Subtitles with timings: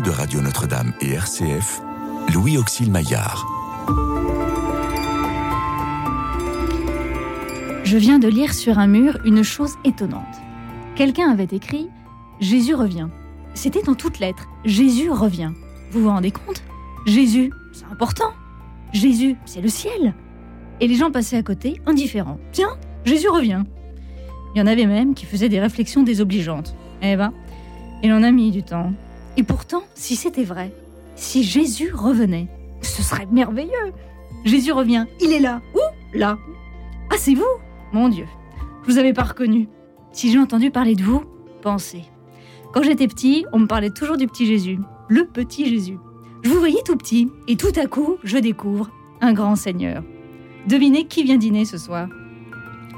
[0.00, 1.80] de Radio Notre-Dame et RCF,
[2.32, 3.46] Louis Auxil Maillard.
[7.84, 10.22] Je viens de lire sur un mur une chose étonnante.
[10.96, 11.88] Quelqu'un avait écrit
[12.40, 13.08] Jésus revient.
[13.54, 14.48] C'était en toutes lettres.
[14.64, 15.52] Jésus revient.
[15.92, 16.64] Vous vous rendez compte?
[17.06, 18.32] Jésus, c'est important.
[18.92, 20.14] Jésus, c'est le ciel.
[20.80, 22.38] Et les gens passaient à côté, indifférents.
[22.52, 23.62] Tiens, Jésus revient.
[24.54, 26.74] Il y en avait même qui faisaient des réflexions désobligeantes.
[27.02, 27.32] Eh ben,
[28.02, 28.92] il en a mis du temps.
[29.36, 30.72] Et pourtant, si c'était vrai,
[31.16, 32.48] si Jésus revenait,
[32.82, 33.92] ce serait merveilleux.
[34.44, 35.60] Jésus revient, il est là.
[35.74, 36.16] Où?
[36.16, 36.38] Là.
[37.10, 37.42] Ah, c'est vous?
[37.92, 38.26] Mon Dieu,
[38.82, 39.68] je vous avais pas reconnu.
[40.12, 41.22] Si j'ai entendu parler de vous,
[41.62, 42.04] pensez.
[42.72, 45.98] Quand j'étais petit, on me parlait toujours du petit Jésus, le petit Jésus.
[46.42, 50.02] Je vous voyais tout petit, et tout à coup, je découvre un grand Seigneur.
[50.68, 52.08] Devinez qui vient dîner ce soir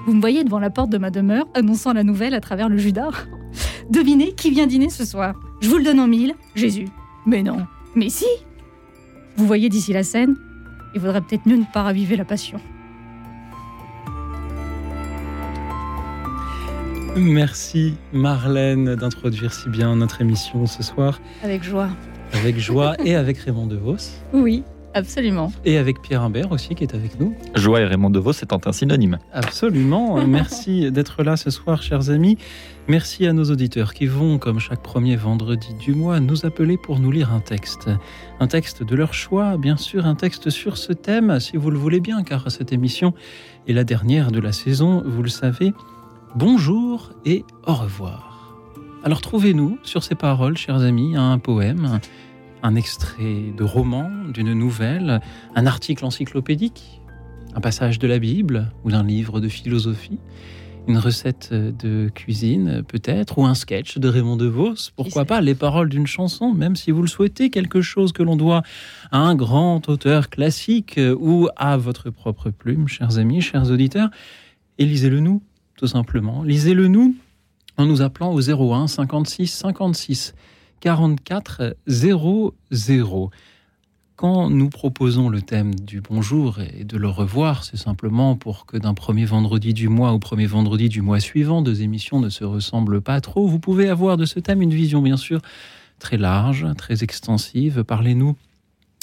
[0.07, 2.77] Vous me voyez devant la porte de ma demeure, annonçant la nouvelle à travers le
[2.77, 3.11] Judas
[3.91, 5.35] Devinez qui vient dîner ce soir
[5.67, 6.87] Je vous le donne en mille, Jésus.
[7.27, 8.25] Mais non, mais si
[9.37, 10.37] Vous voyez d'ici la scène
[10.95, 12.61] Il vaudrait peut-être mieux ne pas raviver la passion.
[17.17, 21.21] Merci Marlène d'introduire si bien notre émission ce soir.
[21.43, 21.89] Avec joie.
[22.33, 23.97] Avec joie et avec Raymond DeVos.
[24.33, 24.63] Oui,
[24.97, 25.53] absolument.
[25.65, 27.35] Et avec Pierre Imbert aussi qui est avec nous.
[27.55, 29.19] Joie et Raymond DeVos étant un synonyme.
[29.33, 30.27] Absolument.
[30.27, 32.39] Merci d'être là ce soir, chers amis.
[32.89, 36.99] Merci à nos auditeurs qui vont, comme chaque premier vendredi du mois, nous appeler pour
[36.99, 37.91] nous lire un texte.
[38.41, 41.79] Un texte de leur choix, bien sûr, un texte sur ce thème, si vous le
[41.79, 43.13] voulez bien, car cette émission
[43.67, 45.73] est la dernière de la saison, vous le savez.
[46.37, 48.57] Bonjour et au revoir.
[49.03, 52.01] Alors trouvez-nous sur ces paroles, chers amis, un poème,
[52.67, 55.21] un extrait de roman, d'une nouvelle,
[55.55, 57.01] un article encyclopédique,
[57.55, 60.19] un passage de la Bible ou d'un livre de philosophie,
[60.89, 65.89] une recette de cuisine peut-être, ou un sketch de Raymond DeVos, pourquoi pas les paroles
[65.89, 68.63] d'une chanson, même si vous le souhaitez, quelque chose que l'on doit
[69.13, 74.11] à un grand auteur classique ou à votre propre plume, chers amis, chers auditeurs,
[74.79, 75.41] et lisez-le nous
[75.77, 76.43] tout simplement.
[76.43, 77.15] Lisez-le nous
[77.77, 80.35] en nous appelant au 01 56 56
[80.87, 83.31] 44 00.
[84.15, 88.77] Quand nous proposons le thème du bonjour et de le revoir, c'est simplement pour que
[88.77, 92.45] d'un premier vendredi du mois au premier vendredi du mois suivant, deux émissions ne se
[92.45, 93.49] ressemblent pas trop.
[93.49, 95.41] Vous pouvez avoir de ce thème une vision bien sûr
[95.99, 97.83] très large, très extensive.
[97.83, 98.37] Parlez-nous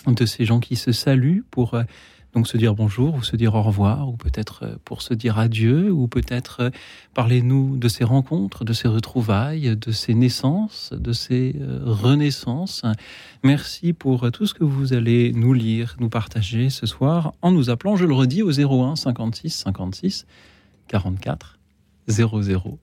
[0.07, 1.77] de ces gens qui se saluent pour
[2.33, 5.37] donc se dire bonjour ou se dire au revoir, ou peut-être euh, pour se dire
[5.37, 6.69] adieu, ou peut-être euh,
[7.13, 12.83] parlez-nous de ces rencontres, de ces retrouvailles, de ces naissances, de ces euh, renaissances.
[13.43, 17.69] Merci pour tout ce que vous allez nous lire, nous partager ce soir en nous
[17.69, 20.25] appelant, je le redis, au 01 56 56
[20.87, 21.59] 44
[22.07, 22.79] 00.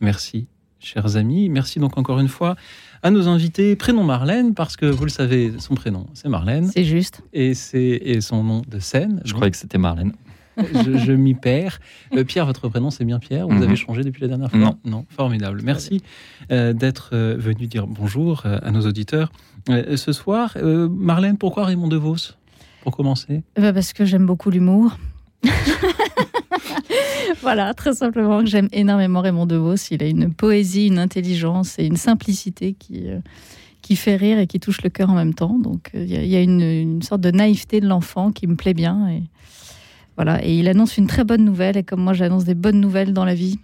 [0.00, 0.46] Merci,
[0.78, 1.48] chers amis.
[1.48, 2.56] Merci donc encore une fois
[3.04, 3.76] à nos invités.
[3.76, 6.66] Prénom Marlène, parce que vous le savez, son prénom, c'est Marlène.
[6.72, 7.22] C'est juste.
[7.32, 9.20] Et c'est son nom de scène.
[9.24, 10.12] Je croyais que c'était Marlène.
[10.56, 11.80] je, m'y perds.
[12.14, 13.46] Euh, Pierre, votre prénom, c'est bien Pierre?
[13.48, 13.62] Vous Mhm.
[13.62, 14.58] avez changé depuis la dernière fois?
[14.58, 14.78] Non.
[14.84, 15.60] Non, formidable.
[15.64, 16.00] Merci
[16.52, 19.30] euh, d'être euh, venu dire bonjour euh, à nos auditeurs.
[19.68, 22.34] Euh, ce soir, euh, Marlène, pourquoi Raymond DeVos?
[22.84, 24.96] Pour commencer Bah, parce que j'aime beaucoup l'humour.
[27.42, 29.76] voilà, très simplement j'aime énormément Raymond DeVos.
[29.90, 33.20] Il a une poésie, une intelligence et une simplicité qui, euh,
[33.82, 35.58] qui fait rire et qui touche le cœur en même temps.
[35.58, 39.08] Donc euh, il y a- une, sorte de naïveté de l'enfant qui me plaît bien.
[39.08, 39.22] Et,
[40.16, 40.44] voilà.
[40.44, 41.76] et il annonce une très bonne nouvelle.
[41.76, 43.58] Et comme moi, j'annonce des bonnes nouvelles dans la vie,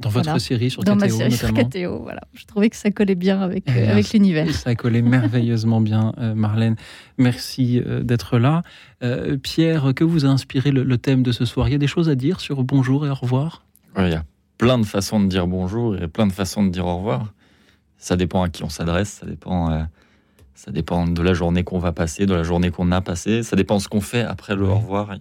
[0.00, 0.38] Dans votre Voilà.
[0.40, 1.52] série sur dans ma KTO, série sur.
[1.52, 2.02] KTO.
[2.02, 2.22] Voilà.
[2.34, 4.52] Je trouvais que ça collait bien avec, euh, avec l'univers.
[4.52, 6.76] Ça collait merveilleusement bien, euh, Marlène.
[7.18, 8.62] Merci euh, d'être là.
[9.04, 11.68] Euh, Pierre, que vous a inspiré le, le thème de ce soir?
[11.68, 13.64] Il y a des choses à dire sur bonjour et au revoir?
[13.96, 14.24] Ouais, Il y a
[14.58, 17.32] plein de façons de dire bonjour et plein de façons de dire au revoir.
[17.98, 19.82] Ça dépend à qui on s'adresse, ça dépend, euh,
[20.54, 23.54] ça dépend de la journée qu'on va passer, de la journée qu'on a passée, ça
[23.54, 24.70] dépend de ce qu'on fait après le Oui.
[24.70, 25.14] au revoir.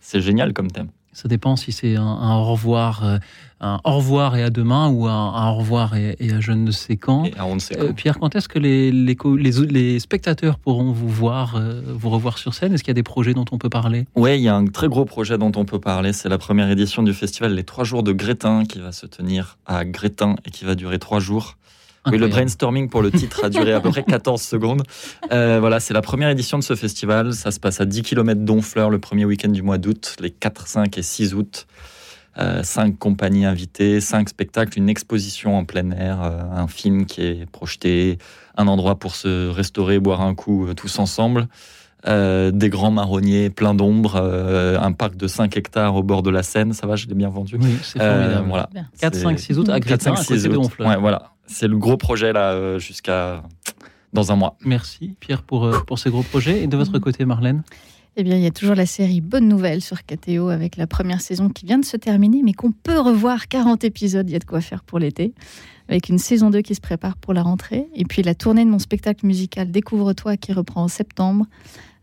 [0.00, 0.88] C'est génial comme thème.
[1.16, 3.16] Ça dépend si c'est un, un au revoir, euh,
[3.62, 6.52] un au revoir et à demain ou un, un au revoir et, et à je
[6.52, 7.24] ne sais quand.
[7.24, 7.94] Et on ne sait Euh, quand.
[7.94, 12.10] Pierre, quand est-ce que les, les, co- les, les spectateurs pourront vous voir, euh, vous
[12.10, 12.74] revoir sur scène?
[12.74, 14.04] Est-ce qu'il y a des projets dont on peut parler?
[14.14, 16.12] Ouais, il y a un très gros projet dont on peut parler.
[16.12, 19.56] C'est la première édition du festival Les Trois Jours de Grétin qui va se tenir
[19.64, 21.56] à Grétin et qui va durer trois jours.
[22.06, 24.82] Oui, le brainstorming pour le titre a duré à peu près 14 secondes.
[25.32, 27.32] Euh, voilà, c'est la première édition de ce festival.
[27.34, 30.66] Ça se passe à 10 km d'Honfleur le premier week-end du mois d'août, les 4,
[30.66, 31.66] 5 et 6 août.
[32.38, 37.22] Euh, cinq compagnies invitées, cinq spectacles, une exposition en plein air, euh, un film qui
[37.22, 38.18] est projeté,
[38.58, 41.48] un endroit pour se restaurer, boire un coup euh, tous ensemble,
[42.08, 46.30] euh, des grands marronniers pleins d'ombre, euh, un parc de 5 hectares au bord de
[46.30, 47.56] la Seine, ça va, je l'ai bien vendu.
[47.60, 48.48] Oui, c'est Euh, formidable.
[48.48, 48.68] voilà.
[48.98, 50.64] Quatre, C'est- cinq, six août à 4, Grétin, 5, à côté 6 de août.
[50.66, 50.88] Honfleur.
[50.88, 51.32] Ouais, voilà.
[51.46, 53.42] C'est le gros projet là jusqu'à
[54.12, 54.56] dans un mois.
[54.64, 56.62] Merci Pierre pour, pour ces gros projets.
[56.62, 57.62] Et de votre côté, Marlène?
[58.16, 61.20] Eh bien, il y a toujours la série Bonne Nouvelle sur KTO avec la première
[61.20, 64.28] saison qui vient de se terminer, mais qu'on peut revoir 40 épisodes.
[64.28, 65.34] Il y a de quoi faire pour l'été.
[65.88, 67.86] Avec une saison 2 qui se prépare pour la rentrée.
[67.94, 71.44] Et puis la tournée de mon spectacle musical Découvre-toi qui reprend en septembre,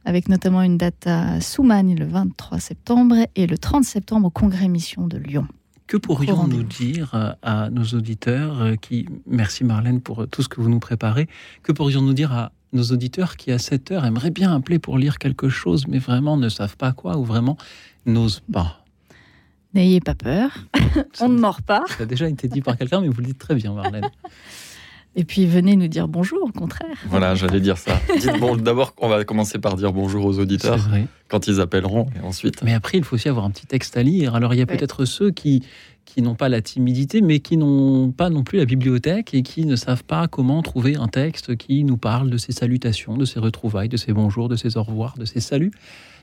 [0.05, 4.67] avec notamment une date à Soumagne le 23 septembre et le 30 septembre au Congrès
[4.67, 5.47] Mission de Lyon.
[5.87, 6.63] Que pourrions-nous rendez-vous.
[6.63, 10.69] dire euh, à nos auditeurs euh, qui, merci Marlène pour euh, tout ce que vous
[10.69, 11.27] nous préparez,
[11.61, 15.19] que pourrions-nous dire à nos auditeurs qui à cette heure aimeraient bien appeler pour lire
[15.19, 17.57] quelque chose, mais vraiment ne savent pas quoi ou vraiment
[18.05, 18.83] n'osent pas?
[19.73, 20.51] N'ayez pas peur,
[21.19, 21.83] on ne mord pas.
[21.97, 24.09] ça a déjà été dit par quelqu'un, mais vous le dites très bien, Marlène.
[25.15, 26.97] Et puis venez nous dire bonjour, au contraire.
[27.07, 27.99] Voilà, j'allais dire ça.
[28.19, 31.05] Dites bon, d'abord, on va commencer par dire bonjour aux auditeurs vrai.
[31.27, 32.63] quand ils appelleront, et ensuite.
[32.63, 34.33] Mais après, il faut aussi avoir un petit texte à lire.
[34.33, 34.75] Alors, il y a Ouais.
[34.75, 35.61] peut-être ceux qui,
[36.05, 39.65] qui n'ont pas la timidité, mais qui n'ont pas non plus la bibliothèque et qui
[39.67, 43.39] ne savent pas comment trouver un texte qui nous parle de ces salutations, de ces
[43.39, 45.71] retrouvailles, de ces bonjours, de ces au revoir, de ces saluts.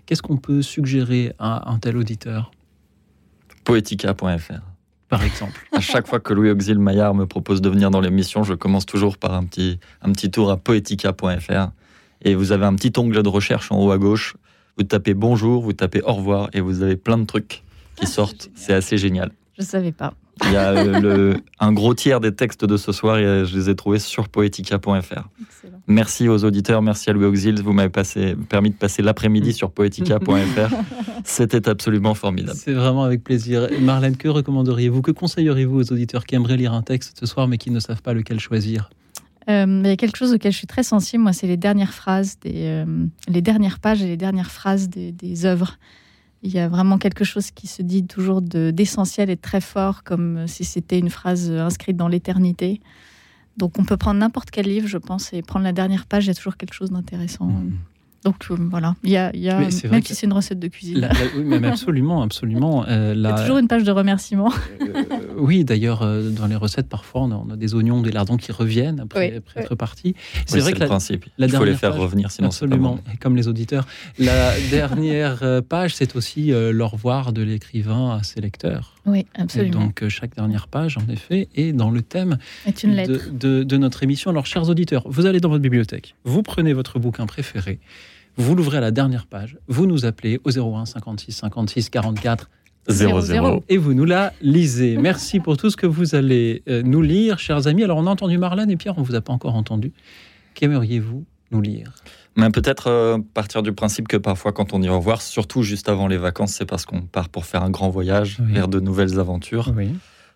[0.07, 2.51] Qu'est-ce qu'on peut suggérer à un tel auditeur,
[3.65, 4.61] Poetica.fr.
[5.11, 8.45] par exemple À chaque fois que Louis Auxil Maillard me propose de venir dans l'émission,
[8.45, 11.71] je commence toujours par un petit, un petit tour à poetica.fr.
[12.23, 14.37] Et vous avez un petit onglet de recherche en haut à gauche.
[14.79, 17.62] Vous tapez bonjour, vous tapez au revoir, et vous avez plein de trucs
[17.97, 18.51] qui sortent.
[18.55, 19.33] C'est assez génial.
[19.59, 20.15] Je savais pas.
[20.47, 23.57] Il y a euh, le- un gros tiers des textes de ce soir, et je
[23.57, 24.89] les ai trouvés sur poetica.fr.
[24.91, 25.29] Excellent.
[25.87, 27.61] Merci aux auditeurs, merci à Louis Auxil.
[27.63, 30.75] Vous m'avez passé- permis de passer l'après-midi sur poetica.fr.
[31.25, 32.59] C'était absolument formidable.
[32.59, 33.69] C'est vraiment avec plaisir.
[33.81, 37.59] Marlène, que recommanderiez-vous, que conseilleriez-vous aux auditeurs qui aimeraient lire un texte ce soir, mais
[37.59, 38.91] qui ne savent pas lequel choisir?
[39.49, 41.95] Euh, il y a quelque chose auquel je suis très sensible, moi, c'est les dernières
[41.95, 42.85] phrases, des, euh,
[43.29, 45.79] les dernières pages et les dernières phrases des, des œuvres.
[46.43, 49.61] Il y a vraiment quelque chose qui se dit toujours de- d'essentiel et de très
[49.61, 52.81] fort, comme si c'était une phrase inscrite dans l'éternité.
[53.59, 56.29] Donc on peut prendre n'importe quel livre, je pense, et prendre la dernière page, il
[56.29, 57.47] y a toujours quelque chose d'intéressant.
[57.47, 57.73] Mhm.
[58.25, 60.69] Donc euh, voilà, il y a, il y même que si c'est une recette de
[60.69, 62.85] cuisine, La- la- oui, mais absolument, absolument.
[62.87, 64.53] euh, il y a toujours une page de remerciements.
[64.83, 65.05] Euh,
[65.41, 68.37] oui, d'ailleurs, euh, dans les recettes, parfois, on a, on a des oignons, des lardons
[68.37, 69.63] qui reviennent après, Oui, après oui.
[69.65, 70.15] être partis.
[70.47, 71.25] C'est Oui, vrai que le la, principe.
[71.39, 73.13] la Il faut les dernière faire page- revenir, sinon c'est pas absolument, bon.
[73.13, 73.87] et comme les auditeurs,
[74.19, 78.95] la dernière euh, page, c'est aussi euh, l'au revoir de l'écrivain à ses lecteurs.
[79.07, 79.81] Oui, Et absolument.
[79.87, 83.31] donc, euh, chaque dernière page, en effet, est dans le thème C'est une lettre.
[83.33, 84.31] de, de- de notre émission.
[84.31, 87.81] Alors, chers auditeurs, vous allez dans votre bibliothèque, vous prenez votre bouquin préféré,
[88.37, 92.49] vous l'ouvrez à la dernière page, vous nous appelez au 01 56 56 44
[92.88, 93.47] Zéro, Zéro, zéro.
[93.47, 93.65] zéro.
[93.69, 94.97] et vous nous la lisez.
[94.97, 97.85] Merci pour tout ce que vous allez euh, nous lire, chers amis.
[97.85, 99.93] Alors, on a entendu Marlène et Pierre, on ne vous a pas encore entendu.
[100.55, 101.93] Qu'aimeriez-vous nous lire?
[102.37, 105.88] Mais peut-être euh, partir du principe que parfois, quand on dit au revoir, surtout juste
[105.88, 108.53] avant les vacances, c'est parce qu'on part pour faire un grand voyage Oui.
[108.55, 109.73] vers de nouvelles aventures.
[109.76, 109.91] Oui.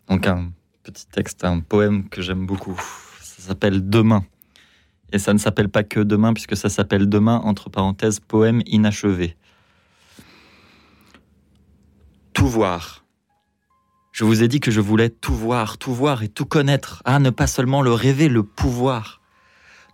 [0.08, 0.50] Donc, un
[0.82, 2.79] petit texte, un poème que j'aime beaucoup.
[3.23, 4.25] Ça s'appelle Demain.
[5.12, 9.35] Et ça ne s'appelle pas que Demain, puisque ça s'appelle Demain, entre parenthèses, poème inachevé.
[12.35, 13.05] Tout voir.
[14.13, 17.01] Je vous ai dit que je voulais tout voir, tout voir et tout connaître.
[17.05, 19.21] Ah, ne pas seulement le rêver, le pouvoir.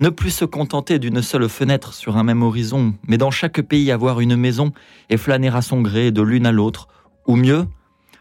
[0.01, 3.93] Ne plus se contenter d'une seule fenêtre sur un même horizon, mais dans chaque pays
[3.93, 4.73] avoir une maison
[5.11, 6.89] et flâner à son gré de l'une à l'autre.
[7.27, 7.67] Ou mieux,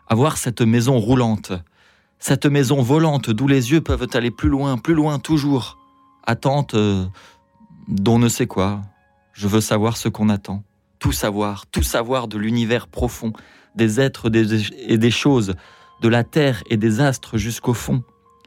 [0.08, 1.54] avoir cette maison roulante,
[2.20, 5.78] cette maison volante d'où les yeux peuvent aller plus loin, plus loin toujours.
[6.28, 7.06] Attente euh,
[7.88, 8.82] d'on ne sait quoi.
[9.32, 10.64] Je veux savoir ce qu'on attend.
[11.00, 13.32] Tout savoir, tout savoir de l'univers profond,
[13.76, 14.30] des êtres
[14.88, 15.56] et des choses,
[16.02, 18.04] de la terre et des astres jusqu'au fond.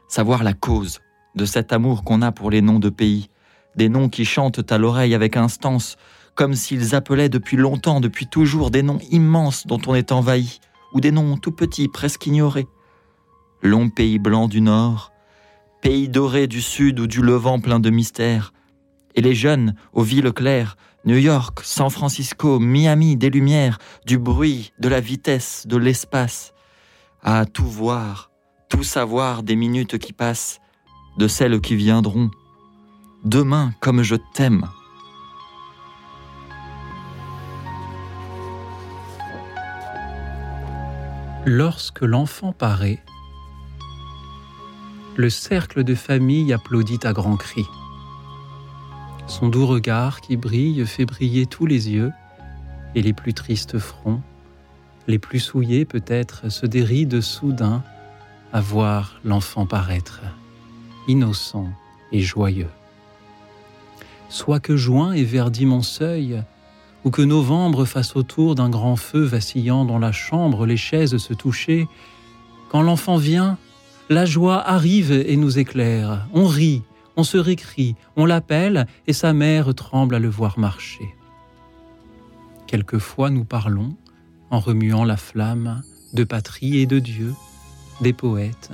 [0.07, 0.99] Savoir la cause
[1.35, 3.29] de cet amour qu'on a pour les noms de pays,
[3.75, 5.97] des noms qui chantent à l'oreille avec instance,
[6.35, 10.59] comme s'ils appelaient depuis longtemps, depuis toujours, des noms immenses dont on est envahi,
[10.93, 12.67] ou des noms tout petits, presque ignorés.
[13.61, 15.11] Long pays blanc du nord,
[15.81, 18.53] pays doré du sud ou du levant plein de mystères,
[19.15, 24.71] et les jeunes aux villes claires, New York, San Francisco, Miami, des lumières, du bruit,
[24.79, 26.53] de la vitesse, de l'espace,
[27.21, 28.31] à tout voir,
[28.69, 30.59] tout savoir des minutes qui passent,
[31.17, 32.31] de celles qui viendront.
[33.25, 34.69] Demain, comme je t'aime.
[41.45, 43.03] Lorsque l'enfant paraît,
[45.17, 47.67] le cercle de famille applaudit à grands cris.
[49.27, 52.11] Son doux regard qui brille fait briller tous les yeux,
[52.95, 54.21] et les plus tristes fronts,
[55.07, 57.83] les plus souillés peut-être, se dérident soudain
[58.51, 60.21] à voir l'enfant paraître,
[61.07, 61.67] innocent
[62.11, 62.69] et joyeux.
[64.29, 66.43] Soit que juin ait verdi mon seuil,
[67.03, 71.33] ou que novembre fasse autour d'un grand feu vacillant dans la chambre les chaises se
[71.33, 71.87] toucher,
[72.69, 73.57] quand l'enfant vient,
[74.09, 76.27] la joie arrive et nous éclaire.
[76.33, 76.83] On rit,
[77.15, 81.15] on se récrie, on l'appelle, et sa mère tremble à le voir marcher.
[82.67, 83.95] Quelquefois nous parlons,
[84.49, 85.81] en remuant la flamme,
[86.13, 87.33] de patrie et de Dieu,
[88.01, 88.71] des poètes,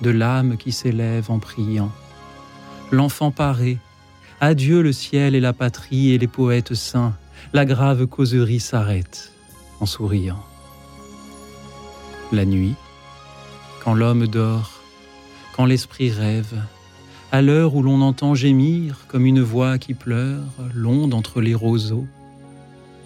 [0.00, 1.92] de l'âme qui s'élève en priant.
[2.90, 3.78] L'enfant paré,
[4.40, 7.16] adieu le ciel et la patrie et les poètes saints,
[7.52, 9.32] la grave causerie s'arrête
[9.80, 10.42] en souriant.
[12.32, 12.74] La nuit,
[13.82, 14.80] quand l'homme dort,
[15.54, 16.62] quand l'esprit rêve,
[17.32, 22.06] à l'heure où l'on entend gémir comme une voix qui pleure, l'onde entre les roseaux,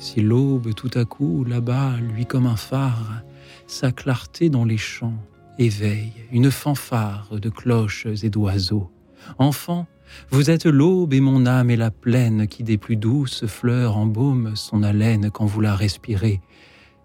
[0.00, 3.22] si l'aube tout à coup, là-bas, lui comme un phare,
[3.68, 5.14] sa clarté dans les champs
[5.60, 8.90] éveille une fanfare de cloches et d'oiseaux.
[9.38, 9.86] Enfant,
[10.30, 14.56] vous êtes l'aube et mon âme est la plaine qui des plus douces fleurs embaume
[14.56, 16.40] son haleine quand vous la respirez.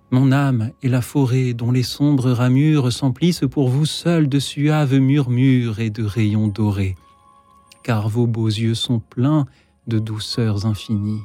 [0.10, 4.98] Mon âme est la forêt dont les sombres ramures s'emplissent pour vous seuls de suaves
[4.98, 6.96] murmures et de rayons dorés.
[7.84, 9.46] Car vos beaux yeux sont pleins
[9.88, 11.24] de douceurs infinies.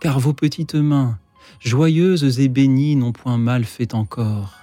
[0.00, 1.18] Car vos petites mains,
[1.60, 4.54] joyeuses et bénies, n'ont point mal fait encore.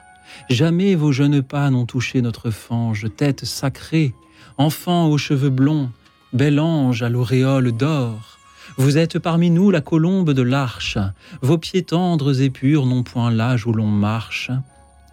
[0.49, 4.13] Jamais vos jeunes pas n'ont touché notre fange, tête sacrée,
[4.57, 5.89] enfant aux cheveux blonds,
[6.33, 8.37] bel ange à l'auréole d'or.
[8.77, 10.97] Vous êtes parmi nous la colombe de l'arche.
[11.41, 14.51] Vos pieds tendres et purs n'ont point l'âge où l'on marche.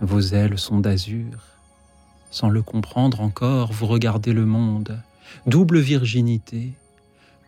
[0.01, 1.39] Vos ailes sont d'azur.
[2.31, 4.99] Sans le comprendre encore, vous regardez le monde.
[5.47, 6.73] Double virginité.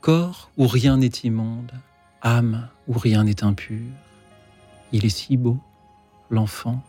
[0.00, 1.72] Corps où rien n'est immonde.
[2.22, 3.80] Âme où rien n'est impur.
[4.92, 5.58] Il est si beau,
[6.30, 6.82] l'enfant,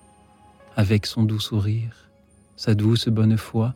[0.76, 2.10] avec son doux sourire,
[2.56, 3.74] sa douce bonne foi,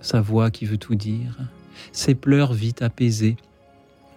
[0.00, 1.38] sa voix qui veut tout dire,
[1.92, 3.36] ses pleurs vite apaisés,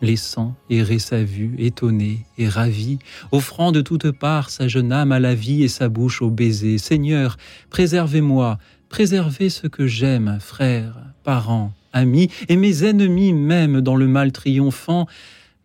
[0.01, 2.99] laissant errer sa vue, étonnée et ravie,
[3.31, 6.77] offrant de toutes parts sa jeune âme à la vie et sa bouche au baiser.
[6.77, 7.37] Seigneur,
[7.69, 14.31] préservez-moi, préservez ce que j'aime, frères, parents, amis, et mes ennemis même dans le mal
[14.31, 15.07] triomphant,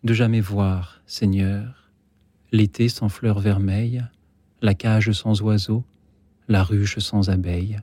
[0.03, 1.89] de jamais voir, Seigneur,
[2.51, 4.03] l'été sans fleurs vermeilles,
[4.61, 5.83] la cage sans oiseaux,
[6.47, 7.79] la ruche sans abeilles,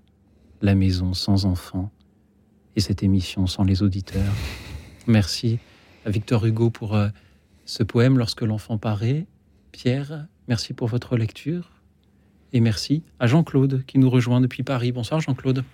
[0.60, 1.90] la maison sans enfants,
[2.76, 4.34] et cette émission sans les auditeurs.
[5.06, 5.58] Merci
[6.04, 7.08] à Victor Hugo pour euh,
[7.64, 9.26] ce poème Lorsque l'enfant paraît.
[9.72, 11.70] Pierre, merci pour votre lecture.
[12.52, 14.92] Et merci à Jean-Claude qui nous rejoint depuis Paris.
[14.92, 15.64] Bonsoir Jean-Claude.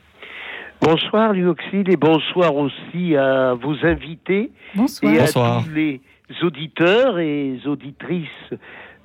[0.81, 5.13] Bonsoir Luoxide et bonsoir aussi à vos invités Bonsoir.
[5.13, 5.65] et à Bonsoir.
[5.65, 6.01] tous les
[6.43, 8.29] auditeurs et auditrices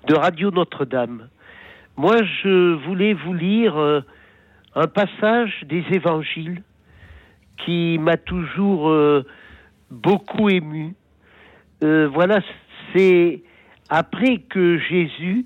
[0.08, 1.30] de Radio Notre-Dame.
[1.98, 4.01] Moi, je voulais vous lire euh,
[4.75, 6.62] un passage des évangiles
[7.66, 9.25] qui m'a toujours euh,
[9.90, 10.96] beaucoup ému.
[11.84, 12.42] Euh, voilà,
[12.94, 13.44] c'est
[13.90, 15.46] après que Jésus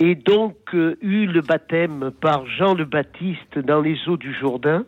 [0.00, 4.84] ait donc euh, eu le baptême par Jean le Baptiste dans les eaux du Jourdain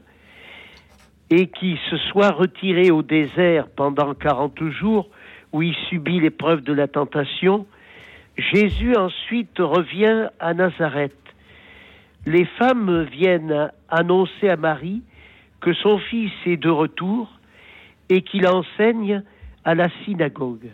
[1.31, 5.09] et qui se soit retiré au désert pendant 40 jours
[5.53, 7.67] où il subit l'épreuve de la tentation,
[8.37, 11.15] Jésus ensuite revient à Nazareth.
[12.27, 15.03] Les femmes viennent annoncer à Marie
[15.61, 17.31] que son fils est de retour
[18.09, 19.23] et qu'il enseigne
[19.65, 20.71] à la synagogue.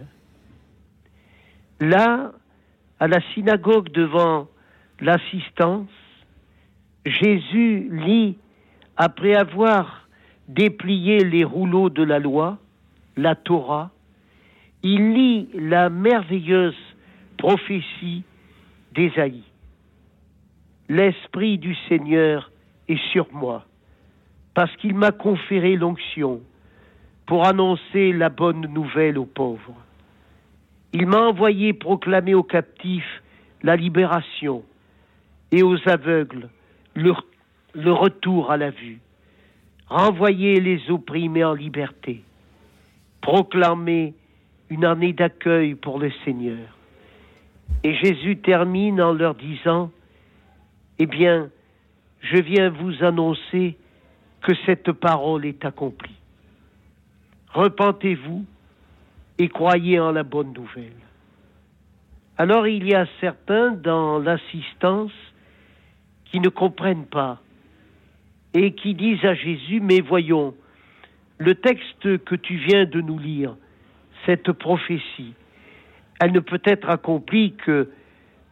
[1.80, 2.32] Là,
[2.98, 4.48] à la synagogue devant
[5.00, 5.90] l'assistance,
[7.04, 8.38] Jésus lit,
[8.96, 10.05] après avoir
[10.48, 12.58] déplié les rouleaux de la loi,
[13.16, 13.90] la Torah,
[14.82, 16.76] il lit la merveilleuse
[17.36, 18.22] prophétie
[18.92, 19.42] d'Ésaïe.
[20.88, 22.50] L'Esprit du Seigneur
[22.88, 23.64] est sur moi,
[24.54, 26.40] parce qu'il m'a conféré l'onction
[27.26, 29.74] pour annoncer la bonne nouvelle aux pauvres.
[30.92, 33.22] Il m'a envoyé proclamer aux captifs
[33.62, 34.62] la libération
[35.50, 36.48] et aux aveugles
[36.94, 37.12] le,
[37.74, 39.00] le retour à la vue,
[39.88, 42.22] renvoyer les opprimés en liberté,
[43.20, 44.14] proclamer
[44.68, 46.76] une année d'accueil pour le Seigneur.
[47.84, 49.90] Et Jésus termine en leur disant,
[50.98, 51.50] Eh bien,
[52.20, 53.76] je viens vous annoncer
[54.42, 56.14] que cette parole est accomplie.
[57.52, 58.44] Repentez-vous
[59.38, 60.92] et croyez en la bonne nouvelle.
[62.38, 65.12] Alors il y a certains dans l'assistance
[66.26, 67.40] qui ne comprennent pas
[68.58, 70.54] et qui disent à Jésus, mais voyons,
[71.38, 73.54] le texte que tu viens de nous lire,
[74.24, 75.34] cette prophétie,
[76.20, 77.90] elle ne peut être accomplie que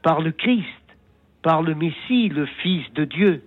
[0.03, 0.67] par le Christ,
[1.41, 3.43] par le Messie, le Fils de Dieu.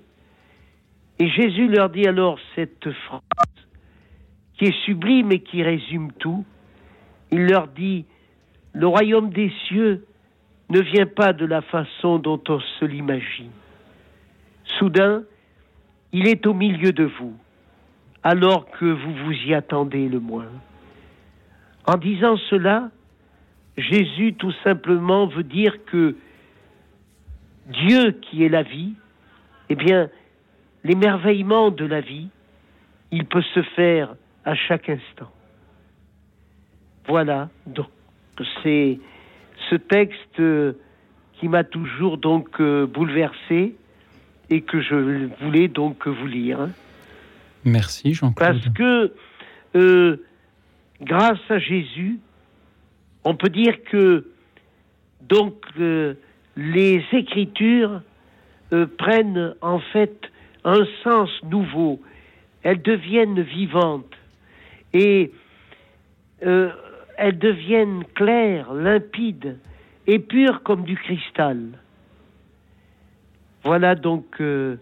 [1.20, 3.22] Et Jésus leur dit alors cette phrase
[4.58, 6.44] qui est sublime et qui résume tout.
[7.32, 8.06] Il leur dit,
[8.74, 10.06] le royaume des cieux
[10.70, 13.52] ne vient pas de la façon dont on se l'imagine.
[14.80, 15.24] Soudain,
[16.14, 17.36] il est au milieu de vous.
[18.24, 20.52] alors que vous vous y attendez le moins.
[21.86, 22.90] En disant cela,
[23.78, 26.16] Jésus tout simplement veut dire que
[27.68, 28.94] Dieu qui est la vie,
[29.70, 30.10] eh bien,
[30.84, 32.28] l'émerveillement de la vie,
[33.12, 35.32] il peut se faire à chaque instant.
[37.08, 37.88] Voilà, donc
[38.62, 39.00] c'est
[39.70, 40.42] ce texte
[41.40, 43.76] qui m'a toujours donc euh, bouleversé
[44.50, 46.70] et que je voulais donc vous lire.
[47.66, 48.62] Merci Jean-Claude.
[48.62, 49.13] Parce que
[49.75, 50.18] euh,
[51.01, 52.20] grâce à Jésus,
[53.24, 54.27] on peut dire que
[55.27, 56.16] donc euh,
[56.56, 58.01] les Écritures
[58.98, 60.30] prennent en fait
[60.66, 62.01] un sens nouveau.
[62.63, 64.13] Elles deviennent vivantes
[64.94, 65.32] et
[66.42, 69.58] elles deviennent claires, limpides
[70.06, 71.58] et pures comme du cristal.
[73.67, 74.77] Voilà donc euh,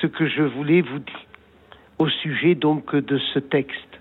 [0.00, 1.26] ce que je voulais vous dire
[1.98, 4.00] au sujet donc de ce texte.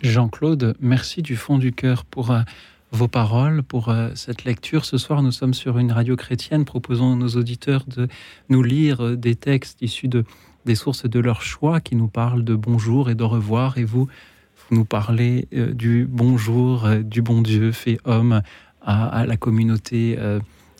[0.00, 2.42] Jean-Claude, merci du fond du cœur pour euh,
[2.92, 4.84] vos paroles, pour euh, cette lecture.
[4.84, 6.64] Ce soir, nous sommes sur une radio chrétienne.
[6.64, 8.06] Proposons à nos auditeurs de
[8.48, 10.22] nous lire des textes issus de,
[10.66, 13.76] des sources de leur choix qui nous parlent de bonjour et de revoir.
[13.76, 18.40] Et vous, vous nous parlez du bonjour, du bon Dieu fait homme
[18.82, 20.16] à, la communauté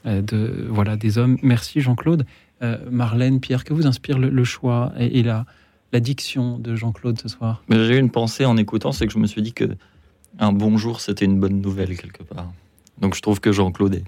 [0.07, 1.37] de, voilà, des hommes.
[1.43, 2.27] Merci Jean-Claude.
[2.63, 5.45] Euh, Marlène, Pierre, que vous inspire le, choix et, la,
[5.93, 7.63] la, diction de Jean-Claude ce soir?
[7.69, 9.77] J'ai eu une pensée en écoutant, c'est que je me suis dit que
[10.39, 12.51] un bonjour, c'était une bonne nouvelle quelque part.
[12.99, 14.05] Donc je trouve que Jean-Claude est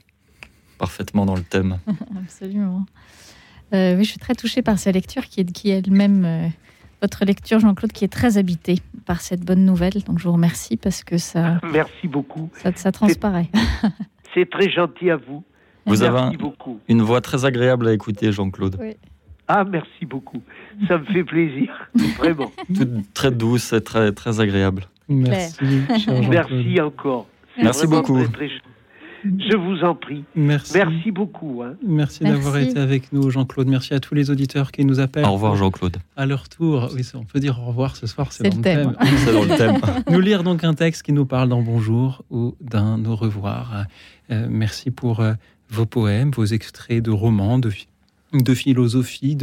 [0.79, 1.79] parfaitement dans le thème.
[2.19, 2.87] Absolument.
[3.73, 6.53] oui, je suis très touchée par sa lecture qui est, qui elle-même
[7.01, 8.77] votre lecture, Jean-Claude, qui est très habitée
[9.07, 10.03] par cette bonne nouvelle.
[10.07, 11.61] Donc je vous remercie parce que ça.
[11.73, 12.51] Merci beaucoup.
[12.55, 13.49] Ça, transparaît.
[14.35, 15.45] C'est très gentil à vous.
[15.89, 16.81] Vous avez beaucoup.
[16.89, 18.77] une voix très agréable à écouter, Jean-Claude.
[18.81, 18.97] Oui.
[19.49, 20.43] Ah, merci beaucoup.
[20.87, 21.71] Ça me fait plaisir,
[22.19, 22.53] vraiment.
[23.15, 24.85] très douce et très, très agréable.
[25.09, 25.65] Merci.
[26.29, 27.27] Merci encore.
[27.57, 28.19] Merci beaucoup.
[29.25, 30.25] Je vous en prie.
[30.37, 30.75] Merci.
[30.77, 31.63] Merci beaucoup.
[31.63, 31.75] Hein.
[31.85, 33.67] Merci, d'avoir été avec nous, Jean-Claude.
[33.67, 35.25] Merci à tous les auditeurs qui nous appellent.
[35.25, 35.97] Au revoir, Jean-Claude.
[36.17, 38.95] À leur tour, oui, on peut dire au revoir ce soir, c'est dans le thème.
[39.25, 39.81] c'est dans le thème.
[40.11, 43.87] nous lire donc un texte qui nous parle d'un bonjour ou d'un au revoir.
[44.31, 45.33] Euh, merci pour euh,
[45.71, 49.37] vos poèmes, vos extraits de romans, de, philosophie,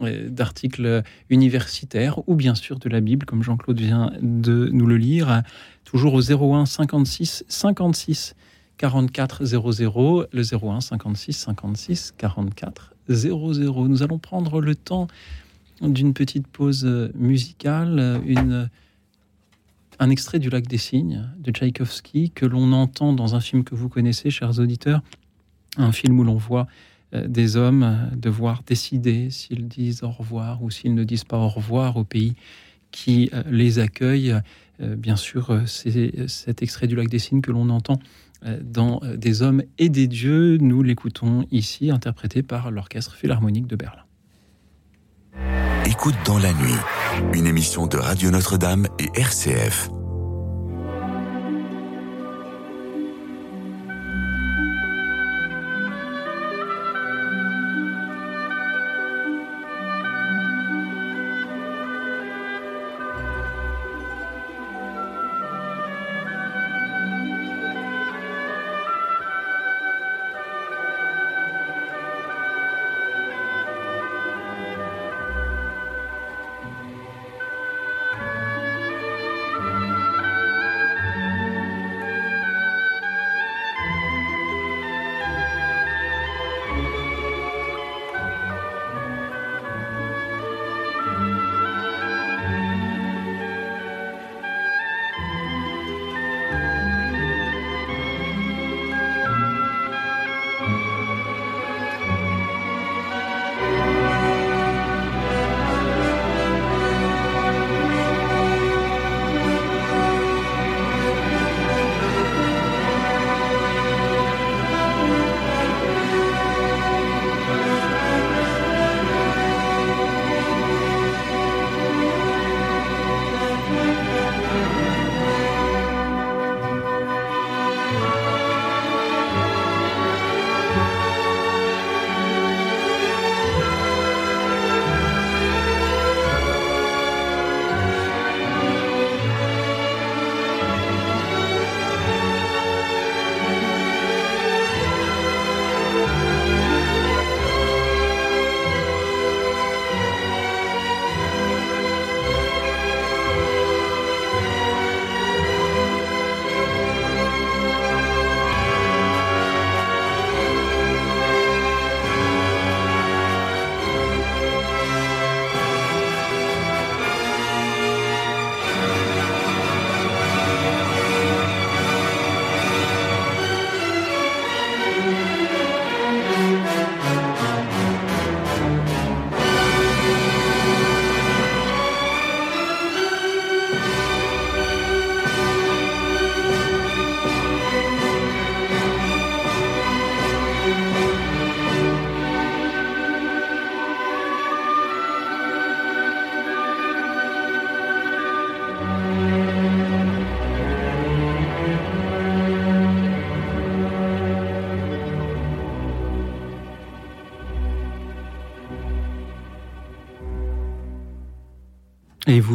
[0.00, 4.96] euh, d'articles universitaires ou bien sûr de la Bible, comme Jean-Claude vient de nous le
[4.96, 5.42] lire.
[5.84, 8.34] Toujours au 01 56 56
[8.78, 13.88] 44 00, le 01 56 56 44 00.
[13.88, 15.06] Nous allons prendre le temps
[15.80, 16.84] d'une petite pause
[17.14, 18.20] musicale,
[19.98, 23.74] un extrait du Lac des Cygnes de Tchaïkovski que l'on entend dans un film que
[23.74, 25.00] vous connaissez, chers auditeurs,
[25.76, 26.66] un film où l'on voit
[27.14, 31.48] euh, des hommes devoir décider s'ils disent au revoir ou s'ils ne disent pas au
[31.48, 32.34] revoir au pays
[32.90, 34.34] qui euh, les accueille.
[34.80, 37.98] Euh, bien sûr, c'est cet extrait du Lac des Cygnes que l'on entend
[38.44, 40.58] euh, dans euh, Des hommes et des dieux.
[40.58, 44.02] Nous l'écoutons ici, interprété par l'Orchestre Philharmonique de Berlin.
[45.86, 46.74] Écoute dans la nuit,
[47.32, 49.88] une émission de Radio Notre-Dame et RCF.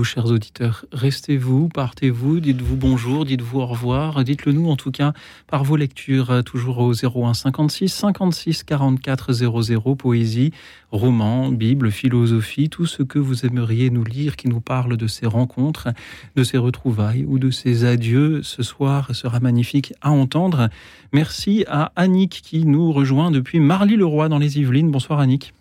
[0.01, 5.13] Vous, chers auditeurs, restez-vous, partez-vous, dites-vous bonjour, dites-vous au revoir, dites-le nous en tout cas
[5.45, 10.53] par vos lectures, euh, toujours au 01 56 56 44 00, poésie,
[10.91, 15.27] roman, Bible, philosophie, tout ce que vous aimeriez nous lire qui nous parle de ces
[15.27, 15.89] rencontres,
[16.35, 20.69] de ces retrouvailles ou de ces adieux ce soir sera magnifique à entendre.
[21.13, 24.89] Merci à Annick qui nous rejoint depuis Marly-le-Roi dans les Yvelines.
[24.89, 25.53] Bonsoir Annick.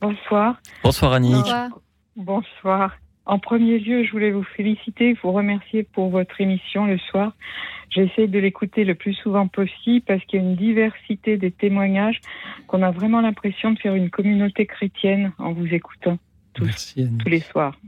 [0.00, 0.60] Bonsoir.
[0.84, 1.34] Bonsoir Annick.
[1.34, 1.70] Bonsoir.
[2.14, 2.92] Bonsoir.
[3.30, 7.32] En premier lieu, je voulais vous féliciter, vous remercier pour votre émission le soir.
[7.88, 12.20] J'essaie de l'écouter le plus souvent possible parce qu'il y a une diversité des témoignages
[12.66, 16.18] qu'on a vraiment l'impression de faire une communauté chrétienne en vous écoutant
[16.54, 17.22] tous, Merci Annick.
[17.22, 17.78] tous les soirs.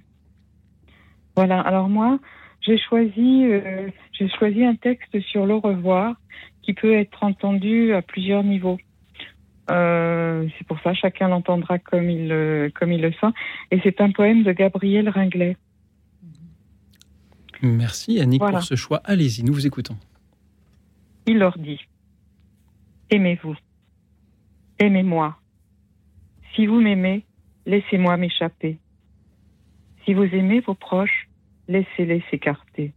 [1.34, 1.60] Voilà.
[1.60, 2.20] Alors moi,
[2.60, 6.14] j'ai choisi, euh, j'ai choisi un texte sur le revoir
[6.62, 8.78] qui peut être entendu à plusieurs niveaux.
[9.70, 13.28] Euh, c'est pour ça chacun l'entendra comme il le- comme il le sent.
[13.70, 15.56] Et c'est un poème de Gabriel Ringlet.
[17.62, 18.58] Merci Annick Voilà.
[18.58, 19.00] pour ce choix.
[19.04, 19.96] Allez-y, nous vous écoutons.
[21.26, 21.78] Il leur dit
[23.10, 23.54] Aimez-vous,
[24.78, 25.36] aimez-moi.
[26.56, 27.24] Si vous m'aimez,
[27.66, 28.78] laissez-moi m'échapper.
[30.04, 31.28] Si vous aimez vos proches,
[31.68, 32.92] laissez-les s'écarter.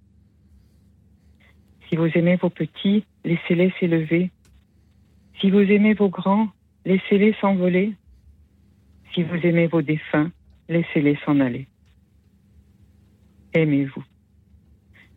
[1.88, 4.32] Si vous aimez vos petits, laissez-les s'élever.
[5.40, 6.48] Si vous aimez vos grands,
[6.86, 7.94] laissez-les s'envoler.
[9.14, 10.32] Si vous aimez vos défunts,
[10.70, 11.68] laissez-les s'en aller.
[13.54, 14.04] Aimez-vous.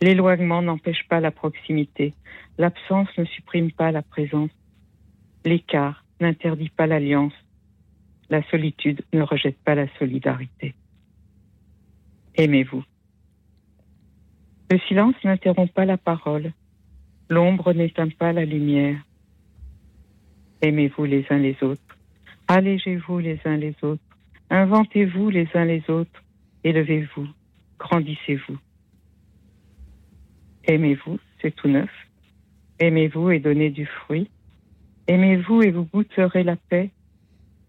[0.01, 2.15] L'éloignement n'empêche pas la proximité.
[2.57, 4.51] L'absence ne supprime pas la présence.
[5.45, 7.33] L'écart n'interdit pas l'alliance.
[8.31, 10.75] La solitude ne rejette pas la solidarité.
[12.37, 12.85] Aimez-vous.
[14.71, 16.53] Le silence n'interrompt pas la parole.
[17.29, 19.01] L'ombre n'éteint pas la lumière.
[20.63, 21.99] Aimez-vous les uns les autres.
[22.49, 24.03] Allégez-vous les uns les autres.
[24.51, 26.23] Inventez-vous les uns les autres.
[26.65, 27.29] Élevez-vous.
[27.79, 28.59] Grandissez-vous.
[30.65, 31.91] Aimez-vous, c'est tout neuf.
[32.79, 34.29] Aimez-vous et donnez du fruit.
[35.07, 36.91] Aimez-vous et vous goûterez la paix.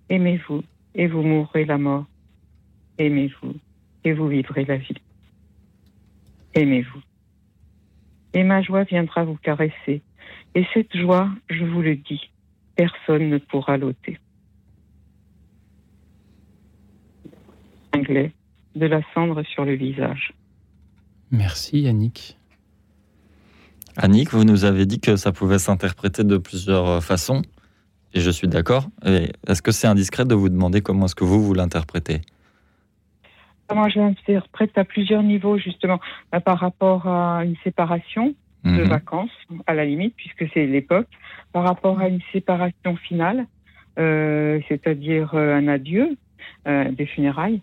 [0.10, 0.64] Aimez-vous
[0.96, 2.06] et vous mourrez la mort.
[2.98, 3.56] Aimez-vous
[4.04, 5.02] et vous vivrez la vie.
[6.56, 7.02] Aimez-vous.
[8.34, 10.02] Et ma joie viendra vous caresser.
[10.56, 12.30] Et cette joie, je vous le dis,
[12.80, 14.18] personne ne pourra l'ôter.
[17.94, 18.32] Anglais,
[18.74, 20.34] de la cendre sur le visage.
[21.30, 22.38] Merci Annick.
[23.98, 27.42] Annick, vous nous avez dit que ça pouvait s'interpréter de plusieurs euh, façons,
[28.14, 28.88] et je suis d'accord.
[29.04, 32.22] Est-ce que c'est indiscret de vous demander comment est-ce que vous, vous l'interprétez?
[33.74, 36.00] Moi, je l'interprète à plusieurs niveaux, justement,
[36.34, 38.90] euh, par rapport à une séparation de Mhm.
[38.90, 39.32] vacances,
[39.68, 41.08] à la limite, puisque c'est l'époque,
[41.54, 43.46] par rapport à une séparation finale,
[43.98, 46.18] euh, c'est-à-dire euh, un adieu,
[46.68, 47.62] euh, des funérailles.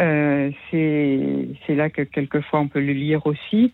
[0.00, 3.72] Euh, c'est là que quelquefois on peut le lire aussi.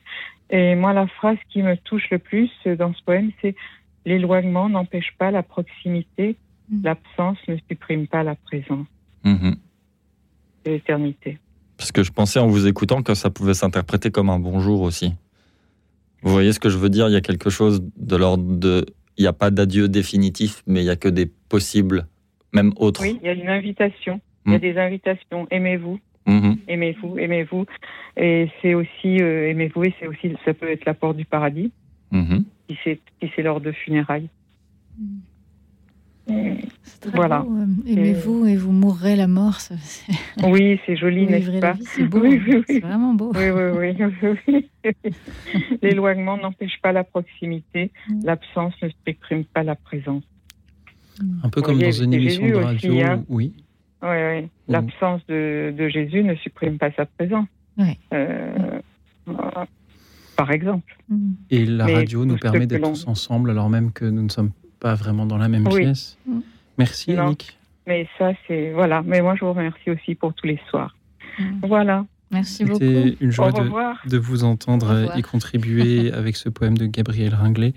[0.51, 3.55] Et moi, la phrase qui me touche le plus dans ce poème, c'est
[4.05, 6.37] l'éloignement n'empêche pas la proximité,
[6.69, 6.83] Mm.
[6.85, 8.87] l'absence ne supprime pas la présence
[9.25, 9.57] Mhm.
[10.65, 11.39] l'éternité.
[11.77, 15.15] Parce que je pensais en vous écoutant que ça pouvait s'interpréter comme un bonjour aussi.
[16.27, 17.09] Vous voyez ce que je veux dire?
[17.09, 18.85] Il y a quelque chose de l'ordre de...
[19.17, 22.07] Il n'y a pas d'adieu définitif, mais il n'y a que des possibles,
[22.53, 23.01] même autres.
[23.01, 24.21] Oui, il y a une invitation.
[24.45, 24.61] Il y a Mm.
[24.61, 25.47] des invitations.
[25.53, 26.59] Aimez-vous, Mhm.
[26.67, 27.65] aimez-vous, aimez-vous.
[28.17, 31.71] Et c'est aussi euh, aimez-vous et c'est aussi ça peut être la porte du paradis
[32.11, 32.45] Mhm.
[32.69, 34.29] si c'est si c'est lors de funérailles.
[36.29, 36.55] Mm.
[36.83, 37.41] C'est très Voilà.
[37.41, 39.61] beau, euh, Aimez-vous et vous mourrez la mort.
[39.61, 40.13] ça, c'est-
[40.47, 42.21] Oui, c'est joli, vous n'est-ce pas vie, c'est beau.
[42.21, 42.65] Oui, oui, oui.
[42.67, 43.33] C'est vraiment beau.
[43.35, 43.95] Oui, oui,
[44.49, 44.69] oui.
[45.83, 47.91] L'éloignement n'empêche pas la proximité.
[48.09, 48.21] Mm.
[48.25, 50.25] L'absence ne supprime pas la présence.
[51.43, 53.01] Un peu comme dans une émission Jésus de aussi, radio.
[53.07, 53.25] hein.
[53.29, 53.53] Oui.
[54.03, 54.43] Oui, oui.
[54.43, 54.49] Mm.
[54.69, 57.47] L'absence de, de Jésus ne supprime pas sa présence.
[58.13, 58.81] Euh,
[59.27, 59.67] voilà.
[60.37, 60.97] par exemple.
[61.09, 61.33] Mm.
[61.51, 64.51] Et la Mais radio nous permet d'être tous ensemble alors même que nous ne sommes
[64.81, 65.83] pas vraiment dans la même Oui.
[65.83, 66.19] pièce.
[66.27, 66.41] Mm.
[66.79, 67.27] Merci Non.
[67.27, 67.59] Annick.
[67.87, 68.73] Mais ça, c'est.
[68.73, 69.03] Voilà.
[69.05, 70.97] Mais moi, je vous remercie aussi pour tous les soirs.
[71.39, 71.67] Mm.
[71.67, 72.05] Voilà.
[72.31, 72.81] Merci beaucoup.
[72.81, 75.19] C'était une joie de, vous entendre Au revoir.
[75.19, 77.73] y contribuer avec ce poème de Gabriel Ringlet.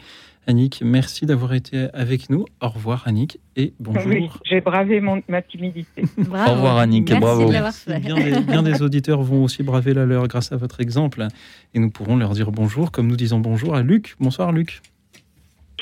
[0.48, 2.46] Annick, merci d'avoir été avec nous.
[2.60, 4.08] Au revoir Annick et bonjour.
[4.08, 6.02] Oui, j'ai bravé mon, ma timidité.
[6.18, 6.50] Bravo.
[6.52, 7.48] Au revoir, Annick, et Merci bravo.
[7.48, 7.84] de l'avoir Merci.
[7.86, 8.00] fait.
[8.00, 11.28] Bien des, bien des auditeurs vont aussi braver la leur grâce à votre exemple
[11.76, 14.16] et nous pourrons leur dire bonjour comme nous disons bonjour à Luc.
[14.20, 14.82] Bonsoir Luc.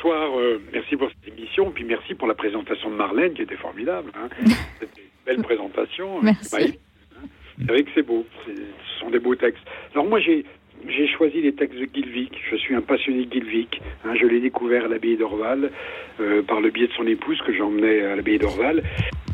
[0.04, 3.56] Bonsoir, euh, merci pour cette émission, puis merci pour la présentation de Marlène qui était
[3.56, 4.12] formidable.
[4.16, 4.30] hein.
[4.80, 6.22] C'était une belle présentation.
[6.22, 6.44] Merci.
[6.44, 6.78] C'est pas évident,
[7.16, 7.28] hein.
[7.58, 9.64] C'est vrai que c'est beau, c'est- ce sont des beaux textes.
[9.96, 10.46] Alors moi j'ai
[10.88, 12.32] j'ai choisi les textes de Gilvik.
[12.52, 13.82] Je suis un passionné de Gilvik.
[14.06, 15.72] Hein, je l'ai découvert à l'abbaye d'Orval
[16.20, 18.84] euh, par le biais de son épouse que j'emmenais à l'abbaye d'Orval.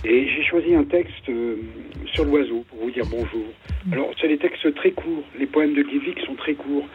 [0.05, 1.57] Et j'ai choisi un texte euh,
[2.13, 3.45] sur l'oiseau pour vous dire bonjour.
[3.91, 5.23] Alors, c'est des textes très courts.
[5.37, 6.87] Les poèmes de Gilvik sont très courts.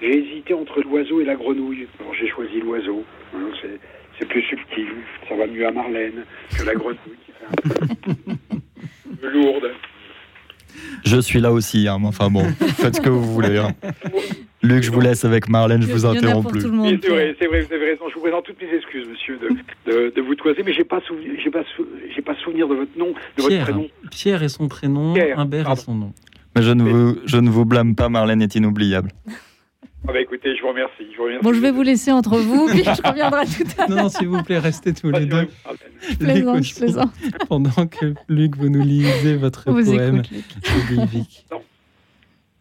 [0.00, 1.86] J'ai hésité entre l'oiseau et la grenouille.
[2.00, 3.04] Alors, j'ai choisi l'oiseau.
[3.34, 3.78] Hein, c'est,
[4.18, 4.86] c'est plus subtil.
[5.28, 6.24] Ça va mieux à Marlène
[6.56, 7.92] que la grenouille qui fait
[8.30, 9.70] un peu lourde.
[11.04, 12.44] Je suis là aussi, hein, mais enfin bon,
[12.76, 13.56] faites ce que vous voulez.
[13.56, 13.70] hein.
[14.62, 16.60] Luc, je vous laisse avec Marlène, je vous interromps plus.
[16.62, 16.86] tout le monde.
[16.92, 18.04] Oui, c'est vrai, c'est vrai, vous avez raison.
[18.10, 19.48] Je vous présente toutes mes excuses, monsieur, de,
[19.90, 22.74] de, de vous toiser, mais j'ai pas souvenir, j'ai pas, sou- j'ai pas souvenir de
[22.74, 23.62] votre nom, de votre Pierre.
[23.64, 23.88] prénom.
[24.10, 25.80] Pierre est son prénom, Pierre, Humbert est pardon.
[25.80, 26.12] son nom.
[26.54, 29.12] Mais je ne, vous, je ne vous blâme pas, Marlène est inoubliable.
[30.08, 31.06] Ah bah écoutez, je vous remercie.
[31.12, 31.42] Je vous remercie.
[31.44, 34.28] Bon, je vais vous laisser entre vous, puis je reviendrai tout à Non, non, s'il
[34.28, 35.36] vous plaît, restez tous les deux.
[35.36, 35.48] L'heure.
[36.20, 41.44] Plaisante, je pendant que Luc, vous nous lisez votre vous poème écoute.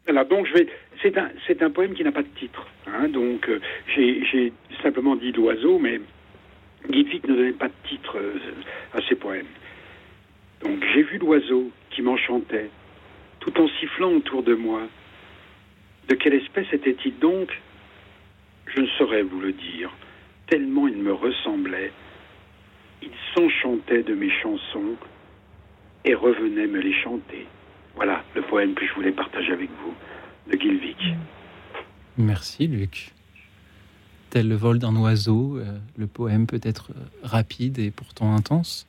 [0.06, 0.68] Voilà, donc je vais.
[1.02, 2.66] C'est un, c'est un poème qui n'a pas de titre.
[2.88, 3.60] hein, donc euh,
[3.96, 6.00] j'ai, j'ai simplement dit l'oiseau, mais
[6.92, 8.40] Gilvik ne donnait pas de titre euh,
[8.94, 9.46] à ses poèmes.
[10.64, 12.70] Donc j'ai vu l'oiseau qui m'enchantait,
[13.40, 14.82] tout en sifflant autour de moi.
[16.08, 17.50] De quelle espèce était-il donc
[18.68, 19.92] Je ne saurais vous le dire,
[20.48, 21.92] tellement il me ressemblait.
[23.02, 24.96] Il s'enchantait de mes chansons
[26.04, 27.48] et revenait me les chanter.
[27.96, 29.94] Voilà le poème que je voulais partager avec vous,
[30.52, 30.98] de Gilvik.
[32.18, 33.12] Merci, Luc.
[34.30, 38.88] Tel le vol d'un oiseau, euh, le poème peut être euh, rapide et pourtant intense.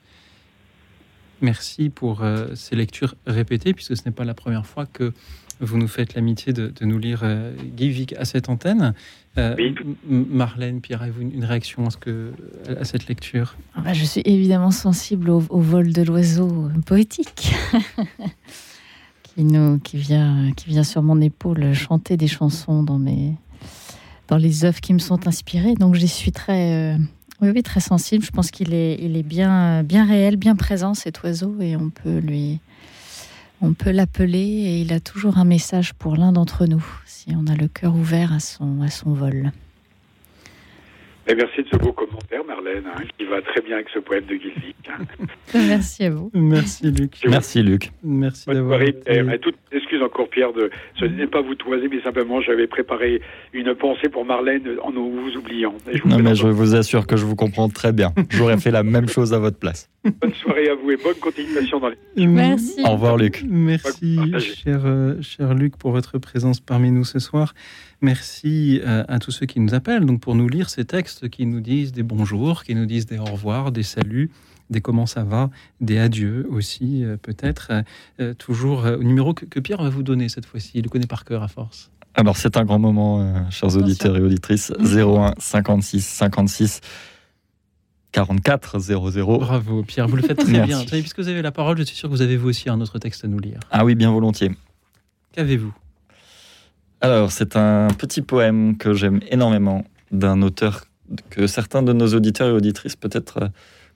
[1.41, 5.13] Merci pour euh, ces lectures répétées, puisque ce n'est pas la première fois que
[5.61, 8.93] vous nous faites l'amitié de, de nous lire euh, Gilvik à cette antenne.
[9.39, 9.75] Euh, Oui.
[10.09, 12.33] Marlène, Pierre, avez-vous une- réaction à, ce que,
[12.79, 13.57] à cette lecture?
[13.75, 17.53] Ah bah, je suis évidemment sensible au, au vol de l'oiseau poétique
[19.23, 23.35] qui, nous, qui, vient, qui vient sur mon épaule chanter des chansons dans, mes,
[24.29, 25.75] dans les œuvres qui me sont inspirées.
[25.75, 26.99] Donc j'y suis très, euh,
[27.43, 28.25] oui, oui, très sensible.
[28.25, 31.91] Je pense qu'il est, il est bien, bien réel, bien présent cet oiseau et on
[31.91, 32.61] peut lui.
[33.63, 37.47] On peut l'appeler et il a toujours un message pour l'un d'entre nous si on
[37.47, 39.53] a le cœur ouvert à son, à son vol.
[41.29, 44.25] Et merci de ce beau commentaire, Marlène, hein, qui va très bien avec ce poème
[44.27, 44.35] de
[44.89, 45.27] hein.
[45.55, 46.31] Merci à vous.
[46.35, 47.17] Merci, Luc.
[47.29, 47.91] Merci, Luc.
[48.05, 49.33] Merci d'avoir été- Pierre.
[49.33, 52.69] Et toutes mes excuses encore, Pierre, de ce n'est pas vous toiser, mais simplement j'avais
[52.69, 53.21] préparé
[53.53, 55.75] une pensée pour Marlène en vous oubliant.
[55.91, 58.13] Et je vous Non, mais je vous assure que je vous comprends très bien.
[58.31, 59.91] J'aurais fait la même chose à votre place.
[60.05, 62.27] Bonne soirée à vous et bonne continuation dans les.
[62.27, 62.81] Merci.
[62.85, 63.43] Au revoir, Luc.
[63.49, 67.53] Merci, cher, euh, cher Luc, pour votre présence parmi nous ce soir.
[68.01, 71.47] Merci euh, à tous ceux qui nous appellent donc pour nous lire ces textes qui
[71.47, 74.31] nous disent des bonjours, qui nous disent des au revoir, des saluts,
[74.71, 77.73] des comment ça va, des adieux aussi, euh, peut-être.
[78.21, 80.73] Euh, toujours euh, au numéro que, que Pierre va vous donner cette fois-ci.
[80.75, 81.91] Il le connaît par cœur à force.
[82.17, 84.73] Alors, c'est un grand moment, euh, chers auditeurs et auditrices.
[84.81, 86.81] 01 56 56
[88.13, 89.39] 44 00.
[89.39, 90.83] Bravo, Pierre, vous le faites très bien.
[90.85, 92.99] Puisque vous avez la parole, je suis sûr que vous avez vous aussi un autre
[92.99, 93.61] texte à nous lire.
[93.71, 94.51] Ah oui, bien volontiers.
[95.33, 95.75] Qu'avez-vous?
[97.03, 100.87] Alors, c'est un petit poème que j'aime énormément d'un auteur
[101.29, 103.49] que certains de nos auditeurs et auditrices peut-être euh,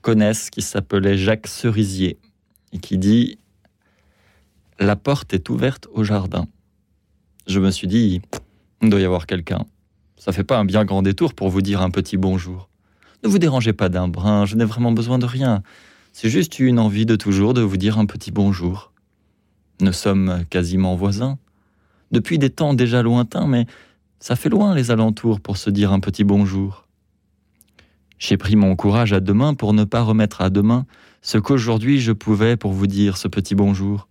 [0.02, 2.18] connaissent, qui s'appelait Jacques Cerisier,
[2.72, 3.38] et qui dit
[4.78, 6.46] La porte est ouverte au jardin.
[7.46, 8.20] Je me suis dit
[8.82, 9.64] Il doit y avoir quelqu'un.
[10.18, 12.68] Ça fait pas un bien grand détour pour vous dire un petit bonjour.
[13.24, 15.62] Ne vous dérangez pas d'un brin, je n'ai vraiment besoin de rien.
[16.12, 18.92] C'est juste une envie de toujours de vous dire un petit bonjour.
[19.80, 21.38] Nous sommes quasiment voisins
[22.11, 23.66] depuis des temps déjà lointains, mais
[24.18, 26.87] ça fait loin les alentours pour se dire un petit bonjour.
[28.18, 30.85] J'ai pris mon courage à deux mains pour ne pas remettre à demain
[31.23, 34.09] ce qu'aujourd'hui je pouvais pour vous dire ce petit bonjour.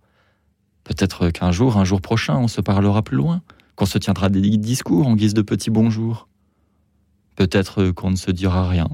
[0.82, 3.42] Peut-être qu'un jour, un jour prochain, on se parlera plus loin,
[3.76, 6.28] qu'on se tiendra des discours en guise de petit bonjour.
[7.36, 8.88] Peut-être qu'on ne se dira rien,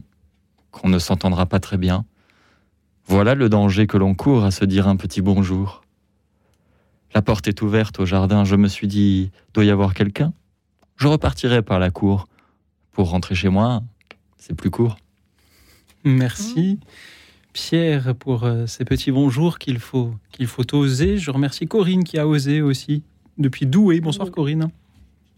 [0.71, 2.05] qu'on ne s'entendra pas très bien.
[3.07, 5.86] Voilà le danger que l'on court à se dire un petit bonjour.
[7.15, 10.33] La porte est ouverte au jardin, je me suis dit, doit y avoir quelqu'un
[10.97, 12.29] Je repartirai par la cour.
[12.93, 13.83] Pour rentrer chez moi,
[14.39, 14.97] c'est plus court.
[16.05, 16.79] Merci.
[17.53, 21.19] Pierre pour euh, ces petits bonjours qu'il faut, qu'il faut oser.
[21.19, 23.03] Je remercie Corinne qui a osé aussi
[23.39, 24.01] depuis Douai.
[24.01, 24.71] Bonsoir Corinne.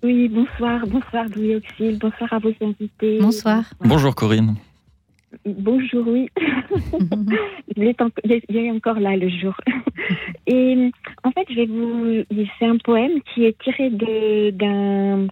[0.03, 3.19] Oui, bonsoir, bonsoir Louis Auxil, bonsoir à vos invités.
[3.21, 3.65] Bonsoir.
[3.81, 4.57] Bonjour Corinne.
[5.45, 6.29] Bonjour, oui.
[7.77, 9.55] il, est en- il est- il est encore là le jour.
[10.47, 10.91] Et
[11.25, 12.25] en fait, je vais vous.
[12.59, 15.27] C'est un poème qui est tiré de- d'un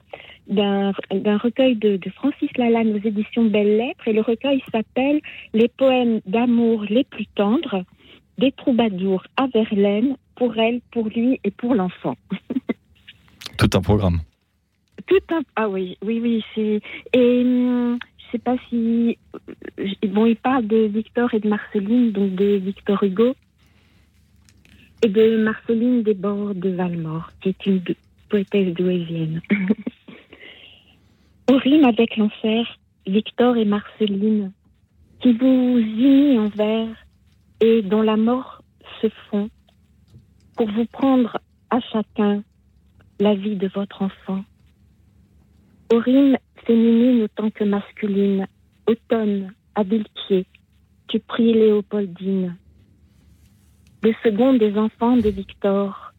[0.48, 4.06] d'un d'un recueil de, de Francis Lalanne aux éditions Belles Lettres.
[4.06, 5.20] Et le recueil s'appelle
[5.54, 7.82] Les poèmes d'amour les plus tendres
[8.38, 12.16] des troubadours à Verlaine, pour elle, pour lui et pour l'enfant.
[13.58, 14.20] Tout un programme.
[15.06, 15.40] tout un.
[15.56, 16.44] Ah oui, oui, oui.
[16.54, 16.80] C'est
[17.14, 17.98] et hum,
[18.30, 23.02] sais pas si euh, bon, il parle de Victor et de Marceline, donc de Victor
[23.02, 23.34] Hugo
[25.02, 27.82] et de Marceline Desbords de Valmore, qui est une
[28.28, 29.42] poétesse douaisienne.
[31.50, 34.52] Au rime avec l'enfer, Victor et Marceline,
[35.20, 36.88] qui vous unit en vers
[37.60, 38.62] et dont la mort
[39.00, 39.48] se fond
[40.56, 41.38] pour vous prendre
[41.70, 42.42] à chacun
[43.20, 44.44] la vie de votre enfant.
[45.92, 46.36] Aux rimes
[46.66, 48.46] féminines autant que masculines,
[48.86, 50.46] automne, habile pied,
[51.08, 52.56] tu pries Léopoldine.
[54.02, 56.12] Le second des enfants de Victor.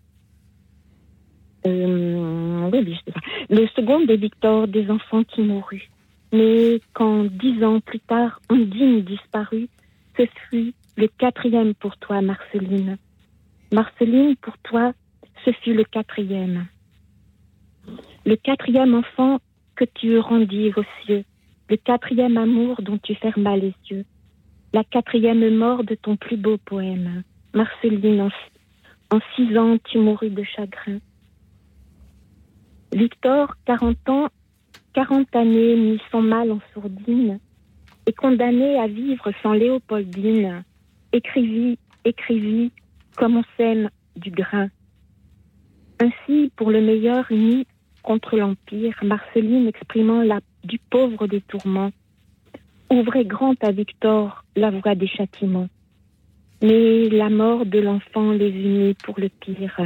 [1.65, 2.69] Euh.
[3.49, 5.89] Le second des Victor des enfants qui mourut.
[6.33, 9.69] Mais quand dix ans plus tard, Ondine disparut,
[10.17, 12.97] ce fut le quatrième pour toi, Marceline.
[13.71, 14.93] Marceline, pour toi,
[15.45, 16.67] ce fut le quatrième.
[18.25, 19.39] Le quatrième enfant
[19.77, 21.23] que tu rendis aux cieux,
[21.69, 24.05] le quatrième amour dont tu fermas les yeux,
[24.73, 27.23] la quatrième mort de ton plus beau poème.
[27.53, 28.29] Marceline,
[29.11, 30.97] en, six ans, tu mourus de chagrin.
[32.93, 34.27] Victor, 40 ans,
[34.93, 37.39] 40 années mit son mal en sourdine,
[38.07, 40.63] et condamné à vivre sans Léopoldine,
[41.13, 42.71] écrivit, écrivit,
[43.15, 44.69] comme on sème du grain.
[45.99, 47.65] Ainsi, pour le meilleur uni
[48.07, 51.91] contre l'Empire, Marceline exprimant la, du pauvre des tourments,
[52.89, 55.67] ouvrait grand à Victor la voie des châtiments.
[56.61, 59.81] Mais la mort de l'enfant les unit pour le pire.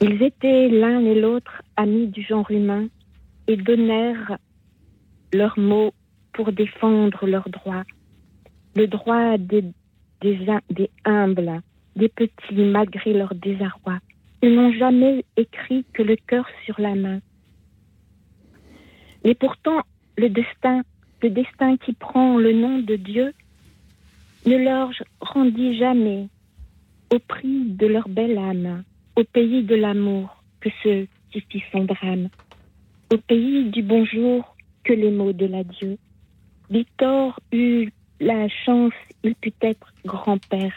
[0.00, 2.86] Ils étaient l'un et l'autre amis du genre humain
[3.48, 4.38] et donnèrent
[5.32, 5.94] leurs mots
[6.32, 7.82] pour défendre leurs droits.
[8.76, 9.64] Le droit des,
[10.20, 10.38] des,
[10.70, 11.60] des humbles,
[11.96, 13.98] des petits, malgré leur désarroi.
[14.42, 17.20] Ils n'ont jamais écrit que le cœur sur la main.
[19.24, 19.82] Et pourtant,
[20.16, 20.82] le destin,
[21.22, 23.34] le destin qui prend le nom de Dieu,
[24.46, 26.28] ne leur rendit jamais,
[27.12, 28.84] au prix de leur belle âme,
[29.16, 32.28] au pays de l'amour que ce qui fit son drame,
[33.12, 35.98] au pays du bonjour que les mots de l'adieu.
[36.70, 38.92] Victor eut la chance,
[39.24, 40.72] il put être grand-père.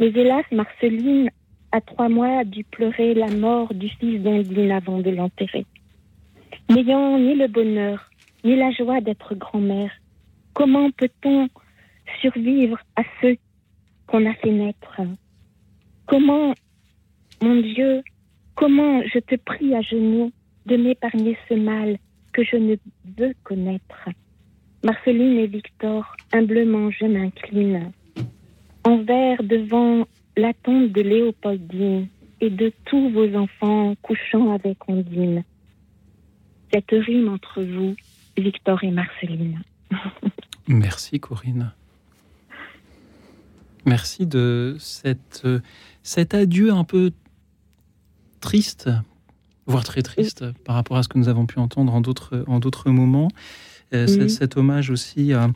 [0.00, 1.30] Mais hélas, Marceline,
[1.74, 5.66] à trois mois, a dû pleurer la mort du fils d'Ondine avant de l'enterrer.
[6.70, 8.10] N'ayant ni le bonheur,
[8.44, 9.90] ni la joie d'être grand-mère,
[10.52, 11.48] comment peut-on
[12.20, 13.36] survivre à ceux
[14.06, 15.00] qu'on a fait naître?
[16.06, 16.54] Comment,
[17.42, 18.02] mon Dieu,
[18.54, 20.30] comment je te prie à genoux
[20.66, 21.98] de m'épargner ce mal
[22.32, 22.76] que je ne
[23.18, 24.08] veux connaître?
[24.84, 27.90] Marceline et Victor, humblement je m'incline.
[28.84, 30.04] Envers devant
[30.36, 32.08] la tombe de Léopoldine
[32.40, 35.44] et de tous vos enfants couchant avec Ondine.
[36.72, 37.94] Cette rime entre vous,
[38.36, 39.62] Victor et Marceline.
[40.68, 41.72] Merci Corinne.
[43.86, 45.46] Merci de cette,
[46.02, 47.12] cet adieu un peu
[48.40, 48.88] triste,
[49.66, 52.60] voire très triste par rapport à ce que nous avons pu entendre en d'autres, en
[52.60, 53.28] d'autres moments.
[53.92, 55.48] Euh, cet, cet hommage aussi à,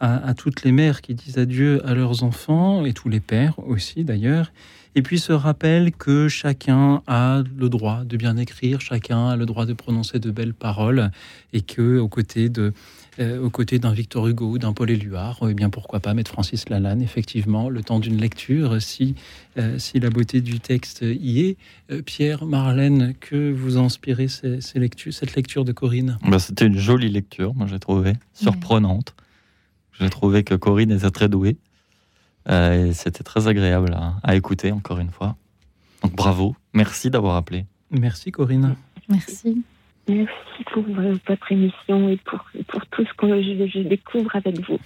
[0.00, 3.58] à, à toutes les mères qui disent adieu à leurs enfants, et tous les pères
[3.58, 4.52] aussi d'ailleurs.
[4.94, 9.44] Et puis ce rappel que chacun a le droit de bien écrire, chacun a le
[9.44, 11.10] droit de prononcer de belles paroles,
[11.52, 12.72] et que aux côtés de
[13.18, 16.30] euh, aux côtés d'un Victor Hugo ou d'un Paul Éluard, eh bien pourquoi pas mettre
[16.30, 19.14] Francis Lalanne, effectivement, le temps d'une lecture, si,
[19.56, 21.56] euh, si la beauté du texte y est.
[21.90, 26.18] Euh, Pierre, Marlène, que vous inspirez ces, ces lectures, cette lecture de Corinne?
[26.28, 29.14] Bah, C'était une jolie lecture, moi j'ai trouvé, surprenante.
[30.00, 31.56] J'ai trouvé que Corinne était très douée.
[32.48, 35.36] Euh, et c'était très agréable à, à écouter, encore une fois.
[36.02, 37.66] Donc bravo, merci d'avoir appelé.
[37.90, 38.76] Merci Corinne.
[39.08, 39.62] Merci.
[40.08, 42.38] Merci pour votre émission et pour,
[42.68, 44.78] pour tout ce que je, je découvre avec vous.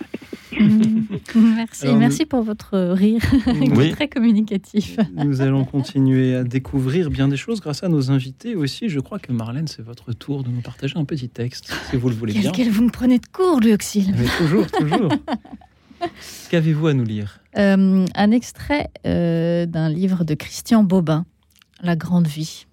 [0.59, 1.03] Mm.
[1.57, 1.87] Merci.
[1.87, 3.21] Alors, Merci pour votre rire.
[3.45, 3.91] qui est Oui.
[3.93, 4.97] très communicatif.
[5.15, 8.89] Nous allons continuer à découvrir bien des choses grâce à nos invités aussi.
[8.89, 12.09] Je crois que Marlène, c'est votre tour de nous partager un petit texte, si vous
[12.09, 12.53] le voulez bien.
[12.53, 14.15] quel vous me prenez de court, Luxil.
[14.17, 15.13] Mais toujours, toujours.
[16.51, 17.41] Qu'avez-vous à nous lire?
[17.59, 21.27] Euh, un extrait euh, d'un livre de Christian Bobin,
[21.83, 22.67] La Grande Vie.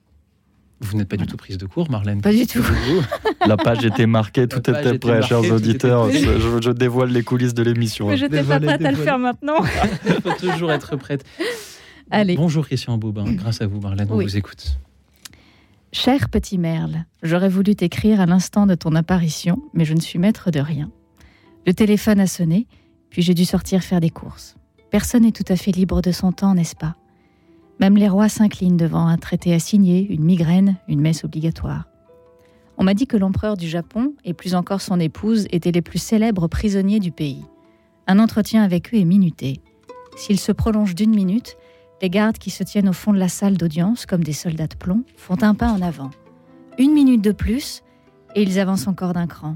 [0.80, 2.64] Vous n'êtes pas du tout prise de cours, Marlène Pas du tout.
[3.46, 6.12] La page était marquée, tout était était prêt, marquée, chers était auditeurs.
[6.12, 8.08] Je, je dévoile les coulisses de l'émission.
[8.08, 9.64] Mais je n'étais pas prête à le faire maintenant.
[10.06, 11.26] Il faut toujours être prête.
[12.12, 12.36] Allez.
[12.36, 14.26] Bonjour Christian Bobin, grâce à vous Marlène, on Oui.
[14.26, 14.78] vous écoute.
[15.94, 20.20] Cher petit merle, j'aurais voulu t'écrire à l'instant de ton apparition, mais je ne suis
[20.20, 20.92] maître de rien.
[21.66, 22.68] Le téléphone a sonné,
[23.10, 24.56] puis j'ai dû sortir faire des courses.
[24.92, 26.96] Personne n'est tout à fait libre de son temps, n'est-ce pas?
[27.80, 31.86] Même les rois s'inclinent devant un traité à signer, une migraine, une messe obligatoire.
[32.78, 36.00] On m'a dit que l'empereur du Japon, et plus encore son épouse, étaient les plus
[36.00, 37.46] célèbres prisonniers du pays.
[38.08, 39.62] Un entretien avec eux est minuté.
[40.16, 41.58] S'il se prolonge d'une minute,
[42.02, 44.76] les gardes qui se tiennent au fond de la salle d'audience, comme des soldats de
[44.76, 46.12] plomb, font un pas en avant.
[46.78, 47.82] Une minute de plus,
[48.36, 49.56] et ils avancent encore d'un cran.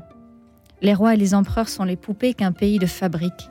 [0.81, 3.49] Les rois et les empereurs sont les poupées qu'un pays de fabrique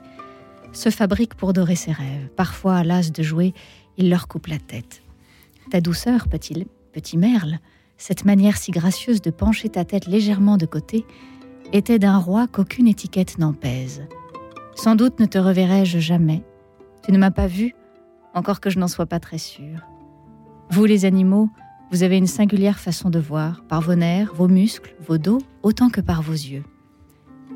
[0.73, 2.29] se fabrique pour dorer ses rêves.
[2.35, 3.53] Parfois, l'as de jouer,
[3.97, 5.01] il leur coupe la tête.
[5.69, 7.59] Ta douceur, petit, petit merle,
[7.97, 11.05] cette manière si gracieuse de pencher ta tête légèrement de côté,
[11.73, 14.01] était d'un roi qu'aucune étiquette n'en pèse.
[14.75, 16.43] Sans doute ne te reverrai-je jamais.
[17.03, 17.73] Tu ne m'as pas vu,
[18.33, 19.85] encore que je n'en sois pas très sûre.
[20.69, 21.49] Vous, les animaux,
[21.91, 25.89] vous avez une singulière façon de voir, par vos nerfs, vos muscles, vos dos, autant
[25.89, 26.63] que par vos yeux.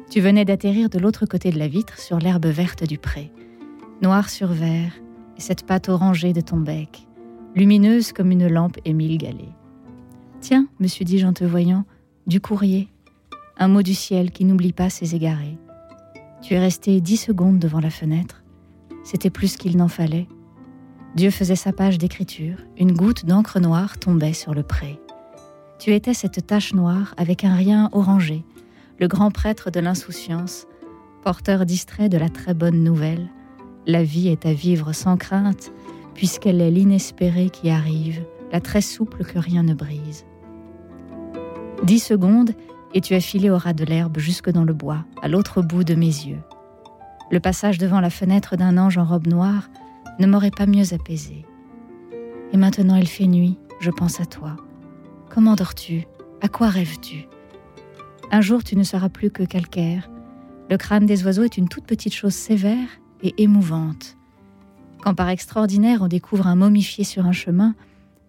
[0.09, 3.31] Tu venais d'atterrir de l'autre côté de la vitre, sur l'herbe verte du pré.
[4.01, 4.91] Noir sur vert,
[5.37, 7.07] et cette pâte orangée de ton bec,
[7.55, 9.49] lumineuse comme une lampe Émile Gallet.
[10.41, 11.85] Tiens, me suis dit en te voyant,
[12.27, 12.89] du courrier,
[13.57, 15.57] un mot du ciel qui n'oublie pas ses égarés.
[16.41, 18.43] Tu es resté dix secondes devant la fenêtre.
[19.03, 20.27] C'était plus qu'il n'en fallait.
[21.15, 24.99] Dieu faisait sa page d'écriture, une goutte d'encre noire tombait sur le pré.
[25.79, 28.43] Tu étais cette tache noire avec un rien orangé,
[28.99, 30.67] le grand prêtre de l'insouciance,
[31.23, 33.29] porteur distrait de la très bonne nouvelle.
[33.87, 35.71] La vie est à vivre sans crainte,
[36.15, 40.25] puisqu'elle est l'inespéré qui arrive, la très souple que rien ne brise.
[41.83, 42.51] Dix secondes,
[42.95, 45.83] et tu as filé au ras de l'herbe jusque dans le bois, à l'autre bout
[45.83, 46.41] de mes yeux.
[47.31, 49.69] Le passage devant la fenêtre d'un ange en robe noire
[50.19, 51.45] ne m'aurait pas mieux apaisé.
[52.53, 54.55] Et maintenant il fait nuit, je pense à toi.
[55.29, 56.07] Comment dors-tu?
[56.41, 57.27] À quoi rêves-tu?
[58.31, 60.09] Un jour tu ne seras plus que calcaire.
[60.69, 62.87] Le crâne des oiseaux est une toute petite chose sévère
[63.37, 64.17] émouvante.
[65.01, 67.75] Quand par extraordinaire on découvre un momifié sur un chemin,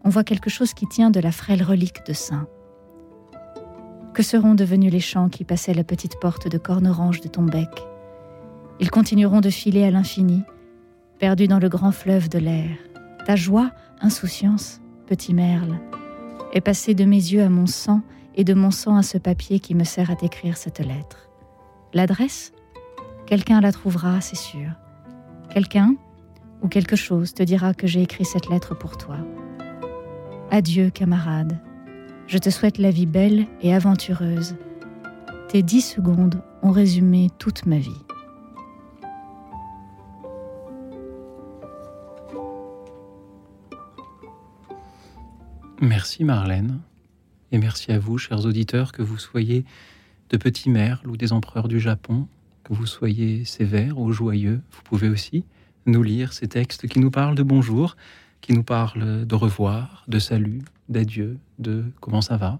[0.04, 2.46] on voit quelque chose qui tient de la frêle relique de saint.
[4.14, 7.42] Que seront devenus les champs qui passaient la petite porte de corne orange de ton
[7.42, 7.68] bec?
[8.80, 10.42] Ils continueront de filer à l'infini,
[11.18, 12.76] perdus dans le grand fleuve de l'air.
[13.26, 15.78] Ta joie, insouciance, petit merle,
[16.52, 18.02] est passée de mes yeux à mon sang
[18.36, 21.28] et de mon sang à ce papier qui me sert à t'écrire cette lettre.
[21.94, 22.52] L'adresse?
[23.26, 24.70] Quelqu'un la trouvera, c'est sûr.
[25.56, 25.96] Quelqu'un
[26.60, 29.16] ou quelque chose te dira que j'ai écrit cette lettre pour toi.
[30.50, 31.58] Adieu, camarade.
[32.26, 34.56] Je te souhaite la vie belle et aventureuse.
[35.48, 37.88] Tes dix secondes ont résumé toute ma vie.
[45.80, 46.80] Merci Marlène.
[47.50, 49.64] Et merci à vous, chers auditeurs, que vous soyez
[50.28, 52.28] de petits merles ou des empereurs du Japon,
[52.66, 54.60] que vous soyez sévères ou joyeux.
[54.72, 55.44] Vous pouvez aussi
[55.86, 57.96] nous lire ces textes qui nous parlent de bonjour,
[58.40, 62.58] qui nous parlent de revoir, de salut, d'adieu, de comment ça va.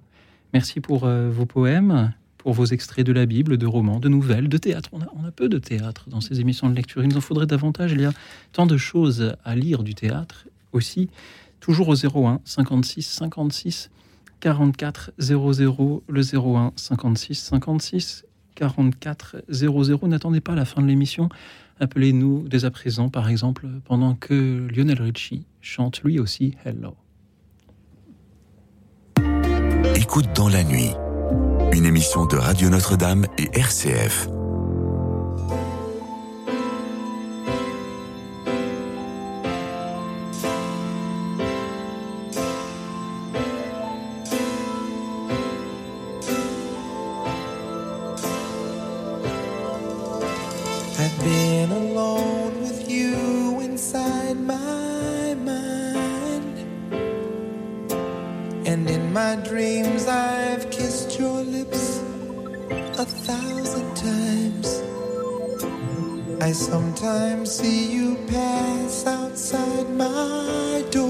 [0.53, 4.49] Merci pour euh, vos poèmes, pour vos extraits de la Bible, de romans, de nouvelles,
[4.49, 4.91] de théâtre.
[4.93, 7.03] On a, on a peu de théâtre dans ces émissions de lecture.
[7.03, 7.91] Il nous en faudrait davantage.
[7.91, 8.13] Il y a
[8.53, 11.11] tant de choses à lire du théâtre aussi.
[11.59, 13.91] Toujours au 01 56 56
[14.39, 18.26] 44 00, le 01 56 56
[18.57, 20.09] 44 00.
[20.09, 21.29] N'attendez pas la fin de l'émission.
[21.79, 26.97] Appelez-nous dès à présent, par exemple, pendant que Lionel Richie chante lui aussi Hello.
[29.95, 30.91] Écoute dans la nuit,
[31.73, 34.29] une émission de Radio Notre-Dame et RCF.
[54.37, 56.59] Inside my mind.
[58.67, 62.01] And in my dreams, I've kissed your lips
[62.99, 64.83] a thousand times.
[66.43, 71.06] I sometimes see you pass outside my door.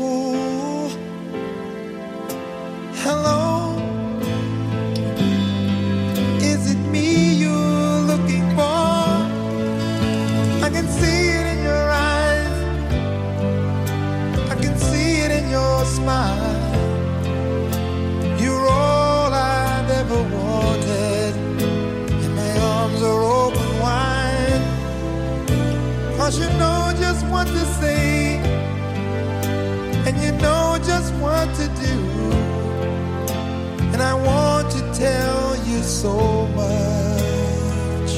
[36.03, 38.13] so much.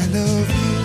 [0.00, 0.78] I love you.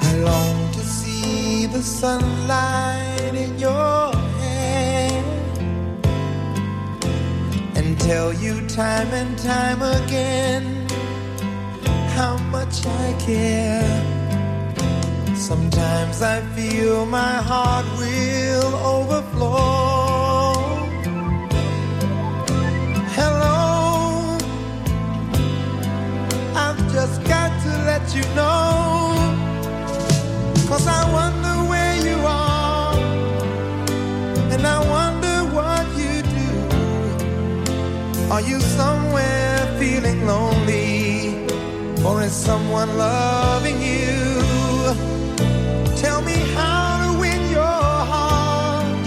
[0.00, 5.22] I long to see the sunlight in your hair
[7.76, 10.86] and tell you time and time again
[12.08, 13.88] how much I care.
[15.34, 17.86] Sometimes I feel my heart
[42.46, 44.14] someone loving you?
[46.02, 49.06] Tell me how to win your heart,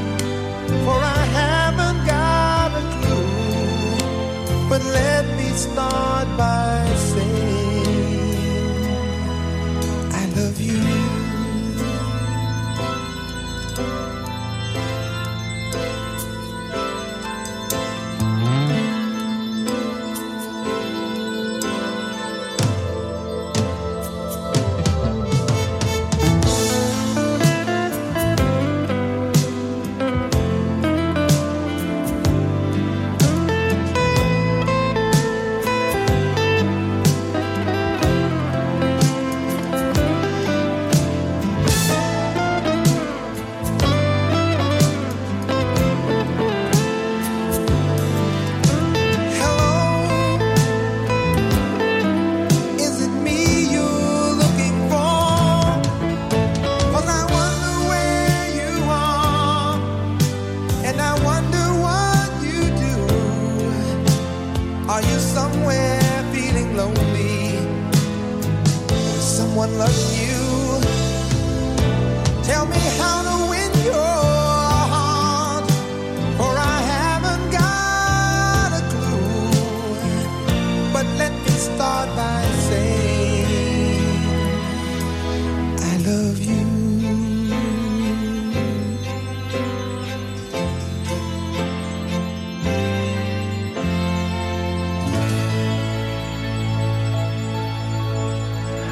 [0.83, 4.69] for I haven't got a clue.
[4.69, 6.18] But let me start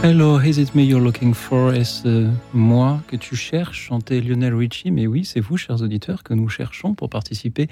[0.04, 1.74] Hello, is it me you're looking for?
[1.74, 3.88] Est-ce moi que tu cherches?
[3.88, 4.91] Chantait Lionel Richie.
[4.91, 7.68] Mais oui, c'est vous, chers auditeurs, que nous cherchons pour participer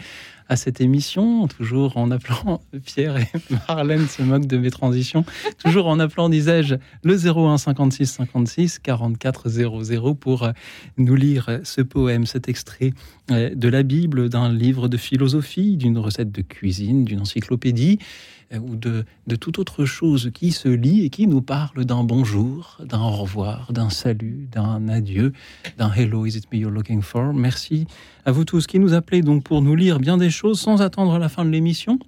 [0.49, 1.47] à cette émission.
[1.47, 3.28] Toujours en appelant, Pierre et
[3.67, 5.23] Marlène se moquent de mes transitions.
[5.63, 10.51] Toujours en appelant, disais-je, le 01 56 56 44 00 pour euh,
[10.97, 12.91] nous lire ce poème, cet extrait
[13.32, 18.34] euh, de la Bible, d'un livre de philosophie, d'une recette de cuisine, d'une encyclopédie euh,
[18.53, 22.77] ou de, de toute autre chose qui se lit et qui nous parle d'un bonjour,
[22.83, 25.33] d'un au revoir, d'un salut, d'un adieu,
[25.77, 27.33] d'un hello, is it me you're looking for?
[27.33, 27.87] Merci
[28.25, 31.17] à vous tous qui nous appelez donc pour nous lire bien des choses sans attendre
[31.17, 31.99] la fin de l'émission.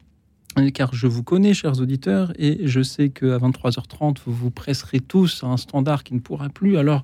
[0.57, 4.99] Euh, Car je vous connais, chers auditeurs, et je sais qu'à 23h30, vous vous presserez
[4.99, 7.03] tous à un standard qui ne pourra plus alors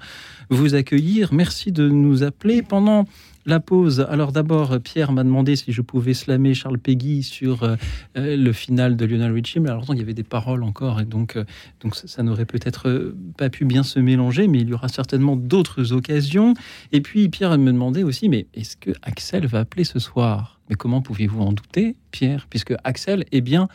[0.49, 1.34] vous accueillir.
[1.34, 3.05] Merci de nous appeler pendant
[3.45, 4.05] la pause.
[4.09, 7.75] Alors d'abord, Pierre m'a demandé si je pouvais slammer Charles Peggy sur euh,
[8.17, 11.05] euh, le final de Lionel Richie, mais alors il y avait des paroles encore, et
[11.05, 11.43] donc, euh,
[11.81, 15.35] donc ça, ça n'aurait peut-être pas pu bien se mélanger, mais il y aura certainement
[15.35, 16.53] d'autres occasions.
[16.91, 20.59] Et puis Pierre me demandait aussi, mais est-ce que Axel va appeler ce soir?
[20.69, 23.67] Mais comment pouviez-vous en douter, Pierre, puisque Axel est bien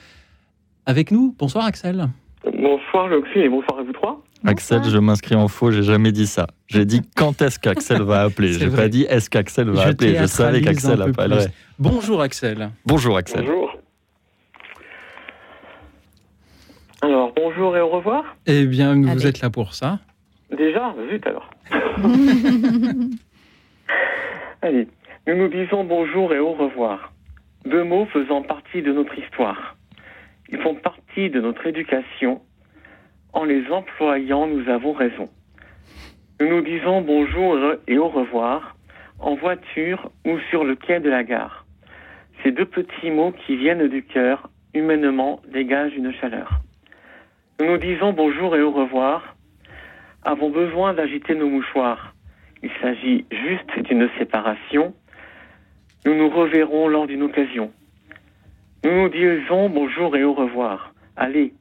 [0.86, 2.08] avec nous Bonsoir Axel.
[2.44, 4.22] Bonsoir Loxy et bonsoir à vous trois.
[4.46, 6.46] Axel, je m'inscris en faux, j'ai jamais dit ça.
[6.68, 8.52] J'ai dit quand est-ce qu'Axel va appeler?
[8.52, 10.14] J'ai pas dit est-ce qu'Axel va Je appeler?
[10.16, 11.48] Je savais qu'Axel appellerait.
[11.78, 12.70] Bonjour Axel.
[12.86, 13.40] Bonjour Axel.
[13.44, 13.74] Bonjour.
[17.02, 18.24] Alors, bonjour et au revoir.
[18.46, 19.26] Eh bien, vous Allez.
[19.28, 19.98] êtes là pour ça.
[20.56, 21.50] Déjà, zut alors.
[24.62, 24.88] Allez,
[25.26, 27.12] nous nous disons bonjour et au revoir.
[27.66, 29.76] Deux mots faisant partie de notre histoire.
[30.48, 32.40] Ils font partie de notre éducation.
[33.32, 35.28] En les employant, nous avons raison.
[36.40, 38.76] Nous nous disons bonjour et au revoir
[39.18, 41.66] en voiture ou sur le quai de la gare.
[42.42, 46.60] Ces deux petits mots qui viennent du cœur, humainement, dégagent une chaleur.
[47.60, 49.34] Nous nous disons bonjour et au revoir
[50.22, 52.14] avons besoin d'agiter nos mouchoirs.
[52.62, 54.94] Il s'agit juste d'une séparation.
[56.06, 57.72] Nous nous reverrons lors d'une occasion.
[58.84, 60.92] Nous nous disons bonjour et au revoir.
[61.16, 61.52] Allez,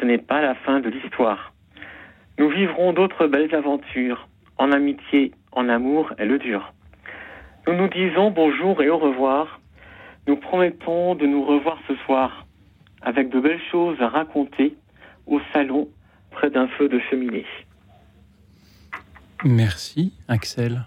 [0.00, 1.52] ce n'est pas la fin de l'histoire.
[2.38, 4.28] Nous vivrons d'autres belles aventures.
[4.56, 6.72] En amitié, en amour et le dur.
[7.66, 9.60] Nous nous disons bonjour et au revoir.
[10.26, 12.46] Nous promettons de nous revoir ce soir,
[13.02, 14.74] avec de belles choses à raconter
[15.26, 15.88] au salon
[16.30, 17.46] près d'un feu de cheminée.
[19.44, 20.84] Merci Axel.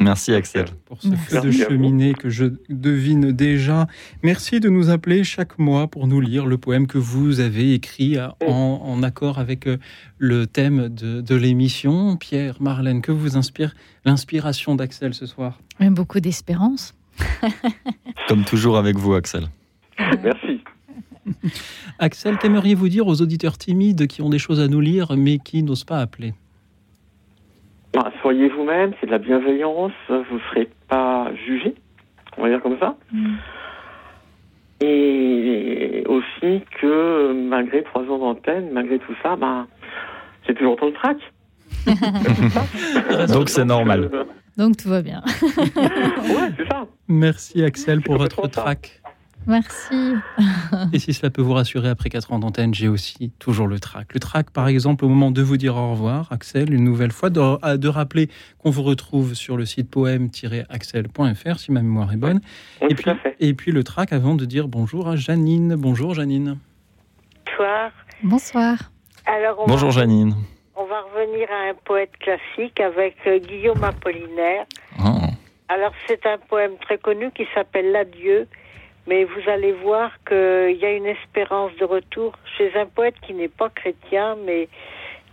[0.00, 0.64] Merci Axel.
[0.86, 1.26] Pour ce Merci.
[1.26, 3.86] feu de cheminée que je devine déjà.
[4.22, 8.16] Merci de nous appeler chaque mois pour nous lire le poème que vous avez écrit
[8.16, 9.76] à- en, en accord avec euh,
[10.18, 12.16] le thème de, de l'émission.
[12.16, 13.74] Pierre, Marlène, que vous inspire
[14.06, 15.60] l'inspiration d'Axel ce soir?
[15.80, 16.94] Beaucoup d'espérance.
[18.28, 19.48] Comme toujours avec vous Axel.
[19.98, 20.62] Merci.
[21.98, 25.62] Axel, qu'aimeriez-vous dire aux auditeurs timides qui ont des choses à nous lire mais qui
[25.62, 26.32] n'osent pas appeler?
[27.92, 31.74] Bah, soyez vous-même, c'est de la bienveillance, vous ne serez pas jugé,
[32.36, 32.96] on va dire comme ça.
[33.12, 33.34] Mm.
[34.82, 39.66] Et aussi que malgré trois ans d'antenne, malgré tout ça, bah,
[40.46, 41.18] j'ai toujours autant de trac.
[43.32, 44.10] Donc c'est normal.
[44.56, 45.22] Donc tout va bien.
[45.56, 46.86] ouais, c'est ça.
[47.08, 48.74] Merci Axel pour votre complètement ça.
[48.74, 48.99] trac.
[49.46, 50.14] Merci.
[50.92, 54.12] Et si cela peut vous rassurer, après 4 ans d'antenne, j'ai aussi toujours le trac.
[54.14, 57.30] Le trac, par exemple, au moment de vous dire au revoir, Axel, une nouvelle fois,
[57.30, 58.28] de, de rappeler
[58.58, 62.40] qu'on vous retrouve sur le site poème-axel.fr, si ma mémoire est bonne.
[62.82, 63.10] Oui, et, puis,
[63.40, 65.74] et puis le trac avant de dire bonjour à Janine.
[65.76, 66.58] Bonjour Janine.
[67.46, 67.90] Bonsoir.
[68.22, 68.76] Bonsoir.
[69.26, 70.34] Alors, on Bonjour va, Janine.
[70.76, 74.66] on va revenir à un poète classique avec euh, Guillaume Apollinaire.
[74.98, 75.18] Oh.
[75.68, 78.48] Alors, c'est un poème très connu qui s'appelle L'adieu,
[79.06, 83.34] mais vous allez voir qu'il y a une espérance de retour chez un poète qui
[83.34, 84.68] n'est pas chrétien, mais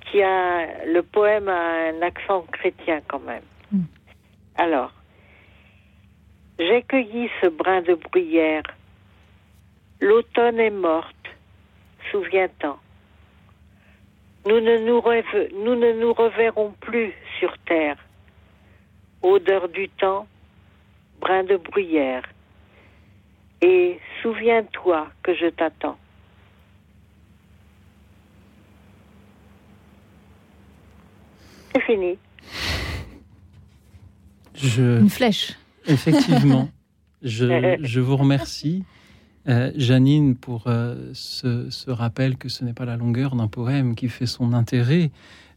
[0.05, 0.85] qui a.
[0.85, 3.43] Le poème a un accent chrétien quand même.
[3.71, 3.81] Mm.
[4.55, 4.91] Alors,
[6.59, 8.63] j'ai cueilli ce brin de bruyère.
[10.01, 11.15] L'automne est morte,
[12.11, 12.77] souviens-t'en.
[14.47, 17.97] Nous ne nous, rêve- nous ne nous reverrons plus sur terre.
[19.21, 20.25] Odeur du temps,
[21.19, 22.23] brin de bruyère.
[23.61, 25.97] Et souviens-toi que je t'attends.
[31.73, 32.17] C'est fini.
[34.55, 35.53] Je, Une flèche.
[35.87, 36.69] effectivement,
[37.21, 38.83] je, je vous remercie,
[39.47, 43.95] euh, Janine, pour euh, ce, ce rappel que ce n'est pas la longueur d'un poème
[43.95, 45.11] qui fait son intérêt.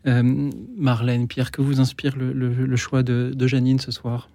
[0.07, 4.29] Euh, Marlène, Pierre, que vous inspire le, le- le choix de, de Janine ce soir?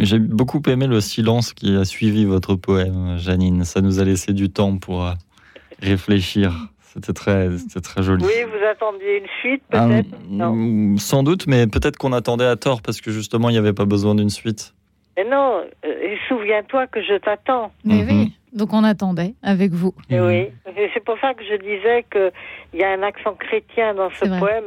[0.00, 3.64] J'ai beaucoup aimé le silence qui a suivi votre poème, Janine.
[3.64, 5.12] Ça nous a laissé du temps pour euh,
[5.80, 6.52] réfléchir.
[6.80, 8.24] C'était très, c'était très joli.
[8.24, 10.08] Oui, vous attendiez une suite Ah, peut-être?
[10.30, 13.72] Mm, sans doute, mais peut-être qu'on attendait à tort parce que justement il n'y avait
[13.74, 14.74] pas besoin d'une suite.
[15.16, 17.70] Mais non, euh, souviens-toi que je t'attends.
[17.84, 18.08] Mais Mhm.
[18.08, 18.32] oui.
[18.52, 19.92] Donc on attendait avec vous.
[20.10, 20.20] Mhm.
[20.26, 20.34] Oui,
[20.78, 24.24] Et c'est pour ça que je disais qu'il y a un accent chrétien dans ce
[24.38, 24.64] poème,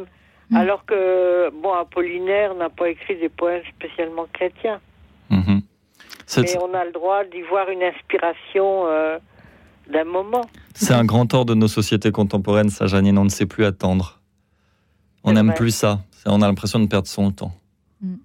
[0.49, 0.55] Mm.
[0.55, 4.79] alors que, bon, Apollinaire n'a pas écrit des poèmes spécialement chrétiens.
[5.29, 5.61] Mhm.
[6.25, 9.17] C'est Mais on a le droit d'y voir une inspiration euh,
[9.91, 10.45] d'un moment.
[10.75, 13.17] c'est un grand tort de nos sociétés contemporaines, ça, Janine.
[13.17, 14.19] On ne sait plus attendre.
[15.23, 15.99] On n'aime plus ça.
[16.25, 17.51] On a l'impression de perdre son temps.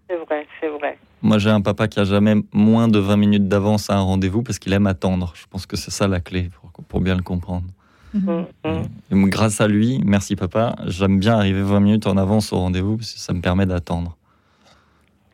[0.08, 0.98] C'est vrai, c'est vrai.
[1.22, 4.42] Moi, j'ai un papa qui a jamais moins de 20 minutes d'avance à un rendez-vous
[4.42, 5.32] parce qu'il aime attendre.
[5.34, 7.66] Je pense que c'est ça la clé pour, pour bien le comprendre.
[8.14, 8.46] Mhm.
[8.64, 9.28] Mm, mm.
[9.28, 13.12] Grâce à lui, merci papa, j'aime bien arriver 20 minutes en avance au rendez-vous parce
[13.12, 14.16] que ça me permet d'attendre.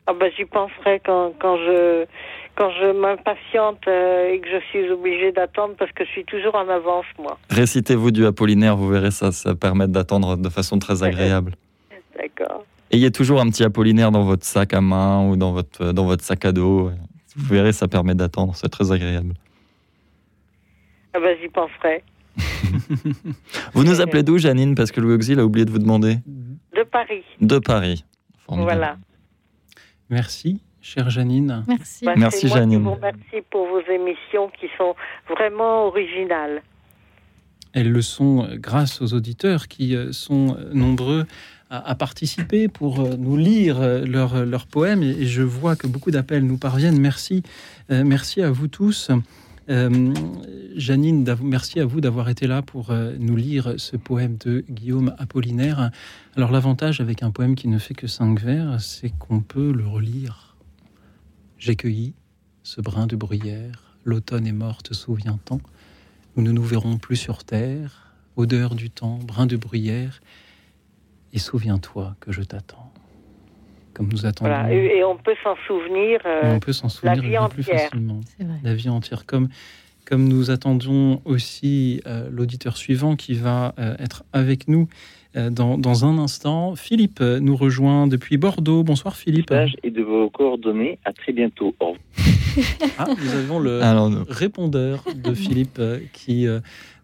[0.06, 2.06] Ah ben, j'y penserai quand, quand je
[2.56, 6.54] quand je m'impatiente euh, et que je suis obligée d'attendre parce que je suis toujours
[6.54, 7.38] en avance, moi.
[7.48, 11.54] Récitez-vous du Apollinaire, vous verrez ça, ça permet d'attendre de façon très agréable.
[12.16, 12.64] D'accord.
[12.90, 16.24] Ayez toujours un petit Apollinaire dans votre sac à main ou dans votre, dans votre
[16.24, 16.90] sac à dos.
[17.36, 19.34] Vous verrez, ça permet d'attendre, c'est très agréable.
[21.14, 22.02] Ah ben, j'y penserai.
[23.74, 26.18] Vous nous appelez d'où, Janine Parce que Louis Auxil a oublié de vous demander.
[26.76, 27.22] De Paris.
[27.40, 28.04] De Paris.
[28.46, 28.76] Formidable.
[28.78, 28.96] Voilà.
[30.08, 31.64] Merci, chère Janine.
[31.68, 32.04] Merci.
[32.04, 32.78] Bah, Merci, moi Janine.
[32.78, 34.94] Qui vous remercie pour vos émissions qui sont
[35.28, 36.62] vraiment originales.
[37.72, 41.24] Elles le sont euh, grâce aux auditeurs qui euh, sont euh, nombreux
[41.70, 45.04] à, à participer pour euh, nous lire euh, leurs leurs poèmes.
[45.04, 46.98] Et, et je vois que beaucoup d'appels nous parviennent.
[46.98, 47.42] Merci,
[47.92, 49.10] Euh, merci à vous tous.
[49.70, 50.12] Euh,
[50.76, 55.14] Janine, merci à vous d'avoir été là pour euh, nous lire ce poème de Guillaume
[55.18, 55.90] Apollinaire.
[56.36, 59.86] Alors l'avantage avec un poème qui ne fait que cinq vers, c'est qu'on peut le
[59.86, 60.56] relire.
[61.58, 62.14] J'ai cueilli
[62.62, 65.60] ce brin de bruyère, l'automne est mort, te souviens-t'en
[66.36, 70.20] nous ne nous verrons plus sur terre, odeur du temps, brin de bruyère,
[71.32, 72.89] et souviens-toi que je t'attends.
[74.00, 74.72] Comme nous attendons, Voilà.
[74.74, 76.20] Et, et on peut s'en souvenir.
[76.24, 77.80] euh, on peut s'en souvenir vie bien plus entière.
[77.90, 78.20] facilement.
[78.36, 78.56] C'est vrai.
[78.64, 79.48] La vie entière, comme,
[80.06, 84.88] comme nous attendons aussi euh, l'auditeur suivant qui va euh, être avec nous
[85.36, 86.74] euh, dans, dans un instant.
[86.76, 88.82] Philippe nous rejoint depuis Bordeaux.
[88.84, 89.52] Bonsoir Philippe.
[89.82, 90.98] et de vos coordonnées.
[91.04, 91.74] À très bientôt.
[91.78, 92.00] Au revoir.
[92.98, 96.58] Ah, nous avons le Alors, répondeur de Philippe euh, qui euh,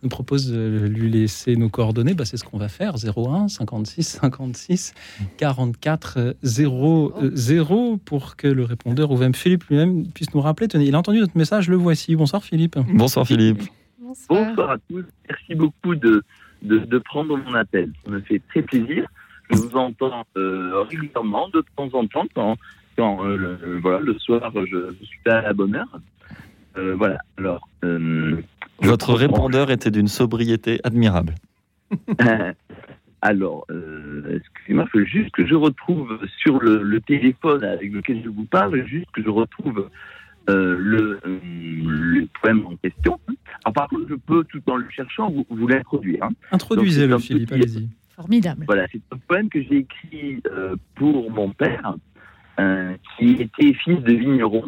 [0.07, 2.95] nous propose de lui laisser nos coordonnées, bah, c'est ce qu'on va faire.
[2.95, 4.95] 01 56 56
[5.37, 10.69] 44 00 pour que le répondeur ou même Philippe lui-même puisse nous rappeler.
[10.69, 12.15] Tenez, il a entendu notre message, le voici.
[12.15, 12.79] Bonsoir Philippe.
[12.95, 13.63] Bonsoir Philippe.
[13.99, 15.05] Bonsoir à tous.
[15.29, 16.23] Merci beaucoup de,
[16.63, 17.91] de, de prendre mon appel.
[18.05, 19.07] Ça me fait très plaisir.
[19.51, 22.57] Je vous entends euh, régulièrement, de temps en temps, quand,
[22.97, 26.01] quand euh, le, voilà, le soir, je, je suis pas à la bonne heure.
[26.79, 27.19] Euh, voilà.
[27.39, 28.41] Alors, euh,
[28.81, 31.35] Votre répondeur était d'une sobriété admirable.
[33.23, 38.23] Alors, euh, excusez-moi, il faut juste que je retrouve sur le, le téléphone avec lequel
[38.23, 39.89] je vous parle, juste que je retrouve
[40.49, 43.19] euh, le, euh, le poème en question.
[43.65, 46.23] Alors, par contre, je peux, tout en le cherchant, vous, vous l'introduire.
[46.25, 46.29] hein.
[46.53, 47.89] Introduisez-le, Philippe, petit- allez-y.
[48.15, 48.65] Formidable.
[48.67, 51.95] Voilà, c'est un poème que j'ai écrit euh, pour mon père,
[52.61, 54.63] euh, qui était fils de vigneron.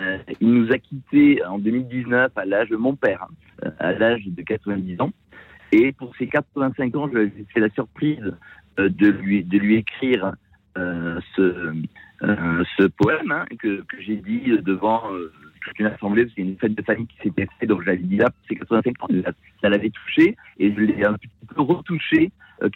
[0.00, 3.26] Euh, il nous a quittés en 2019 à l'âge de mon père,
[3.62, 5.10] hein, à l'âge de 90 ans.
[5.72, 8.34] Et pour ses 85 ans, j'ai fait la surprise
[8.78, 10.32] euh, de, lui, de lui écrire
[10.78, 15.02] euh, ce, poème hein, que, j'ai dit devant
[15.62, 17.82] toute une assemblée, parce qu'il y a une fête de famille qui s'était faite, donc
[17.82, 19.08] j'avais dit là, pour ses 85 ans,
[19.62, 22.30] ça- l'avait touché, et je l'ai un petit peu retouché,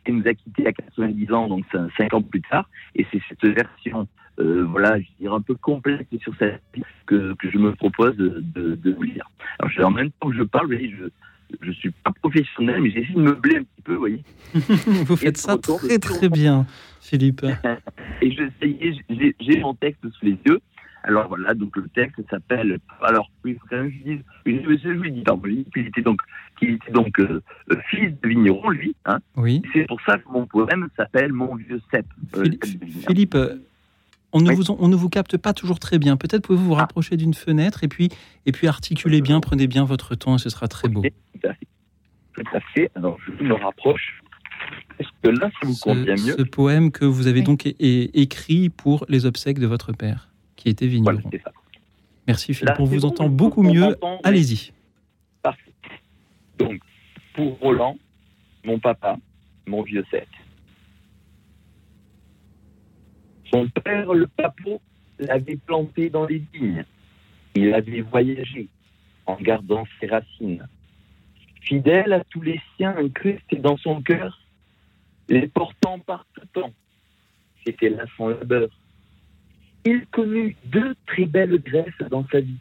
[0.05, 3.21] qui nous a quittés à 90 ans, donc c'est 5 ans plus tard, et c'est
[3.29, 4.07] cette version,
[4.41, 6.61] euh, voilà, je dirais un peu complète sur cette
[7.07, 9.29] que, que je me propose de, de, de vous lire.
[9.59, 11.05] Alors, je- en même temps que je parle, vous voyez, je
[11.61, 14.23] je suis pas professionnel, mais j'essaie de meubler un petit peu, vous voyez.
[15.07, 16.67] Vous faites ça très très bien,
[17.01, 17.43] Philippe.
[18.23, 18.97] Et je essayais,
[19.39, 20.59] j'ai- mon texte sous les yeux.
[21.05, 22.79] Alors voilà, donc le texte s'appelle.
[23.03, 24.21] Alors oui, quand même je dise.
[24.47, 26.21] Je, lui dis, pardon, dis qu'il était donc,
[26.59, 28.97] qu'il était donc euh, euh, fils de vigneron, lui.
[29.05, 29.19] Hein.
[29.37, 29.63] Oui.
[29.75, 32.07] C'est pour ça que mon poème s'appelle Mon vieux cep.
[32.37, 32.45] Euh,
[33.07, 33.57] Philippe, euh,
[34.35, 36.17] on ne, vous, on ne vous capte pas toujours très bien.
[36.17, 38.11] Peut-être pouvez-vous vous rapprocher d'une fenêtre et puis,
[38.47, 41.03] et puis articuler bien, prenez bien votre temps et ce sera très beau.
[41.03, 41.69] Tout à fait.
[42.35, 42.91] Tout à fait.
[42.97, 44.21] Alors je me rapproche.
[44.99, 46.35] Est-ce que là, ça vous convient Ce, mieux?
[46.37, 50.87] ce poème que vous avez donc écrit pour les obsèques de votre père, qui était
[50.87, 51.21] vigneron.
[51.45, 51.53] ça.
[52.27, 53.97] Merci Philippe, on vous bon, entend beaucoup mieux.
[54.25, 54.73] Allez-y.
[55.43, 55.73] Parfait.
[56.59, 56.81] Donc,
[57.35, 57.97] pour Roland,
[58.65, 59.17] mon papa,
[59.67, 60.29] mon vieux sec.
[63.55, 64.83] Son père, le papot,
[65.21, 66.85] l'avait planté dans les vignes.
[67.55, 68.67] Il avait voyagé
[69.27, 70.67] en gardant ses racines.
[71.61, 74.41] Fidèle à tous les siens incrustés dans son cœur,
[75.29, 76.63] les portant par tout.
[77.65, 78.71] C'était là son labeur.
[79.85, 82.59] Il connut deux très belles greffes dans sa vie,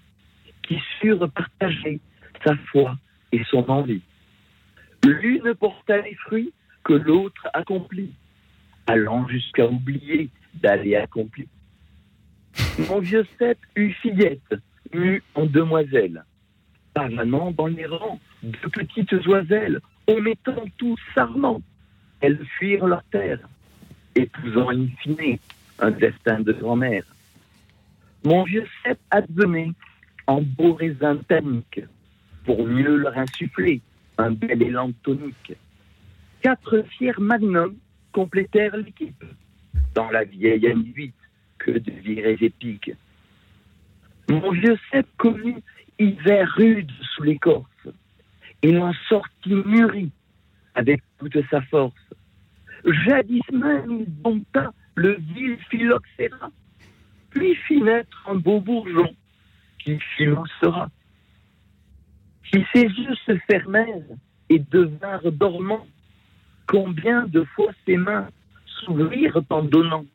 [0.62, 2.02] qui surent partager
[2.46, 3.00] sa foi
[3.32, 4.04] et son envie.
[5.04, 8.14] L'une porta les fruits que l'autre accomplit,
[8.86, 11.48] allant jusqu'à oublier d'aller accomplir.
[12.90, 14.56] Mon vieux cep eut fillette,
[14.94, 16.24] mue en demoiselle,
[16.94, 21.62] pavanant dans les rangs de petites oiselles, omettant tout sarment,
[22.22, 23.40] elles fuirent leur terre,
[24.16, 25.38] épousant in fine
[25.80, 27.04] un destin de grand-mère.
[28.24, 29.72] Mon vieux cep advenait
[30.28, 31.82] en beau raisin tannique,
[32.46, 33.82] pour mieux leur insuffler
[34.18, 35.54] un bel élan tonique.
[36.42, 37.76] Quatre fiers magnums
[38.12, 39.24] complétèrent l'équipe,
[39.94, 41.14] dans la vieille M8
[41.60, 42.92] que de virées épiques.
[44.30, 45.62] Mon vieux cep connut
[46.00, 47.88] hiver rude sous l'écorce,
[48.62, 50.12] il en sortit mûri
[50.76, 51.94] avec toute sa force.
[53.06, 56.52] Jadis même il dompta le vil phylloxéra,
[57.30, 59.14] puis fit naître un beau bourgeon
[59.80, 60.90] qui sera.
[62.52, 64.16] Si ses yeux se fermèrent
[64.50, 65.88] et devinrent dormants,
[66.68, 68.28] combien de fois ses mains
[68.88, 70.06] en donnant,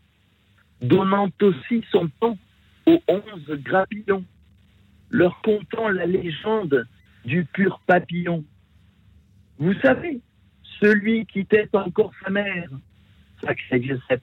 [0.81, 2.39] donnant aussi son temps
[2.87, 4.25] aux onze grappillons,
[5.11, 6.87] leur contant la légende
[7.25, 8.45] du pur papillon.
[9.59, 10.21] Vous savez,
[10.81, 12.71] celui qui était encore sa mère,
[13.43, 14.23] sacré Joseph,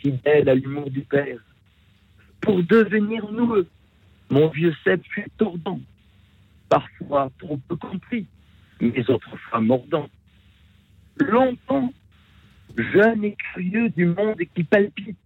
[0.00, 1.38] fidèle à l'humour du père,
[2.40, 3.66] pour devenir noueux,
[4.30, 5.80] mon vieux Seb fut tordant,
[6.68, 8.26] parfois trop peu compris,
[8.80, 10.08] mais autrefois mordant.
[11.18, 11.92] Longtemps,
[12.76, 15.18] jeune et curieux du monde qui palpite,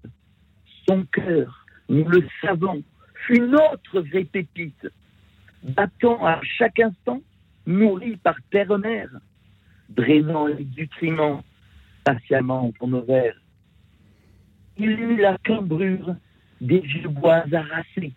[0.87, 2.83] son cœur, nous le savons,
[3.27, 4.89] fut notre vraie pépite,
[5.63, 7.21] battant à chaque instant,
[7.67, 9.11] nourri par terre-mère,
[9.89, 11.45] drainant les nutriments
[12.05, 13.37] patiemment pour nos vers.
[14.79, 16.17] Il eut la cambrure
[16.61, 18.13] des vieux bois harassés,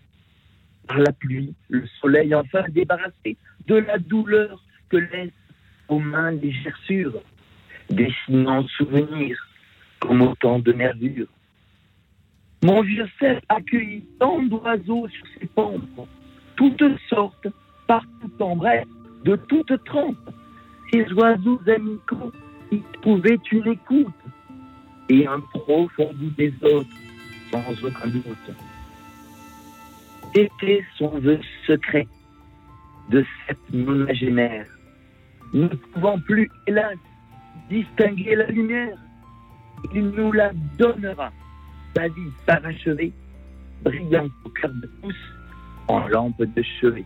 [0.88, 5.32] par la pluie, le soleil enfin débarrassé de la douleur que laissent
[5.88, 7.22] aux mains les gerçures,
[7.90, 9.38] dessinant souvenirs
[10.00, 11.28] comme autant de nervures.
[12.64, 15.82] Mon vieux cerf accueillit tant d'oiseaux sur ses pentes,
[16.56, 17.48] toutes sortes,
[17.88, 18.86] partout en bref,
[19.24, 20.32] de toutes trempes,
[20.92, 22.32] ces oiseaux amicaux
[22.72, 24.14] y trouvaient une écoute
[25.10, 26.90] et un profond goût des autres,
[27.52, 28.52] sans aucun doute.
[30.34, 32.08] C'était son vœu secret
[33.10, 34.66] de cette nonagénaire,
[35.54, 36.98] ne pouvant plus, hélas,
[37.70, 38.98] distinguer la lumière.
[39.94, 41.32] Il nous la donnera,
[41.96, 43.14] sa vie parachevée,
[43.84, 45.16] brillante au cœur de tous,
[45.88, 47.06] en lampe de chevet.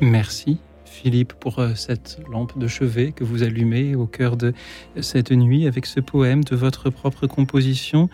[0.00, 4.52] Merci Philippe pour euh, cette lampe de chevet que vous allumez au cœur de
[5.00, 8.08] cette nuit avec ce poème de votre propre composition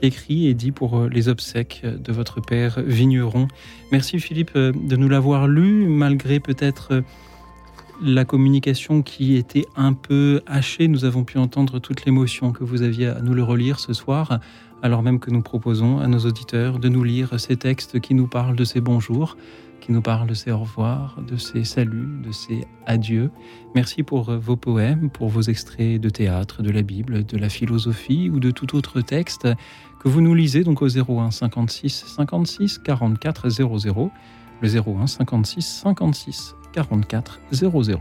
[0.00, 3.48] écrit et dit pour euh, les obsèques de votre père vigneron.
[3.92, 7.02] Merci Philippe euh, de nous l'avoir lu malgré peut-être
[8.00, 10.88] la communication qui était un peu hachée.
[10.88, 14.40] Nous avons pu entendre toute l'émotion que vous aviez à nous le relire ce soir,
[14.82, 18.26] alors même que nous proposons à nos auditeurs de nous lire ces textes qui nous
[18.26, 19.36] parlent de ces bons jours
[19.82, 23.30] qui nous parle de ses au revoir, de ses saluts, de ses adieux.
[23.74, 28.30] Merci pour vos poèmes, pour vos extraits de théâtre, de la Bible, de la philosophie
[28.30, 29.48] ou de tout autre texte
[30.00, 34.10] que vous nous lisez donc au 01 56 56 44 00,
[34.60, 38.00] le 01 56 56 44 00.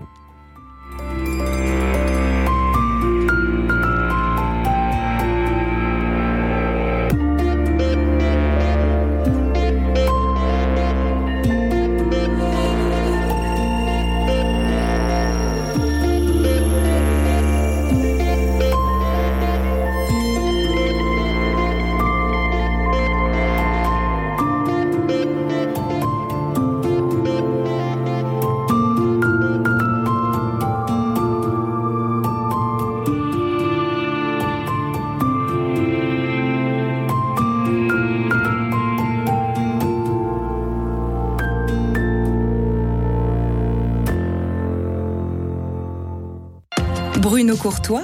[47.22, 48.02] Bruno Courtois,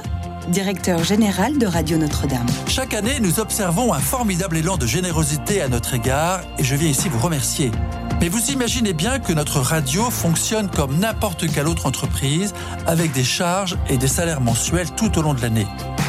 [0.48, 2.46] directeur général de Radio Notre-Dame.
[2.68, 6.90] Chaque année, nous observons un formidable élan de générosité à notre égard et je viens
[6.90, 7.72] ici vous remercier.
[8.22, 12.54] Mais vous imaginez bien que notre radio fonctionne comme n'importe quelle autre entreprise
[12.86, 15.66] avec des charges et des salaires mensuels tout au long de l'année.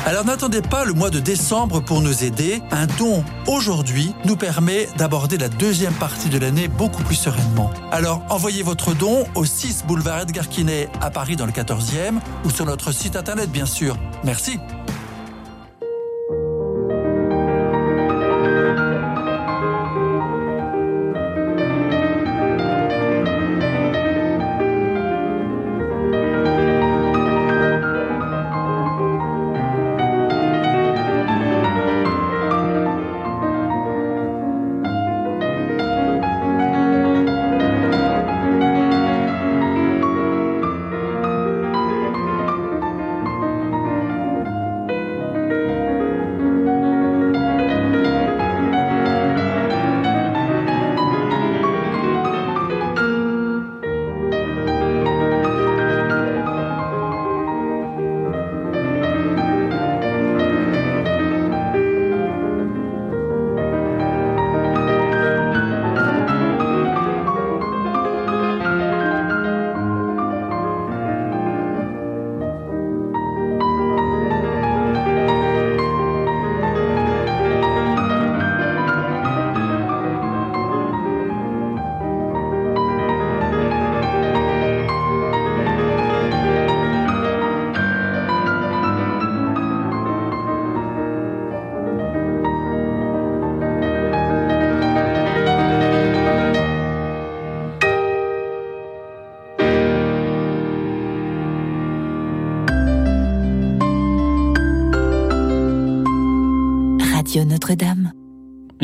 [0.08, 2.62] Alors n'attendez pas le mois de décembre pour nous aider.
[2.70, 7.70] Un don aujourd'hui nous permet d'aborder la deuxième partie de l'année beaucoup plus sereinement.
[7.92, 12.48] Alors envoyez votre don au 6 boulevard Edgar Quinet à Paris dans le 14e ou
[12.48, 13.98] sur notre site internet bien sûr.
[14.24, 14.58] Merci.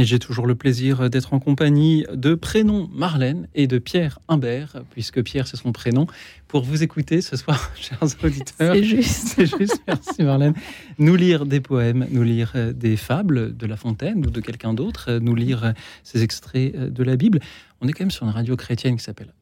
[0.05, 4.83] Et j'ai toujours le plaisir d'être en compagnie de prénom Marlène et de Pierre Imbert,
[4.91, 6.07] puisque Pierre c'est son prénom,
[6.47, 8.75] pour vous écouter ce soir, chers auditeurs.
[8.75, 9.29] C'est juste.
[9.35, 10.53] C'est juste, merci Marlène.
[10.99, 14.75] Nous lire des poèmes, nous lire euh, des fables de La Fontaine ou de quelqu'un
[14.75, 17.41] d'autre, euh, nous lire euh, ces extraits de la Bible.
[17.81, 19.33] On est quand même sur une radio chrétienne qui s'appelle.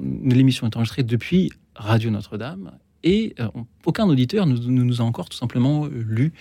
[0.00, 2.70] L'émission est enregistrée depuis Radio Notre-Dame
[3.02, 3.34] et
[3.84, 6.32] aucun auditeur ne nous, nous, a encore tout simplement lu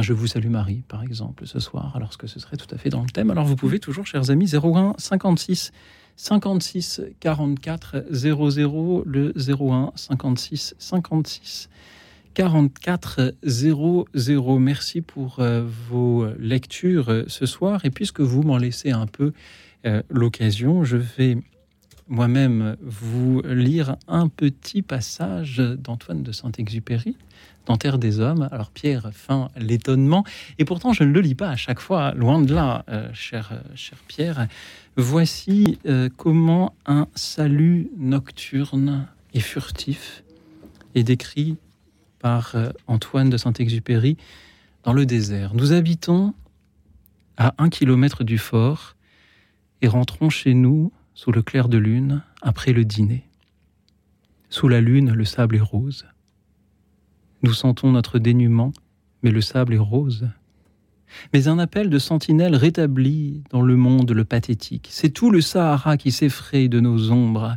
[0.00, 2.88] Je vous salue Marie, par exemple, ce soir, alors que ce serait tout à fait
[2.88, 3.30] dans le thème.
[3.30, 5.70] Alors vous pouvez toujours, chers amis, 01 56
[6.16, 11.68] 56 44 00, le 01 56 56
[12.32, 14.58] 44 00.
[14.58, 17.84] Merci pour euh, vos lectures euh, ce soir.
[17.84, 19.32] Et puisque vous m'en laissez un peu
[19.84, 21.36] euh, l'occasion, je vais
[22.08, 27.16] moi-même vous lire un petit passage d'Antoine de Saint-Exupéry
[27.66, 28.48] dans Terre des Hommes.
[28.52, 30.24] Alors Pierre feint l'étonnement,
[30.58, 33.52] et pourtant je ne le lis pas à chaque fois, loin de là, euh, cher,
[33.74, 34.48] cher Pierre.
[34.96, 40.22] Voici euh, comment un salut nocturne et furtif
[40.94, 41.56] est décrit
[42.18, 44.16] par euh, Antoine de Saint-Exupéry
[44.84, 45.54] dans le désert.
[45.54, 46.34] Nous habitons
[47.36, 48.96] à un kilomètre du fort
[49.80, 53.24] et rentrons chez nous sous le clair de lune après le dîner.
[54.50, 56.06] Sous la lune, le sable est rose.
[57.42, 58.72] Nous sentons notre dénuement,
[59.22, 60.28] mais le sable est rose.
[61.32, 64.88] Mais un appel de sentinelle rétablit dans le monde le pathétique.
[64.90, 67.56] C'est tout le Sahara qui s'effraie de nos ombres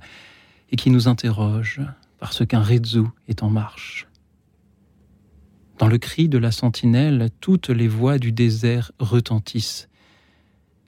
[0.72, 1.82] et qui nous interroge
[2.20, 4.08] parce qu'un Rezou est en marche.
[5.78, 9.90] Dans le cri de la sentinelle, toutes les voix du désert retentissent.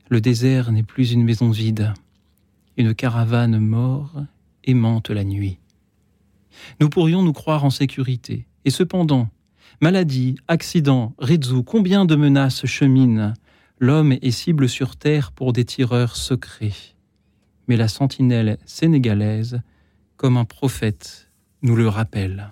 [0.09, 1.93] Le désert n'est plus une maison vide,
[2.77, 4.13] une caravane mort
[4.63, 5.59] aimante la nuit.
[6.79, 9.29] Nous pourrions nous croire en sécurité, et cependant,
[9.79, 13.33] maladie, accident, Rezou, combien de menaces cheminent
[13.79, 16.93] L'homme est cible sur terre pour des tireurs secrets.
[17.69, 19.61] Mais la sentinelle sénégalaise,
[20.17, 22.49] comme un prophète, nous le rappelle.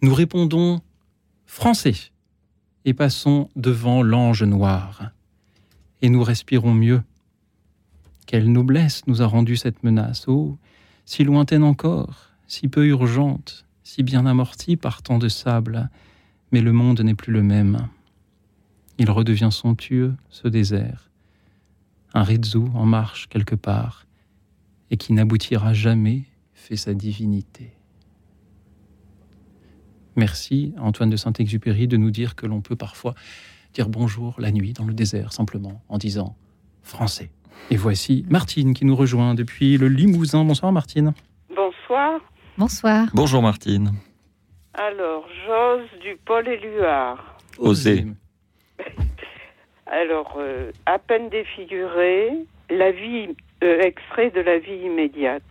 [0.00, 0.80] Nous répondons
[1.44, 1.96] français
[2.86, 5.10] et passons devant l'ange noir.
[6.00, 7.02] Et nous respirons mieux.
[8.24, 10.56] Quelle noblesse nous a rendu cette menace, oh,
[11.04, 15.88] si lointaine encore, si peu urgente, si bien amortie par tant de sable,
[16.50, 17.88] mais le monde n'est plus le même.
[18.98, 21.10] Il redevient somptueux, ce désert,
[22.14, 24.06] un Rizou en marche quelque part,
[24.90, 26.22] et qui n'aboutira jamais
[26.54, 27.72] fait sa divinité.
[30.16, 33.14] Merci Antoine de Saint-Exupéry de nous dire que l'on peut parfois
[33.74, 36.36] dire bonjour la nuit dans le désert simplement en disant
[36.82, 37.30] français.
[37.70, 40.44] Et voici Martine qui nous rejoint depuis le Limousin.
[40.44, 41.14] Bonsoir Martine.
[41.54, 42.20] Bonsoir.
[42.56, 43.08] Bonsoir.
[43.14, 43.90] Bonjour Martine.
[44.74, 47.36] Alors, j'ose du Paul Éluard.
[47.58, 48.04] Osez.
[49.86, 52.30] Alors, euh, à peine défiguré,
[52.70, 53.34] la vie,
[53.64, 55.42] euh, extrait de la vie immédiate.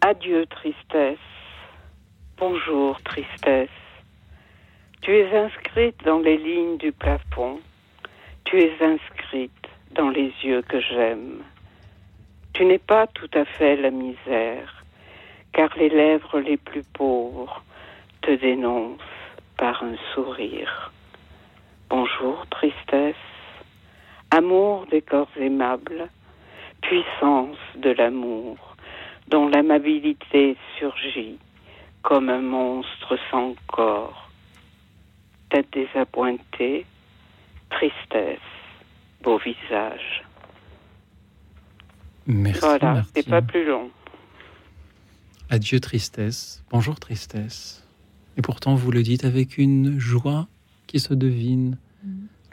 [0.00, 1.18] Adieu, tristesse.
[2.36, 3.68] Bonjour, tristesse.
[5.00, 7.58] Tu es inscrite dans les lignes du plafond.
[8.44, 9.50] Tu es inscrite
[9.96, 11.42] dans les yeux que j'aime.
[12.54, 14.84] Tu n'es pas tout à fait la misère,
[15.52, 17.64] car les lèvres les plus pauvres
[18.20, 19.00] te dénoncent
[19.56, 20.92] par un sourire.
[21.88, 23.16] Bonjour, tristesse.
[24.30, 26.08] Amour des corps aimables,
[26.82, 28.76] puissance de l'amour,
[29.28, 31.38] dont l'amabilité surgit
[32.02, 34.28] comme un monstre sans corps.
[35.48, 36.84] Tête désappointée,
[37.70, 38.38] tristesse,
[39.22, 40.22] beau visage.
[42.26, 43.90] Merci voilà, c'est pas plus long.
[45.50, 46.62] Adieu tristesse.
[46.70, 47.84] Bonjour tristesse.
[48.36, 50.46] Et pourtant vous le dites avec une joie
[50.86, 51.76] qui se devine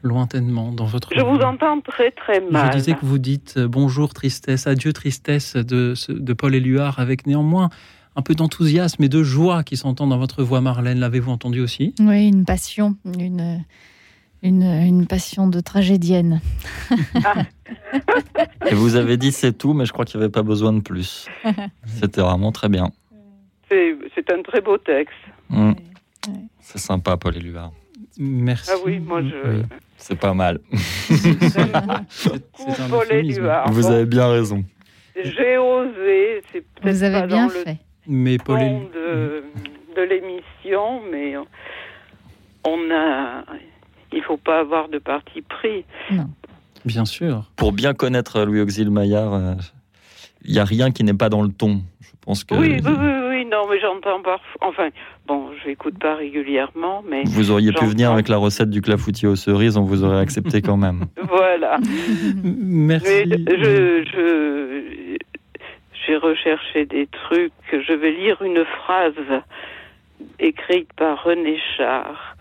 [0.02, 1.48] lointainement dans votre Je vous voix.
[1.48, 2.76] entends très très Je mal.
[2.76, 7.70] disais que vous dites euh, bonjour tristesse, adieu tristesse de, de Paul Éluard avec néanmoins
[8.16, 11.00] un peu d'enthousiasme et de joie qui s'entend dans votre voix Marlène.
[11.00, 11.94] L'avez-vous entendu aussi?
[12.00, 13.64] Oui, une passion, une,
[14.42, 16.42] une, une passion de tragédienne.
[18.70, 20.82] Et vous avez dit c'est tout, mais je crois qu'il n'y avait pas besoin de
[20.82, 21.28] plus.
[21.86, 22.90] C'était vraiment très bien.
[23.70, 25.16] C'est un très beau texte.
[25.50, 25.74] Mm.
[26.60, 27.72] C'est sympa, Paul Éluard.
[28.18, 28.72] Merci.
[28.74, 29.50] Ah oui, moi je.
[29.50, 29.64] Oui.
[29.98, 30.60] C'est pas mal.
[30.74, 32.06] C'est un.
[33.12, 33.72] Éluard.
[33.72, 34.64] Vous avez bien raison.
[35.16, 36.42] J'ai osé,
[36.84, 37.78] Vous avez pas bien dans le fait.
[38.08, 39.44] Mais Paul de,
[39.96, 41.36] de l'émission, mais
[42.66, 43.44] on a.
[44.12, 45.86] Il faut pas avoir de parti pris.
[46.86, 47.44] Bien sûr.
[47.56, 49.54] Pour bien connaître Louis Auxil Maillard, euh,
[50.44, 51.82] il n'y a rien qui n'est pas dans le ton.
[52.02, 54.62] Je pense que Oui, oui, oui, oui, non, mais j'entends parfois.
[54.62, 54.90] Enfin,
[55.28, 57.24] bon, je n'écoute pas régulièrement, mais.
[57.26, 60.62] vous auriez pu venir avec la recette du clafoutis aux cerises, on vous aurait accepté
[60.62, 61.06] quand même.
[61.30, 61.78] Voilà.
[62.44, 63.24] Merci.
[63.28, 65.18] Mais je, je,
[66.08, 67.54] j'ai recherché des trucs.
[67.72, 69.14] Je vais lire une phrase
[70.40, 72.36] écrite par René Char.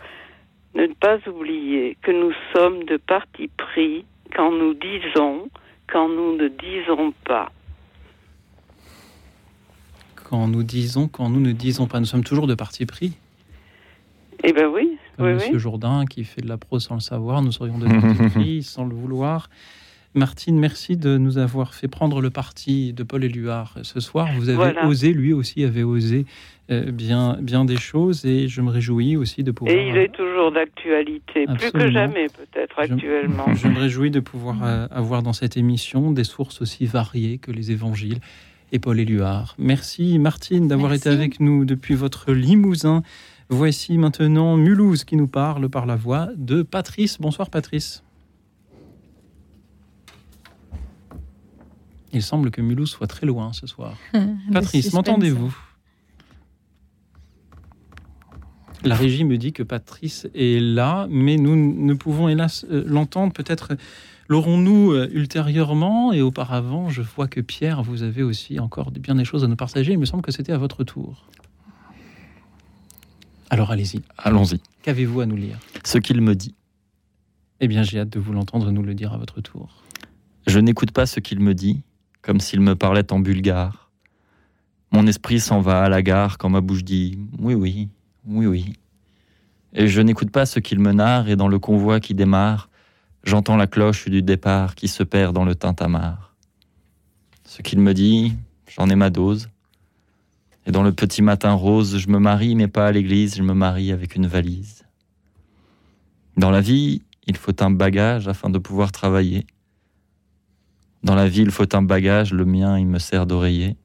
[0.79, 4.05] Ne pas oublier que nous sommes de parti pris
[4.35, 5.49] quand nous disons,
[5.93, 7.51] quand nous ne disons pas.
[10.29, 13.15] Quand nous disons, quand nous ne disons pas, nous sommes toujours de parti pris.
[14.45, 15.59] Eh ben oui, Comme oui, Monsieur oui.
[15.59, 18.85] Jourdain qui fait de la prose sans le savoir, nous serions de parti pris sans
[18.85, 19.51] le vouloir.
[20.15, 24.29] Martine, merci de nous avoir fait prendre le parti de Paul Éluard ce soir.
[24.37, 24.87] Vous avez Voilà.
[24.87, 26.25] osé, lui aussi avait osé
[26.71, 29.77] euh, bien, bien des choses et je me réjouis aussi de pouvoir.
[29.77, 33.53] Et il est toujours toujours d'actualité, plus que jamais peut-être actuellement.
[33.55, 37.51] Je me réjouis de pouvoir euh, avoir dans cette émission des sources aussi variées que
[37.51, 38.21] les évangiles
[38.73, 39.55] et Paul Éluard.
[39.59, 43.03] Merci Martine d'avoir été avec nous depuis votre Limousin.
[43.49, 47.19] Voici maintenant Mulhouse qui nous parle par la voix de Patrice.
[47.19, 48.05] Bonsoir Patrice.
[52.13, 53.95] Il semble que Mulhouse soit très loin ce soir.
[54.53, 55.55] Patrice, m'entendez-vous?
[58.85, 63.33] La régie me dit que Patrice est là, mais nous ne pouvons hélas euh, l'entendre.
[63.33, 63.77] Peut-être
[64.29, 66.89] l'aurons-nous euh, ultérieurement et auparavant.
[66.89, 69.93] Je vois que Pierre, vous avez aussi encore bien des choses à nous partager.
[69.93, 71.27] Il me semble que c'était à votre tour.
[73.51, 74.03] Alors allez-y.
[74.17, 74.61] Allons-y.
[74.83, 75.59] Qu'avez-vous à nous lire?
[75.85, 76.55] Ce qu'il me dit.
[77.61, 79.83] Eh bien, j'ai hâte de vous l'entendre nous le dire à votre tour.
[80.47, 81.83] Je n'écoute pas ce qu'il me dit,
[82.23, 83.91] comme s'il me parlait en bulgare.
[84.93, 87.89] Mon esprit s'en va à la gare quand ma bouche dit oui, oui,
[88.27, 88.73] oui, oui.
[89.73, 92.69] Et je n'écoute pas ce qu'il me narre, et dans le convoi qui démarre,
[93.25, 96.35] j'entends la cloche du départ qui se perd dans le tintamarre.
[97.45, 98.35] Ce qu'il me dit,
[98.69, 99.49] j'en ai ma dose.
[100.67, 103.55] Et dans le petit matin rose, je me marie, mais pas à l'église, je me
[103.55, 104.85] marie avec une valise.
[106.37, 109.47] Dans la vie, il faut un bagage afin de pouvoir travailler.
[111.03, 113.77] Dans la vie, il faut un bagage, le mien, il me sert d'oreiller.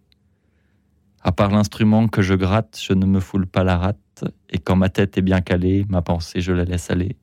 [1.21, 3.99] À part l'instrument que je gratte, je ne me foule pas la rate,
[4.49, 7.15] et quand ma tête est bien calée, ma pensée, je la laisse aller.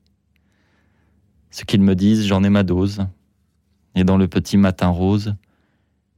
[1.49, 3.05] Ce qu'ils me disent, j'en ai ma dose.
[3.95, 5.35] Et dans le petit matin rose,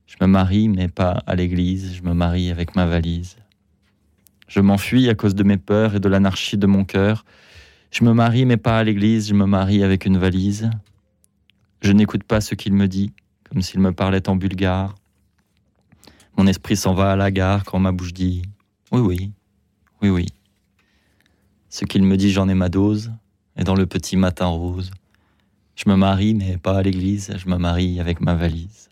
[0.05, 3.38] je me marie, mais pas à l'église, je me marie avec ma valise.
[4.47, 7.26] Je m'enfuis à cause de mes peurs et de l'anarchie de mon cœur.
[7.89, 10.69] Je me marie, mais pas à l'église, je me marie avec une valise.
[11.82, 13.11] Je n'écoute pas ce qu'il me dit,
[13.49, 14.95] comme s'il me parlait en bulgare.
[16.38, 18.43] Mon esprit s'en va à la gare quand ma bouche dit
[18.91, 19.32] Oui, oui,
[20.01, 20.28] oui, oui.
[21.74, 23.11] Ce qu'il me dit, j'en ai ma dose,
[23.57, 24.91] et dans le petit matin rose,
[25.76, 28.89] je me marie, mais pas à l'église, je me marie avec ma valise.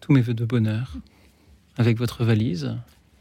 [0.00, 0.92] Tous mes voeux de bonheur
[1.78, 2.76] avec votre valise.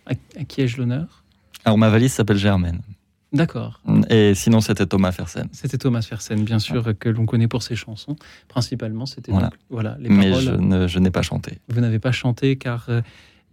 [0.06, 1.24] À, à qui ai-je l'honneur?
[1.64, 2.82] Alors, ma valise s'appelle Germaine.
[3.34, 3.82] D'accord.
[4.12, 5.50] Et sinon, c'était Thomas Fersen.
[5.52, 8.16] C'était Thomas Fersen, bien sûr, que l'on connaît pour ses chansons.
[8.48, 9.50] Principalement, c'était Voilà.
[9.72, 10.44] voilà, les Mais paroles.
[10.44, 11.58] je ne- je n'ai pas chanté.
[11.70, 13.02] Vous n'avez pas chanté car euh,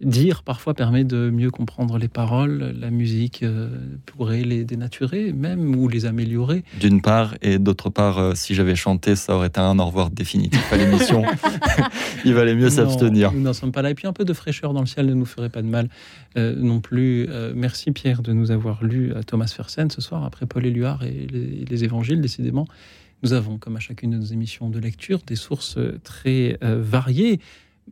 [0.03, 2.75] dire parfois permet de mieux comprendre les paroles.
[2.79, 3.69] La musique euh,
[4.05, 6.63] pourrait les dénaturer même ou les améliorer.
[6.79, 10.09] D'une part, et d'autre part, euh, si j'avais chanté, ça aurait été un au revoir
[10.09, 11.23] définitif à l'émission.
[12.25, 13.31] Il valait mieux s'abstenir.
[13.31, 13.89] Nous n'en sommes pas là.
[13.89, 15.89] Et puis un peu de fraîcheur dans le ciel ne nous ferait pas de mal
[16.37, 17.27] euh, non plus.
[17.29, 21.03] Euh, merci Pierre de nous avoir lu à Thomas Fersen ce soir, après Paul Éluard
[21.03, 22.67] et les, les évangiles, décidément.
[23.23, 27.39] Nous avons, comme à chacune de nos émissions de lecture, des sources très euh, variées.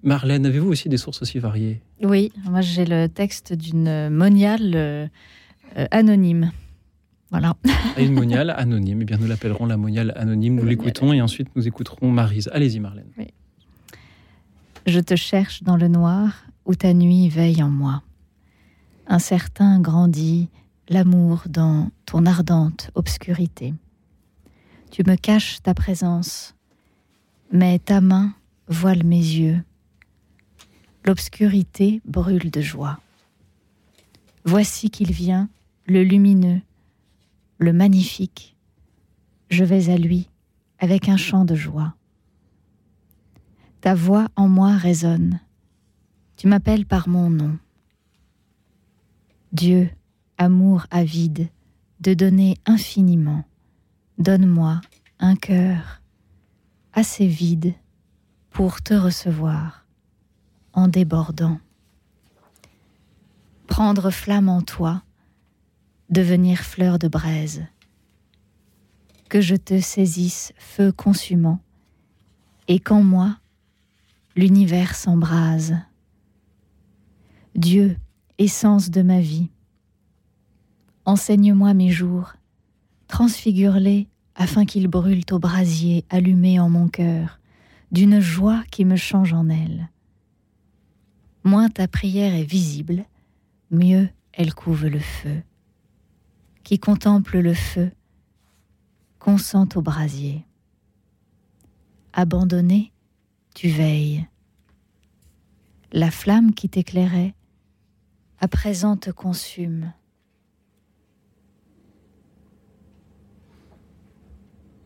[0.03, 1.81] Marlène, avez-vous aussi des sources aussi variées?
[2.01, 5.07] Oui, moi j'ai le texte d'une moniale euh,
[5.77, 6.51] euh, anonyme.
[7.30, 7.55] Voilà.
[7.95, 9.03] à une moniale anonyme.
[9.03, 10.55] Eh bien, nous l'appellerons la moniale anonyme.
[10.55, 12.49] Nous l'écoutons et ensuite nous écouterons Marise.
[12.51, 13.07] Allez-y, Marlène.
[14.85, 18.03] Je te cherche dans le noir où ta nuit veille en moi.
[19.07, 20.49] Incertain grandit
[20.89, 23.73] l'amour dans ton ardente obscurité.
[24.91, 26.53] Tu me caches ta présence,
[27.51, 28.34] mais ta main
[28.68, 29.61] voile mes yeux.
[31.03, 32.99] L'obscurité brûle de joie.
[34.45, 35.49] Voici qu'il vient,
[35.88, 36.61] le lumineux,
[37.57, 38.56] le magnifique.
[39.49, 40.30] Je vais à lui
[40.78, 41.95] avec un chant de joie.
[43.82, 45.40] Ta voix en moi résonne.
[46.38, 47.57] Tu m'appelles par mon nom.
[49.52, 49.90] Dieu,
[50.38, 51.49] amour avide,
[51.99, 53.44] de donner infiniment,
[54.18, 54.82] donne-moi
[55.19, 56.02] un cœur
[56.94, 57.73] assez vide
[58.49, 59.80] pour te recevoir
[60.73, 61.60] en débordant.
[63.68, 65.03] Prendre flamme en toi,
[66.10, 67.65] devenir fleur de braise.
[69.30, 71.60] Que je te saisisse feu consumant
[72.68, 73.38] et qu'en moi
[74.35, 75.76] l'univers s'embrase.
[77.56, 77.98] Dieu,
[78.38, 79.49] essence de ma vie,
[81.06, 82.34] enseigne-moi mes jours,
[83.07, 87.39] transfigure-les afin qu'ils brûlent au brasier allumé en mon cœur,
[87.91, 89.89] d'une joie qui me change en elle.
[91.43, 93.05] Moins ta prière est visible,
[93.72, 95.41] mieux elle couve le feu.
[96.63, 97.91] Qui contemple le feu,
[99.19, 100.45] consent au brasier.
[102.13, 102.91] Abandonné,
[103.55, 104.27] tu veilles.
[105.91, 107.34] La flamme qui t'éclairait,
[108.39, 109.91] à présent te consume.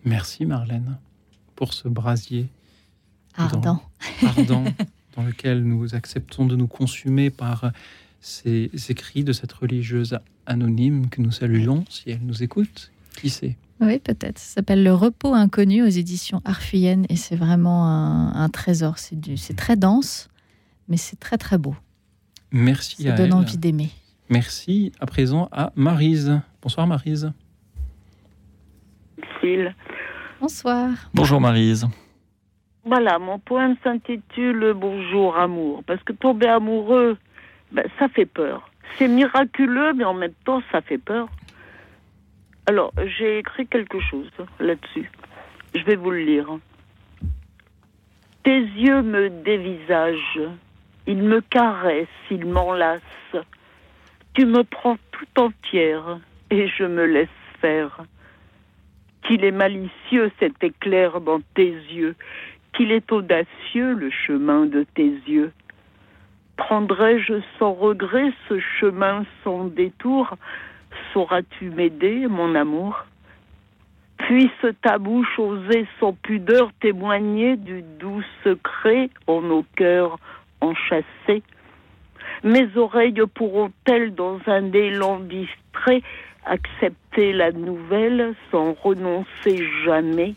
[0.04, 1.00] Merci, Marlène,
[1.56, 2.50] pour ce brasier
[3.36, 3.60] Ardent.
[4.22, 4.66] dans- ardent
[5.16, 7.72] dans lequel nous acceptons de nous consumer par
[8.22, 12.92] ces écrits de cette religieuse anonyme que nous saluons, si elle nous écoute.
[13.22, 14.40] Qui sait Oui, peut-être.
[14.40, 18.98] Ça s'appelle Le repos inconnu aux éditions Arfuyen et c'est vraiment un, un trésor.
[19.00, 20.30] C'est du- c'est très dense,
[20.90, 21.76] mais c'est très très beau.
[22.52, 23.34] Merci Ça à donne elle.
[23.34, 23.90] envie d'aimer.
[24.30, 26.40] Merci à présent à Marise.
[26.62, 27.32] Bonsoir Marise.
[30.42, 30.90] Bonsoir.
[31.14, 31.88] Bonjour Marise.
[32.88, 37.18] Voilà, mon poème s'intitule Bonjour amour, parce que tomber amoureux,
[37.72, 38.70] ben, ça fait peur.
[39.00, 41.28] C'est miraculeux, mais en même temps, ça fait peur.
[42.68, 44.30] Alors, j'ai écrit quelque chose
[44.60, 45.10] là-dessus.
[45.74, 46.48] Je vais vous le lire.
[48.44, 50.42] Tes yeux me dévisagent,
[51.08, 53.02] ils me caressent, ils m'enlacent.
[54.36, 56.20] Tu me prends tout entière
[56.52, 57.30] et je me laisse
[57.60, 58.04] faire.
[59.24, 62.16] Qu'il est malicieux cet éclair dans tes yeux,
[62.76, 65.52] qu'il est audacieux le chemin de tes yeux.
[66.58, 70.36] Prendrai-je sans regret ce chemin sans détour?
[71.14, 73.06] Sauras-tu m'aider, mon amour?
[74.18, 80.18] Puisse ta bouche oser sans pudeur témoigner du doux secret en nos cœurs
[80.62, 81.44] enchâssés.
[82.44, 86.02] Mes oreilles pourront-elles, dans un élan distrait,
[86.46, 90.36] accepter la nouvelle sans renoncer jamais?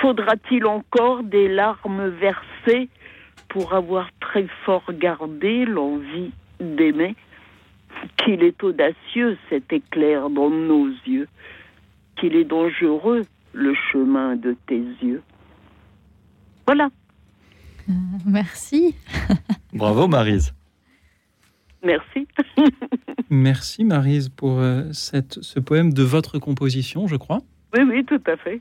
[0.00, 2.88] Faudra-t-il encore des larmes versées
[3.48, 7.14] pour avoir très fort gardé l'envie d'aimer
[8.18, 11.28] Qu'il est audacieux cet éclair dans nos yeux,
[12.16, 13.22] qu'il est dangereux
[13.52, 15.22] le chemin de tes yeux.
[16.66, 16.90] Voilà,
[18.24, 18.94] Merci.
[19.72, 20.52] Bravo Marise.
[21.82, 22.26] merci.
[23.30, 27.40] Merci Marise pour euh, cette, ce poème de votre composition, je crois.
[27.76, 28.60] Oui, oui, tout à fait.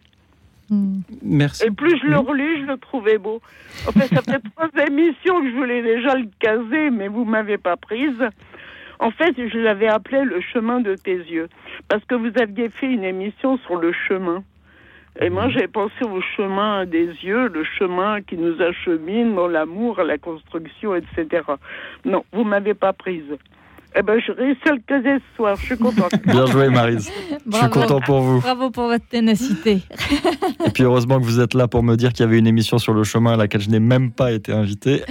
[1.22, 1.66] Merci.
[1.66, 3.42] Et plus je le relis, je le trouvais beau.
[3.88, 7.58] En fait, ça fait trois émissions que je voulais déjà le caser, mais vous m'avez
[7.58, 8.24] pas prise.
[9.00, 11.50] En fait, je l'avais appelé Le chemin de tes yeux,
[11.90, 14.44] parce que vous aviez fait une émission sur le chemin.
[15.22, 20.02] Et moi, j'ai pensé au chemin des yeux, le chemin qui nous achemine dans l'amour,
[20.04, 21.44] la construction, etc.
[22.04, 23.38] Non, vous m'avez pas prise.
[23.98, 25.56] Eh ben, je réussi à le caser ce soir.
[25.56, 26.12] Je suis contente.
[26.26, 27.10] Bien joué Marise.
[27.10, 27.70] Je suis Bravo.
[27.80, 28.42] content pour vous.
[28.42, 29.80] Bravo pour votre ténacité.
[30.66, 32.78] Et puis heureusement que vous êtes là pour me dire qu'il y avait une émission
[32.78, 35.02] sur le chemin à laquelle je n'ai même pas été invité.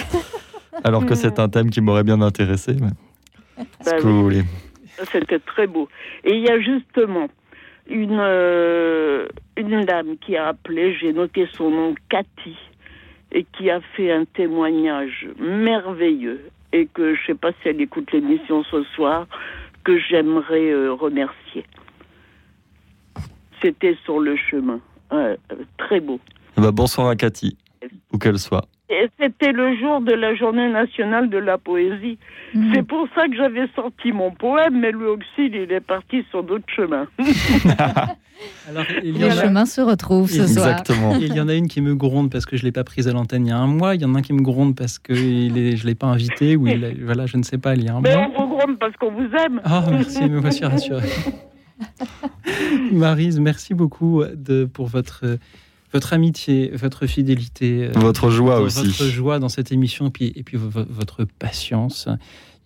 [0.84, 2.74] Alors que c'est un thème qui m'aurait bien intéressé.
[2.80, 4.42] mais C'est ce que vous voulez.
[5.12, 5.88] C'était très beau.
[6.24, 7.28] Et il y a justement
[7.88, 9.26] une, euh,
[9.58, 12.56] une dame qui a appelé, j'ai noté son nom, Cathy,
[13.32, 16.40] et qui a fait un témoignage merveilleux,
[16.76, 19.26] et que je ne sais pas si elle écoute l'émission ce soir,
[19.84, 21.64] que j'aimerais euh, remercier.
[23.62, 24.80] C'était sur le chemin.
[25.10, 26.20] Ouais, euh, très beau.
[26.58, 27.56] Eh ben, bonsoir à Cathy,
[28.12, 28.66] où qu'elle soit.
[29.20, 32.18] C'était le jour de la journée nationale de la poésie.
[32.72, 36.42] C'est pour ça que j'avais sorti mon poème, mais lui aussi, il est parti sur
[36.44, 37.06] d'autres chemins.
[38.68, 40.82] Alors, il y Les en a- chemins se retrouvent ce soir.
[41.20, 43.08] Il y en a une qui me gronde parce que je ne l'ai pas prise
[43.08, 43.94] à l'antenne il y a un mois.
[43.94, 45.94] Il y en a un qui me gronde parce que il est, je ne l'ai
[45.94, 46.54] pas invité.
[46.54, 48.28] Ou il voilà, je ne sais pas, il y a un Mais mois.
[48.36, 49.60] on vous gronde parce qu'on vous aime.
[49.64, 51.08] Ah, merci, me voici rassuré.
[52.92, 55.24] Marise, merci beaucoup de, pour votre,
[55.96, 57.86] votre amitié, votre fidélité.
[57.88, 58.86] euh, Votre joie aussi.
[58.86, 62.08] Votre joie dans cette émission et puis, et puis vo- vo- votre patience.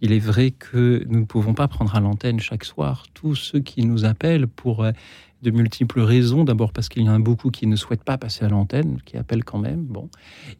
[0.02, 3.60] Il est vrai que nous ne pouvons pas prendre à l'antenne chaque soir tous ceux
[3.60, 4.92] qui nous appellent pour euh,
[5.42, 6.42] de multiples raisons.
[6.44, 9.16] D'abord parce qu'il y en a beaucoup qui ne souhaitent pas passer à l'antenne, qui
[9.18, 9.82] appellent quand même.
[9.84, 10.08] Bon.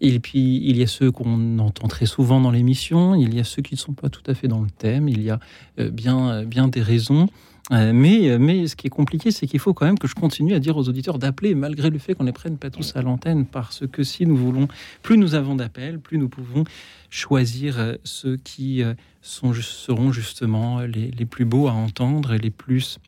[0.02, 3.14] Et puis il y a ceux qu'on entend très souvent dans l'émission.
[3.14, 5.08] Il y a ceux qui ne sont pas tout à fait dans le thème.
[5.08, 5.38] Il y a
[5.78, 7.26] euh, bien, bien des raisons.
[7.72, 10.54] Euh, mais, mais ce qui est compliqué, c'est qu'il faut quand même que je continue
[10.54, 13.02] à dire aux auditeurs d'appeler, malgré le fait qu'on ne les prenne pas tous à
[13.02, 14.68] l'antenne, parce que si nous voulons,
[15.02, 16.64] plus nous avons d'appels, plus nous pouvons
[17.10, 22.98] choisir euh, ceux qui euh, seront justement les, plus beaux à entendre et les plus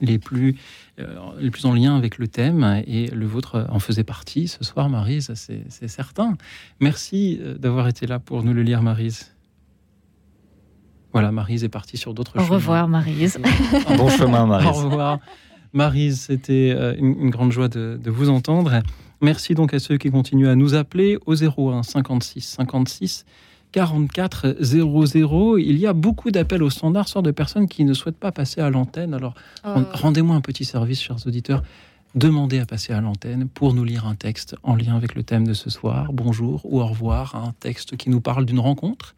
[0.00, 0.56] les plus,
[0.98, 4.64] euh, les plus en lien avec le thème, et le vôtre en faisait partie ce
[4.64, 6.36] soir, Marise, c'est certain.
[6.80, 9.33] Merci euh, d'avoir été là pour nous le lire, Marise.
[11.14, 12.54] Voilà, Marise est partie sur d'autres Au chemins.
[12.56, 13.38] revoir, Marise.
[13.96, 14.68] Bon chemin, Maryse.
[14.68, 15.18] Au revoir.
[15.72, 18.82] Marise, c'était euh, une, une grande joie de, de vous entendre.
[19.22, 23.24] Merci donc à ceux qui continuent à nous appeler au 01 56 56
[23.72, 25.58] 44 00.
[25.58, 28.60] Il y a beaucoup d'appels au standard, sorte de personnes qui ne souhaitent pas passer
[28.60, 29.14] à l'antenne.
[29.14, 29.34] Alors,
[29.64, 31.62] ren- rendez-moi un petit service, chers auditeurs.
[32.14, 35.44] Demandez à passer à l'antenne pour nous lire un texte en lien avec le thème
[35.46, 36.12] de ce soir.
[36.12, 37.34] Bonjour ou au revoir.
[37.34, 39.16] Un texte qui nous parle d'une rencontre.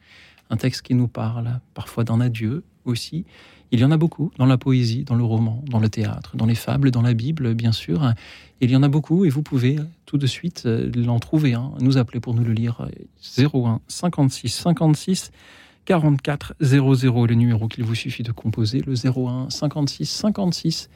[0.50, 3.24] Un texte qui nous parle parfois d'un adieu aussi.
[3.72, 6.46] Il y en a beaucoup dans la poésie, dans le roman, dans le théâtre, dans
[6.46, 8.12] les fables, dans la Bible, bien sûr.
[8.60, 11.98] Il y en a beaucoup et vous pouvez tout de suite euh, l'en trouver nous
[11.98, 12.88] appeler pour nous le lire.
[13.36, 15.32] 01 56 56
[15.84, 20.88] 44 00, le numéro qu'il vous suffit de composer, le 01 56 56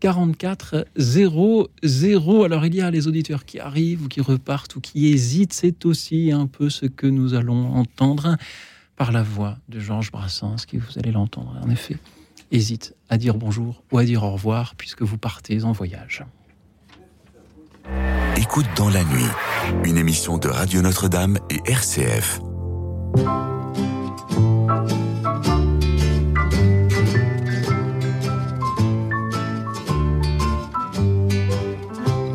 [0.00, 2.44] 44 00.
[2.44, 5.52] Alors il y a les auditeurs qui arrivent ou qui repartent ou qui hésitent.
[5.52, 8.36] C'est aussi un peu ce que nous allons entendre
[8.96, 11.98] par la voix de Georges Brassens, qui vous allez l'entendre en effet
[12.52, 16.24] hésite à dire bonjour ou à dire au revoir puisque vous partez en voyage.
[18.36, 19.28] Écoute dans la nuit,
[19.84, 22.40] une émission de Radio Notre-Dame et RCF.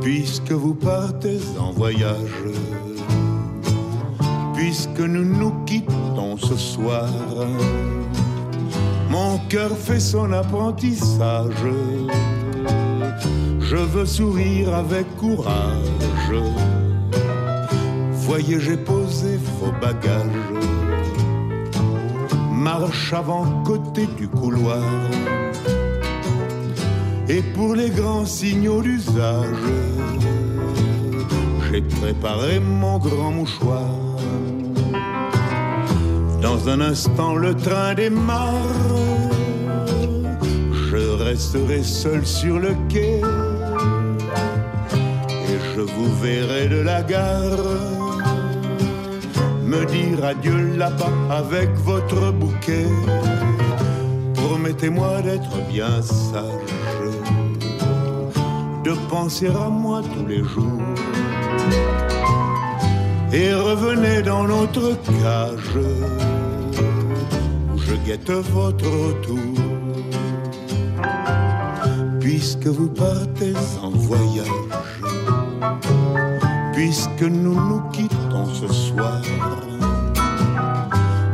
[0.01, 2.15] Puisque vous partez en voyage,
[4.55, 5.96] puisque nous nous quittons
[6.37, 7.07] ce soir,
[9.09, 11.53] mon cœur fait son apprentissage.
[13.59, 16.33] Je veux sourire avec courage.
[18.11, 20.25] Voyez, j'ai posé vos bagages.
[22.51, 24.83] Marche avant côté du couloir.
[27.29, 29.65] Et pour les grands signaux d'usage,
[31.69, 34.06] j'ai préparé mon grand mouchoir.
[36.41, 38.53] Dans un instant, le train démarre.
[40.89, 43.21] Je resterai seul sur le quai.
[45.49, 47.65] Et je vous verrai de la gare.
[49.63, 52.87] Me dire adieu là-bas avec votre bouquet.
[54.35, 56.43] Promettez-moi d'être bien sage.
[58.83, 60.81] De penser à moi tous les jours
[63.33, 66.26] et revenez dans notre cage
[68.07, 69.37] guette votre retour.
[72.21, 73.53] Puisque vous partez
[73.83, 74.47] en voyage,
[76.73, 79.21] puisque nous nous quittons ce soir,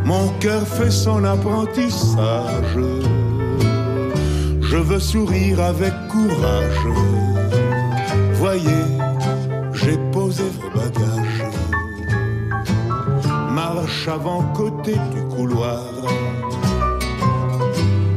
[0.03, 2.79] mon cœur fait son apprentissage.
[4.61, 6.87] Je veux sourire avec courage.
[8.33, 8.85] Voyez,
[9.73, 11.43] j'ai posé vos bagages
[13.53, 15.83] marche avant côté du couloir.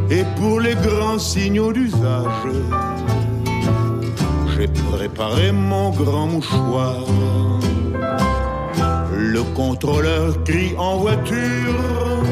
[0.09, 2.47] Et pour les grands signaux d'usage,
[4.57, 7.05] j'ai préparé mon grand mouchoir.
[9.13, 12.23] Le contrôleur crie en voiture.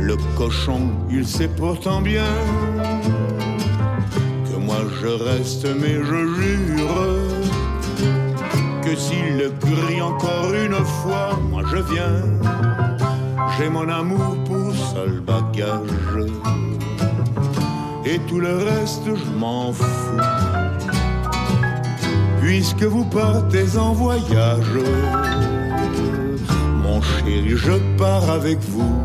[0.00, 2.34] Le cochon, il sait pourtant bien
[4.50, 7.44] que moi je reste, mais je jure
[8.82, 12.22] que s'il le crie encore une fois, moi je viens.
[13.56, 14.43] J'ai mon amour
[15.06, 16.26] bagage.
[18.04, 20.20] Et tout le reste, je m'en fous.
[22.40, 24.78] Puisque vous partez en voyage,
[26.82, 29.03] mon chéri, je pars avec vous.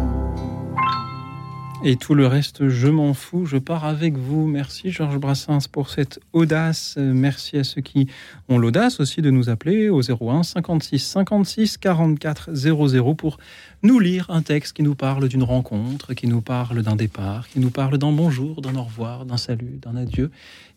[1.81, 4.47] Et tout le reste, je m'en fous, je pars avec vous.
[4.47, 6.97] Merci Georges Brassens pour cette audace.
[6.97, 8.07] Merci à ceux qui
[8.49, 13.37] ont l'audace aussi de nous appeler au 01 56 56 44 00 pour
[13.81, 17.61] nous lire un texte qui nous parle d'une rencontre, qui nous parle d'un départ, qui
[17.61, 20.31] nous parle d'un bonjour, d'un au revoir, d'un salut, d'un adieu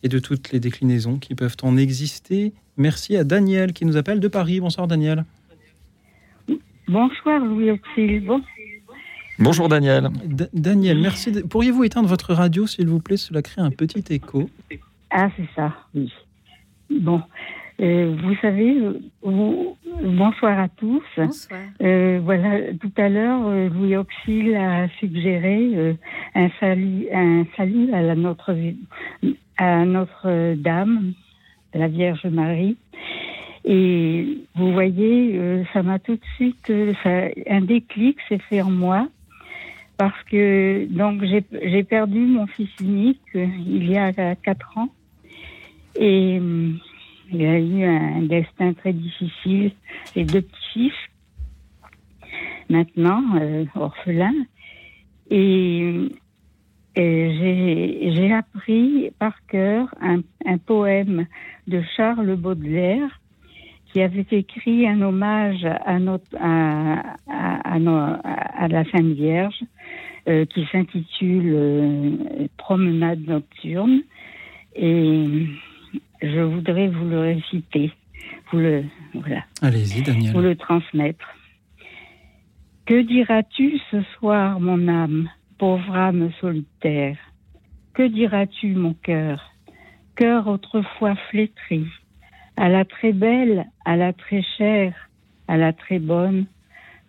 [0.04, 2.52] et de toutes les déclinaisons qui peuvent en exister.
[2.76, 4.60] Merci à Daniel qui nous appelle de Paris.
[4.60, 5.24] Bonsoir Daniel.
[6.86, 8.24] Bonsoir Louis Auxil.
[9.38, 9.44] Bon.
[9.44, 10.08] Bonjour Daniel.
[10.24, 11.32] D Daniel, merci.
[11.32, 11.40] De...
[11.40, 13.16] Pourriez-vous éteindre votre radio, s'il vous plaît?
[13.16, 14.48] Cela crée un petit écho.
[15.10, 16.12] Ah, c'est ça, oui.
[16.90, 17.22] Bon,
[17.80, 18.76] euh, vous savez,
[19.22, 19.76] vous...
[20.02, 21.02] bonsoir à tous.
[21.16, 21.60] Bonsoir.
[21.82, 25.94] Euh, voilà, tout à l'heure, euh, Louis Auxil a suggéré euh,
[26.34, 28.54] un salut, un salut à la notre
[29.56, 31.12] à Notre Dame,
[31.74, 32.76] la Vierge Marie.
[33.64, 38.60] Et vous voyez, euh, ça m'a tout de suite, euh, ça, un déclic s'est fait
[38.60, 39.08] en moi
[39.96, 44.88] parce que donc j'ai perdu mon fils unique euh, il y a quatre ans.
[45.96, 46.72] Et euh,
[47.30, 49.72] il a eu un destin très difficile.
[50.14, 50.92] J'ai deux petits-fils
[52.68, 54.44] maintenant euh, orphelins.
[55.30, 56.08] Et,
[56.94, 60.22] j'ai appris par cœur un,
[60.58, 61.26] poème
[61.66, 63.18] de Charles Baudelaire
[63.86, 67.08] qui avait écrit un hommage à, notre, à
[68.68, 69.58] la Sainte Vierge,
[70.28, 74.02] euh, qui s'intitule euh, Promenade nocturne.
[74.76, 75.46] Et
[76.22, 77.92] je voudrais vous le réciter,
[78.50, 78.84] vous le,
[79.14, 80.32] voilà, Allez-y, Daniel.
[80.32, 81.26] vous le transmettre.
[82.86, 85.28] Que diras-tu ce soir, mon âme,
[85.58, 87.18] pauvre âme solitaire?
[87.94, 89.52] Que diras-tu, mon cœur,
[90.16, 91.86] cœur autrefois flétri
[92.56, 94.94] à la très belle, à la très chère,
[95.48, 96.46] à la très bonne,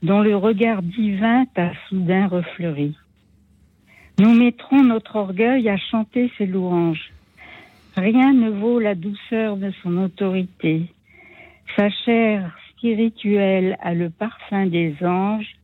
[0.01, 2.95] dont le regard divin t'a soudain refleuri.
[4.23, 7.11] Nous mettrons notre orgueil à chanter ses louanges.
[7.97, 10.83] Rien ne vaut la douceur de son autorité.
[11.75, 15.57] Sa chair spirituelle a le parfum des anges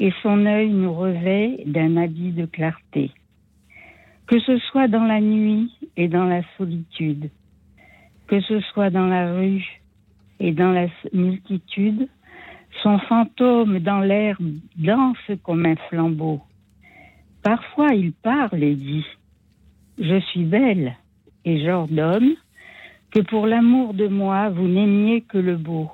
[0.00, 3.12] et son œil nous revêt d'un habit de clarté.
[4.26, 7.30] Que ce soit dans la nuit et dans la solitude,
[8.26, 9.64] que ce soit dans la rue
[10.40, 12.08] et dans la multitude,
[12.82, 14.36] son fantôme dans l'air
[14.76, 16.40] danse comme un flambeau.
[17.46, 19.04] Parfois il parle et dit
[20.00, 20.96] Je suis belle
[21.44, 22.34] et j'ordonne
[23.12, 25.88] que pour l'amour de moi vous n'aimiez que le beau.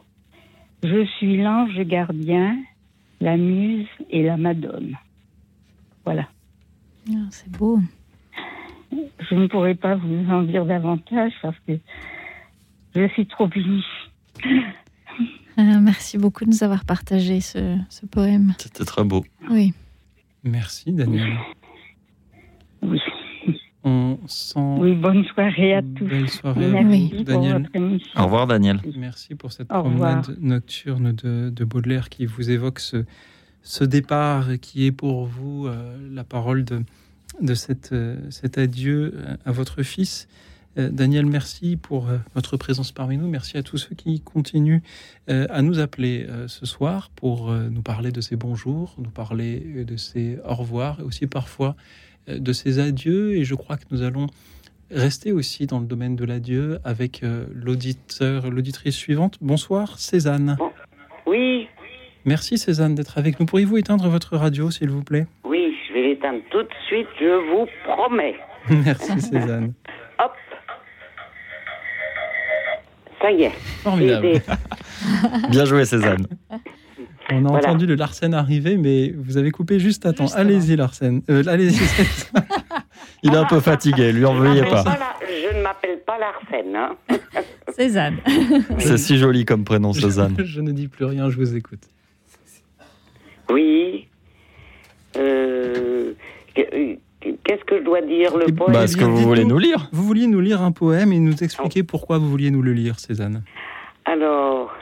[0.83, 2.57] Je suis l'ange gardien,
[3.21, 4.97] la muse et la madone.
[6.07, 6.27] Voilà.
[7.11, 7.81] Ah, C'est beau.
[8.91, 11.75] Je ne pourrais pas vous en dire davantage parce que
[12.95, 13.85] je suis trop unie.
[15.59, 18.55] Euh, merci beaucoup de nous avoir partagé ce, ce poème.
[18.57, 19.23] C'était très beau.
[19.51, 19.75] Oui.
[20.45, 21.39] Merci, Daniel.
[22.83, 22.99] Oui.
[23.85, 24.77] On sent.
[24.79, 26.07] Oui, bonne soirée à tous.
[26.07, 27.69] Belle soirée Merci vous, Daniel.
[28.17, 28.81] Au revoir, Daniel.
[28.97, 33.05] Merci pour cette promenade nocturne de, de Baudelaire qui vous évoque ce,
[33.63, 36.83] ce départ qui est pour vous euh, la parole de,
[37.41, 40.29] de cette, euh, cet adieu euh, à votre fils.
[40.79, 43.29] Euh, Daniel, merci pour euh, votre présence parmi nous.
[43.29, 44.81] Merci à tous ceux qui continuent
[45.29, 49.97] euh, à nous appeler ce soir pour nous parler de ces bonjours, nous parler de
[49.97, 51.77] ces au revoir et aussi parfois
[52.29, 53.37] de ces adieux.
[53.37, 54.27] Et je crois que nous allons
[54.91, 57.23] rester aussi dans le domaine de l'adieu avec
[57.53, 59.39] l'auditeur, l'auditrice suivante.
[59.41, 60.57] Bonsoir, Cézanne.
[61.27, 61.69] Oui,
[62.25, 63.47] Merci Cézanne d'être avec nous.
[63.47, 65.27] Pourriez-vous éteindre votre radio, s'il vous plaît?
[65.45, 68.37] Oui, je vais l'éteindre tout de suite, je vous promets.
[68.85, 69.73] Merci Cézanne.
[73.23, 73.53] Ça y est.
[73.83, 74.27] Formidable.
[74.27, 74.43] Aidé.
[75.51, 76.27] Bien joué, Cézanne.
[77.31, 77.69] On a Voilà.
[77.69, 80.27] entendu le Larsen arriver, mais vous avez coupé juste à temps.
[80.35, 81.23] Allez-y Larsen.
[81.31, 81.81] Euh, Allez-y.
[83.23, 84.83] Il est un peu fatigué, lui en veuillez pas.
[85.23, 86.75] Je ne m'appelle pas Larsen.
[86.77, 86.97] Hein.
[87.77, 88.17] Cézanne.
[88.79, 90.37] C'est si joli comme prénom, Cézanne.
[90.45, 91.81] Je ne dis plus rien, je vous écoute.
[93.49, 94.09] Oui.
[95.17, 96.13] Euh,
[97.45, 100.03] Qu'est-ce que je dois dire Le poème Bah, est-ce que vous voulez nous lire Vous
[100.03, 103.45] vouliez nous lire un poème et nous expliquer pourquoi vous vouliez nous le lire, Cézanne.
[104.05, 104.75] Alors,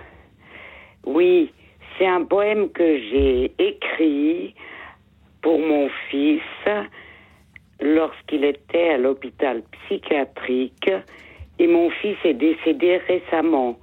[1.06, 1.52] oui,
[1.98, 4.54] c'est un poème que j'ai écrit
[5.42, 6.40] pour mon fils
[7.80, 10.90] lorsqu'il était à l'hôpital psychiatrique
[11.58, 13.78] et mon fils est décédé récemment.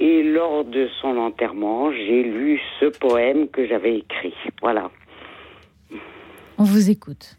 [0.00, 4.34] Et lors de son enterrement, j'ai lu ce poème que j'avais écrit.
[4.60, 4.90] Voilà.
[6.58, 7.36] On vous écoute.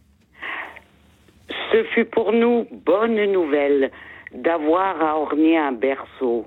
[1.73, 3.89] Ce fut pour nous bonne nouvelle
[4.31, 6.45] d'avoir à orner un berceau.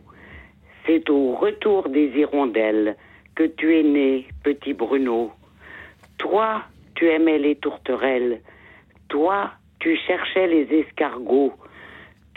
[0.87, 2.95] C'est au retour des hirondelles
[3.35, 5.33] que tu es né, petit Bruno.
[6.19, 6.63] Toi,
[6.95, 8.41] tu aimais les tourterelles.
[9.09, 9.51] Toi,
[9.81, 11.55] tu cherchais les escargots.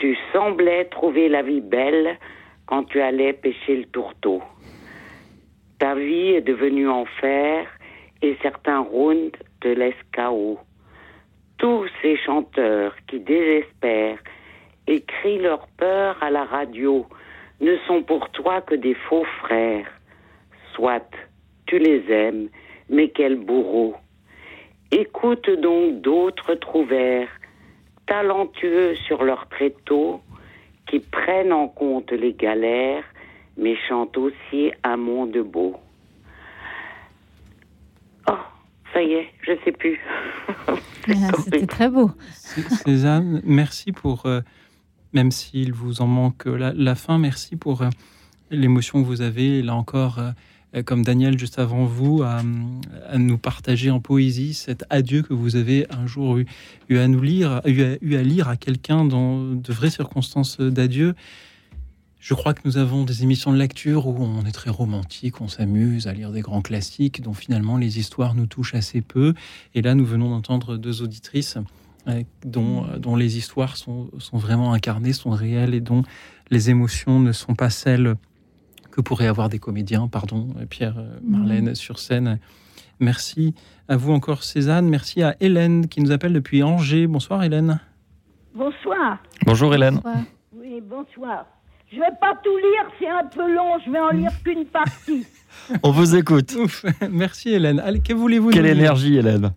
[0.00, 2.18] Tu semblais trouver la vie belle
[2.66, 4.42] quand tu allais pêcher le tourteau.
[5.78, 7.68] Ta vie est devenue enfer
[8.20, 10.58] et certains rounds te laissent KO.
[11.60, 14.18] Tous ces chanteurs qui désespèrent
[14.86, 17.06] et crient leur peur à la radio
[17.60, 19.86] ne sont pour toi que des faux frères.
[20.72, 21.10] Soit,
[21.66, 22.48] tu les aimes,
[22.88, 23.94] mais quel bourreau.
[24.90, 27.28] Écoute donc d'autres trouvères,
[28.06, 30.22] talentueux sur leur tréteau,
[30.86, 33.04] qui prennent en compte les galères,
[33.58, 35.76] mais chantent aussi un monde beau.
[38.30, 38.32] Oh,
[38.92, 39.98] ça y est, je sais plus.
[41.44, 42.10] C'était très beau.
[42.32, 44.40] Cé- Cézanne, merci pour, euh,
[45.12, 47.88] même s'il vous en manque la, la fin, merci pour euh,
[48.50, 50.30] l'émotion que vous avez, là encore, euh,
[50.76, 52.42] euh, comme Daniel juste avant vous, à,
[53.08, 56.46] à nous partager en poésie cet adieu que vous avez un jour eu,
[56.88, 60.60] eu à nous lire, eu à, eu à lire à quelqu'un dans de vraies circonstances
[60.60, 61.14] d'adieu.
[62.20, 65.48] Je crois que nous avons des émissions de lecture où on est très romantique, on
[65.48, 69.32] s'amuse à lire des grands classiques dont finalement les histoires nous touchent assez peu.
[69.74, 71.56] Et là, nous venons d'entendre deux auditrices
[72.08, 76.02] euh, dont, euh, dont les histoires sont, sont vraiment incarnées, sont réelles et dont
[76.50, 78.16] les émotions ne sont pas celles
[78.90, 82.38] que pourraient avoir des comédiens, pardon, euh, Pierre, euh, Marlène, sur scène.
[82.98, 83.54] Merci
[83.88, 84.90] à vous encore, Cézanne.
[84.90, 87.06] Merci à Hélène qui nous appelle depuis Angers.
[87.06, 87.80] Bonsoir, Hélène.
[88.54, 89.22] Bonsoir.
[89.46, 90.02] Bonjour, Hélène.
[90.52, 91.46] Oui, bonsoir.
[91.92, 95.26] Je vais pas tout lire, c'est un peu long, je vais en lire qu'une partie.
[95.82, 96.54] On vous écoute.
[96.54, 97.80] Ouf, merci, Hélène.
[97.80, 99.52] Allez, que voulez-vous Quelle énergie, Hélène.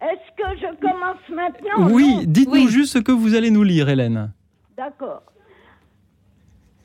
[0.00, 4.32] Est-ce que je commence maintenant Oui, dites-nous juste ce que vous allez nous lire, Hélène.
[4.76, 5.22] D'accord.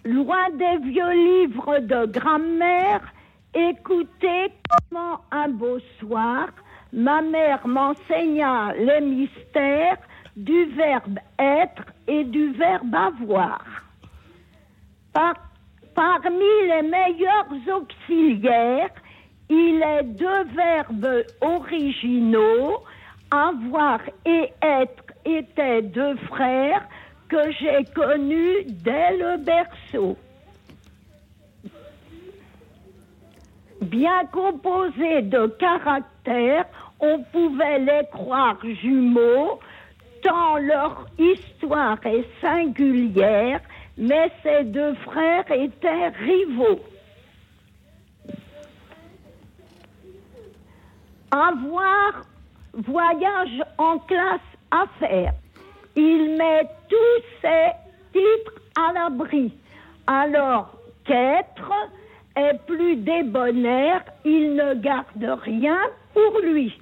[0.05, 3.01] Loin des vieux livres de grammaire
[3.53, 4.53] Écoutez
[4.89, 6.47] comment un beau soir,
[6.93, 9.97] ma mère m'enseigna les mystères
[10.37, 13.61] du verbe être et du verbe avoir.
[15.13, 15.35] Par-
[15.93, 18.89] parmi les meilleurs auxiliaires,
[19.49, 22.83] il est deux verbes originaux.
[23.29, 26.85] Avoir et être étaient deux frères
[27.29, 30.17] que j'ai connus dès le berceau.
[33.81, 36.65] Bien composés de caractères,
[36.99, 39.59] on pouvait les croire jumeaux,
[40.21, 43.61] tant leur histoire est singulière,
[44.01, 46.79] mais ces deux frères étaient rivaux.
[51.29, 52.25] Avoir
[52.73, 54.41] voyage en classe
[54.71, 55.33] à faire.
[55.95, 57.71] Il met tous ses
[58.11, 59.53] titres à l'abri.
[60.07, 60.75] Alors
[61.05, 61.71] qu'être
[62.35, 65.77] est plus débonnaire, il ne garde rien
[66.13, 66.73] pour lui.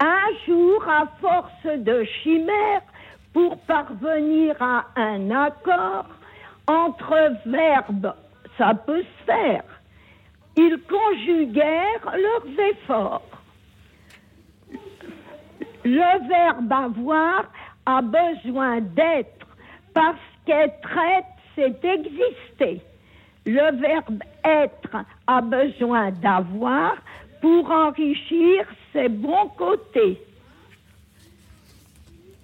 [0.00, 2.82] Un jour, à force de chimères,
[3.34, 6.06] pour parvenir à un accord
[6.66, 8.14] entre verbes,
[8.56, 9.64] ça peut se faire.
[10.56, 13.28] Ils conjuguèrent leurs efforts.
[15.84, 17.44] Le verbe avoir
[17.84, 19.46] a besoin d'être
[19.92, 20.16] parce
[20.46, 22.80] qu'être être, c'est exister.
[23.44, 26.94] Le verbe être a besoin d'avoir
[27.42, 30.18] pour enrichir ses bons côtés.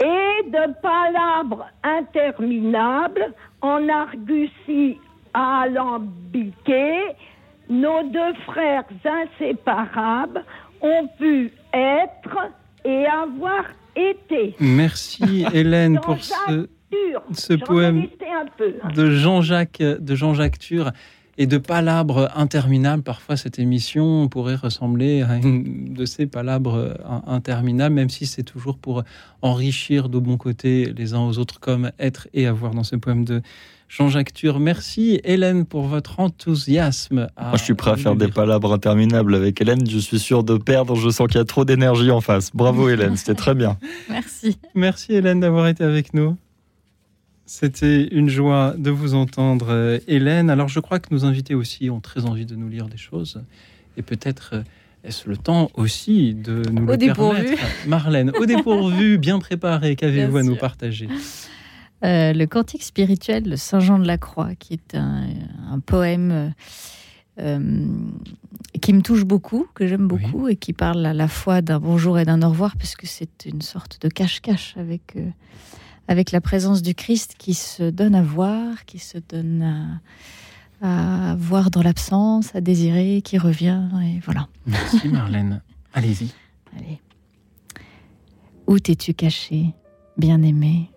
[0.00, 4.98] Et de palabres interminables en argutie
[5.34, 7.02] alambiquée,
[7.68, 10.44] nos deux frères inséparables
[10.80, 12.50] ont pu être
[12.84, 13.64] et avoir
[13.94, 14.54] été.
[14.58, 18.74] Merci Hélène pour ce, poème listé un peu.
[18.94, 20.90] de Jean-Jacques de Jean-Jacques Tur
[21.42, 23.02] et de palabres interminables.
[23.02, 26.94] Parfois, cette émission pourrait ressembler à une de ces palabres euh,
[27.26, 29.02] interminables, même si c'est toujours pour
[29.40, 33.24] enrichir de bons côtés les uns aux autres, comme être et avoir dans ce poème
[33.24, 33.40] de
[33.88, 34.60] Jean-Jacques Tur.
[34.60, 37.26] Merci Hélène pour votre enthousiasme.
[37.38, 39.88] à- Moi, je suis prêt à faire des palabres interminables avec Hélène.
[39.88, 40.94] Je suis sûr de perdre.
[40.94, 42.50] Je sens qu'il y a trop d'énergie en face.
[42.54, 43.16] Bravo, Hélène.
[43.16, 43.78] C'était très bien.
[44.10, 44.58] Merci.
[44.74, 46.36] Merci Hélène d'avoir été avec nous.
[47.52, 50.50] C'était une joie de vous entendre, euh, Hélène.
[50.50, 53.42] Alors, je crois que nos invités aussi ont très envie de nous lire des choses.
[53.96, 54.62] Et peut-être euh,
[55.02, 57.42] est-ce le temps aussi de nous Au le dépourvu.
[57.42, 57.88] permettre.
[57.88, 61.08] Marlène, au dépourvu, bien préparé, qu'avez-vous à nous partager?
[62.04, 65.24] Euh, le cantique spirituel de Saint Jean de la Croix, qui est un,
[65.72, 66.52] un poème
[67.40, 67.84] euh,
[68.80, 72.18] qui me touche beaucoup, que j'aime beaucoup, et qui parle à la fois d'un bonjour
[72.18, 75.28] et d'un au revoir, puisque c'est une sorte de cache-cache avec, euh,
[76.10, 79.62] avec la présence du Christ qui se donne à voir, qui se donne
[80.82, 84.48] à, à voir dans l'absence, à désirer, qui revient, et voilà.
[84.66, 85.62] Merci Marlène.
[85.94, 86.32] Allez-y.
[86.76, 87.00] Allez.
[88.66, 89.72] Où t'es-tu caché,
[90.16, 90.90] bien-aimé?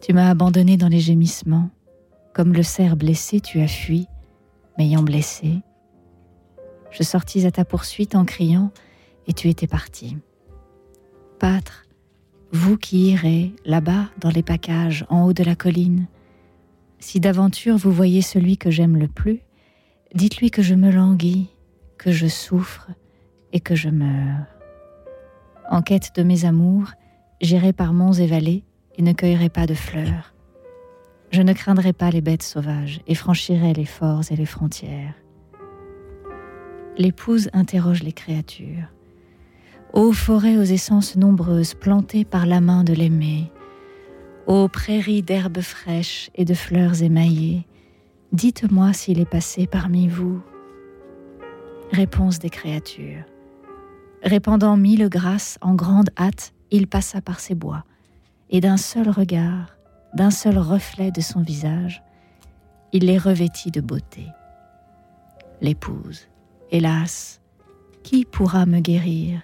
[0.00, 1.68] Tu m'as abandonné dans les gémissements.
[2.32, 4.06] Comme le cerf blessé, tu as fui,
[4.78, 5.60] m'ayant blessé.
[6.90, 8.72] Je sortis à ta poursuite en criant,
[9.26, 10.16] et tu étais parti.
[11.38, 11.84] Pâtre,
[12.52, 16.06] vous qui irez là-bas dans les packages en haut de la colline,
[16.98, 19.40] si d'aventure vous voyez celui que j'aime le plus,
[20.14, 21.48] dites-lui que je me languis,
[21.96, 22.90] que je souffre
[23.52, 24.46] et que je meurs.
[25.70, 26.92] En quête de mes amours,
[27.40, 28.64] j'irai par monts et vallées
[28.96, 30.34] et ne cueillerai pas de fleurs.
[31.30, 35.14] Je ne craindrai pas les bêtes sauvages et franchirai les forts et les frontières.
[36.98, 38.92] L'épouse interroge les créatures.
[39.94, 43.52] Ô forêts aux essences nombreuses plantées par la main de l'aimé,
[44.46, 47.66] ô prairies d'herbes fraîches et de fleurs émaillées,
[48.32, 50.40] dites-moi s'il est passé parmi vous.
[51.90, 53.24] Réponse des créatures.
[54.22, 57.84] Répandant mille grâces en grande hâte, il passa par ces bois,
[58.48, 59.76] et d'un seul regard,
[60.14, 62.02] d'un seul reflet de son visage,
[62.94, 64.24] il les revêtit de beauté.
[65.60, 66.28] L'épouse,
[66.70, 67.42] hélas,
[68.02, 69.42] qui pourra me guérir?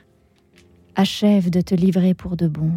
[1.01, 2.73] Achève de te livrer pour de bon.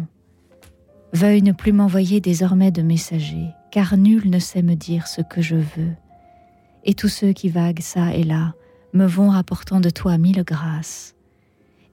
[1.12, 5.42] Veuille ne plus m'envoyer désormais de messagers, car nul ne sait me dire ce que
[5.42, 5.90] je veux.
[6.84, 8.54] Et tous ceux qui vaguent ça et là
[8.92, 11.16] me vont rapportant de toi mille grâces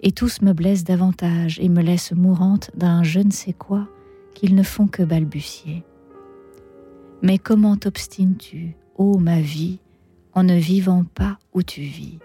[0.01, 3.87] et tous me blessent davantage et me laissent mourante d'un je ne sais quoi
[4.35, 5.83] qu'ils ne font que balbutier.
[7.23, 9.79] Mais comment t'obstines-tu, ô ma vie,
[10.33, 12.19] en ne vivant pas où tu vis?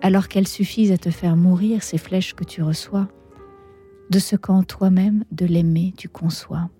[0.00, 3.08] Alors qu'elles suffisent à te faire mourir ces flèches que tu reçois,
[4.10, 6.70] de ce qu'en toi-même de l'aimer tu conçois.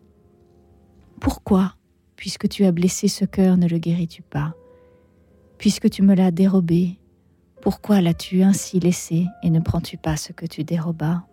[1.20, 1.74] Pourquoi,
[2.16, 4.54] puisque tu as blessé ce cœur, ne le guéris-tu pas?
[5.58, 6.98] Puisque tu me l'as dérobé,
[7.60, 11.24] pourquoi l'as-tu ainsi laissé et ne prends-tu pas ce que tu dérobas?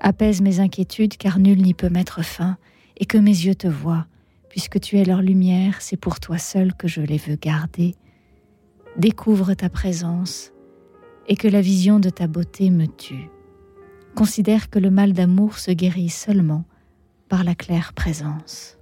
[0.00, 2.56] Apaise mes inquiétudes, car nul n'y peut mettre fin,
[2.96, 4.06] et que mes yeux te voient,
[4.48, 7.94] puisque tu es leur lumière, c'est pour toi seul que je les veux garder.
[8.96, 10.52] Découvre ta présence,
[11.26, 13.30] et que la vision de ta beauté me tue.
[14.16, 16.64] Considère que le mal d'amour se guérit seulement
[17.28, 18.76] par la claire présence.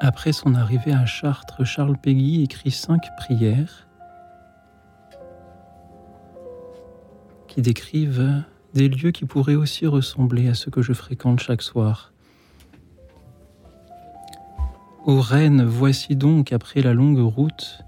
[0.00, 3.86] Après son arrivée à Chartres, Charles Péguy écrit cinq prières
[7.46, 8.42] qui décrivent
[8.74, 12.12] des lieux qui pourraient aussi ressembler à ce que je fréquente chaque soir.
[15.04, 17.82] Ô reine, voici donc, après la longue route,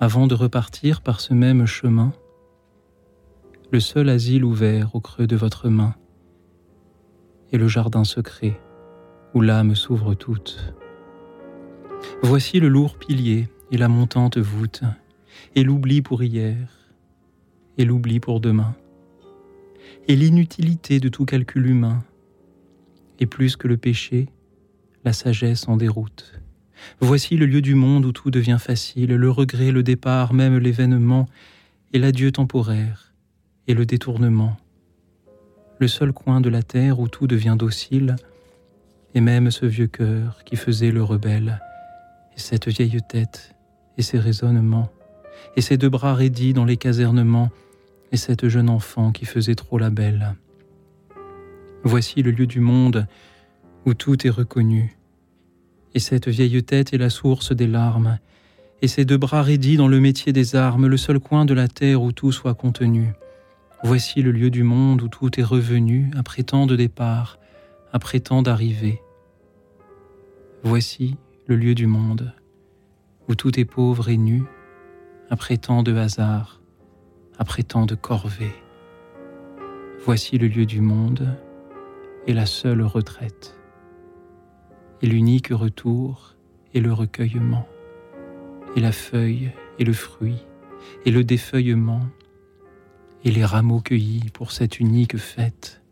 [0.00, 2.12] avant de repartir par ce même chemin,
[3.70, 5.94] le seul asile ouvert au creux de votre main,
[7.52, 8.60] et le jardin secret
[9.34, 10.74] où l'âme s'ouvre toute.
[12.22, 14.82] Voici le lourd pilier et la montante voûte,
[15.54, 16.68] et l'oubli pour hier,
[17.76, 18.74] et l'oubli pour demain,
[20.08, 22.04] et l'inutilité de tout calcul humain,
[23.20, 24.28] et plus que le péché,
[25.04, 26.40] la sagesse en déroute.
[27.00, 31.28] Voici le lieu du monde où tout devient facile, le regret, le départ, même l'événement,
[31.92, 33.12] et l'adieu temporaire,
[33.68, 34.56] et le détournement.
[35.78, 38.16] Le seul coin de la terre où tout devient docile,
[39.14, 41.60] et même ce vieux cœur qui faisait le rebelle,
[42.36, 43.54] et cette vieille tête,
[43.96, 44.90] et ses raisonnements,
[45.56, 47.50] et ses deux bras raidis dans les casernements,
[48.12, 50.34] et cette jeune enfant qui faisait trop la belle.
[51.82, 53.06] Voici le lieu du monde
[53.86, 54.96] où tout est reconnu,
[55.94, 58.18] et cette vieille tête est la source des larmes,
[58.82, 61.68] et ces deux bras raidis dans le métier des armes, le seul coin de la
[61.68, 63.12] terre où tout soit contenu.
[63.82, 67.38] Voici le lieu du monde où tout est revenu après tant de départ,
[67.92, 69.00] après tant d'arrivées.
[70.62, 71.16] Voici
[71.46, 72.32] le lieu du monde,
[73.28, 74.42] où tout est pauvre et nu,
[75.28, 76.60] après tant de hasard,
[77.38, 78.54] après tant de corvées.
[80.04, 81.36] Voici le lieu du monde
[82.26, 83.58] et la seule retraite,
[85.02, 86.34] et l'unique retour
[86.72, 87.66] et le recueillement,
[88.76, 90.44] et la feuille et le fruit,
[91.04, 92.02] et le défeuillement,
[93.24, 95.84] et les rameaux cueillis pour cette unique fête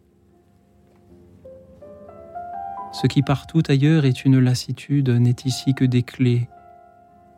[2.93, 6.49] ce qui partout ailleurs est une lassitude n'est ici que des clés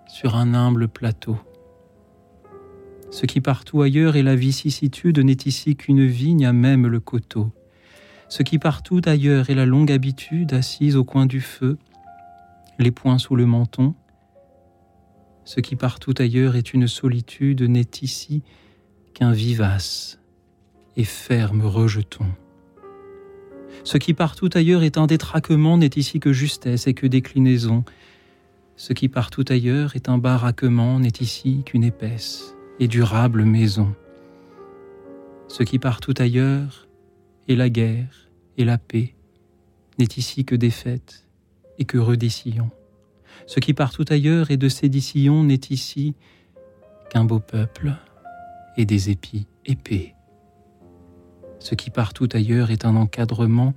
[0.08, 1.38] sur un humble plateau.
[3.14, 7.52] Ce qui partout ailleurs est la vicissitude n'est ici qu'une vigne à même le coteau.
[8.28, 11.78] Ce qui partout ailleurs est la longue habitude assise au coin du feu,
[12.80, 13.94] les poings sous le menton.
[15.44, 18.42] Ce qui partout ailleurs est une solitude n'est ici
[19.14, 20.18] qu'un vivace
[20.96, 22.26] et ferme rejeton.
[23.84, 27.84] Ce qui partout ailleurs est un détraquement n'est ici que justesse et que déclinaison.
[28.74, 33.94] Ce qui partout ailleurs est un baraquement n'est ici qu'une épaisse et durable maison.
[35.48, 36.88] Ce qui partout ailleurs
[37.48, 39.14] est la guerre et la paix
[39.98, 41.26] n'est ici que défaite
[41.78, 42.70] et que redécision.
[43.46, 46.14] Ce qui partout ailleurs est de sédition n'est ici
[47.10, 47.92] qu'un beau peuple
[48.76, 50.14] et des épis épais.
[51.60, 53.74] Ce qui partout ailleurs est un encadrement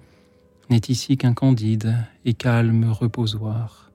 [0.70, 1.96] n'est ici qu'un candide
[2.26, 3.92] et calme reposoir.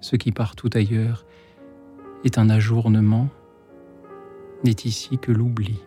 [0.00, 1.25] Ce qui partout ailleurs
[2.26, 3.28] est un ajournement
[4.64, 5.80] n'est ici que l'oubli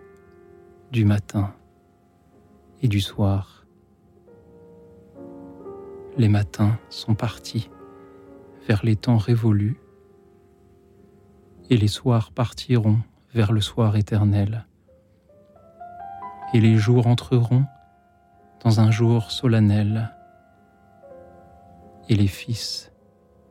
[0.89, 1.53] du matin
[2.81, 3.65] et du soir.
[6.17, 7.69] Les matins sont partis
[8.69, 9.81] vers les temps révolus
[11.69, 12.99] et les soirs partiront
[13.33, 14.65] vers le soir éternel
[16.53, 17.65] et les jours entreront
[18.63, 20.13] dans un jour solennel,
[22.07, 22.91] et les fils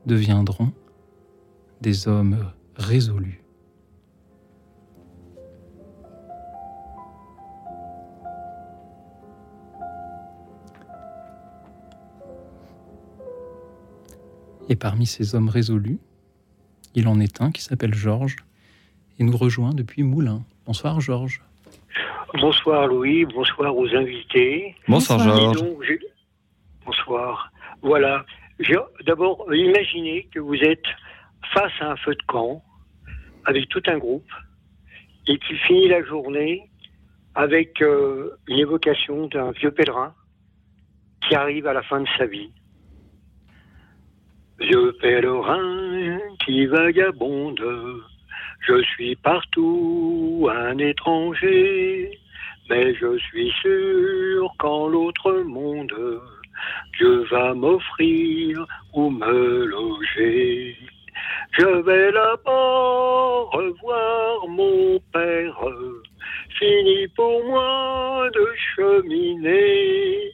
[0.06, 0.72] deviendront
[1.80, 3.42] des hommes résolus.
[14.70, 15.98] Et parmi ces hommes résolus,
[16.94, 18.36] il en est un qui s'appelle Georges
[19.18, 20.44] et nous rejoint depuis Moulins.
[20.66, 21.42] Bonsoir Georges.
[22.34, 24.76] Bonsoir Louis, bonsoir aux invités.
[24.86, 25.98] Bonsoir Georges.
[26.84, 27.50] bonsoir.
[27.82, 28.24] Voilà.
[29.06, 30.84] D'abord, imaginez que vous êtes
[31.54, 32.62] face à un feu de camp
[33.48, 34.30] avec tout un groupe
[35.26, 36.68] et qu'il finit la journée
[37.34, 40.14] avec euh, une évocation d'un vieux pèlerin
[41.22, 42.50] qui arrive à la fin de sa vie.
[44.60, 47.64] Vieux pèlerin qui vagabonde
[48.60, 52.10] Je suis partout un étranger,
[52.68, 56.20] mais je suis sûr qu'en l'autre monde,
[56.98, 60.76] Dieu va m'offrir où me loger.
[61.52, 65.58] Je vais là-bas revoir mon père,
[66.58, 68.46] fini pour moi de
[68.76, 70.32] cheminer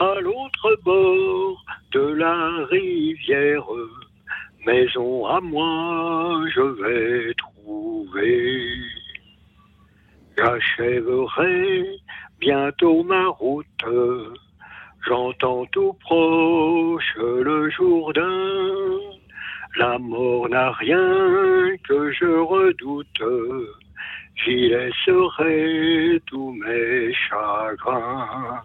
[0.00, 3.64] à l'autre bord de la rivière.
[4.66, 8.64] Maison à moi, je vais trouver.
[10.36, 11.84] J'achèverai
[12.40, 13.66] bientôt ma route.
[15.06, 19.14] J'entends tout proche le Jourdain.
[19.76, 23.22] La mort n'a rien que je redoute.
[24.36, 28.62] J'y laisserai tous mes chagrins.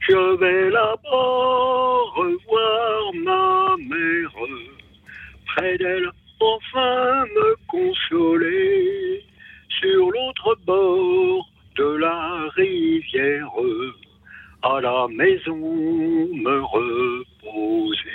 [0.00, 4.32] Je vais là-bas revoir ma mère.
[5.48, 6.10] Près d'elle,
[6.40, 9.22] enfin me consoler.
[9.80, 11.46] Sur l'autre bord
[11.76, 13.52] de la rivière,
[14.62, 18.08] à la maison me reposer.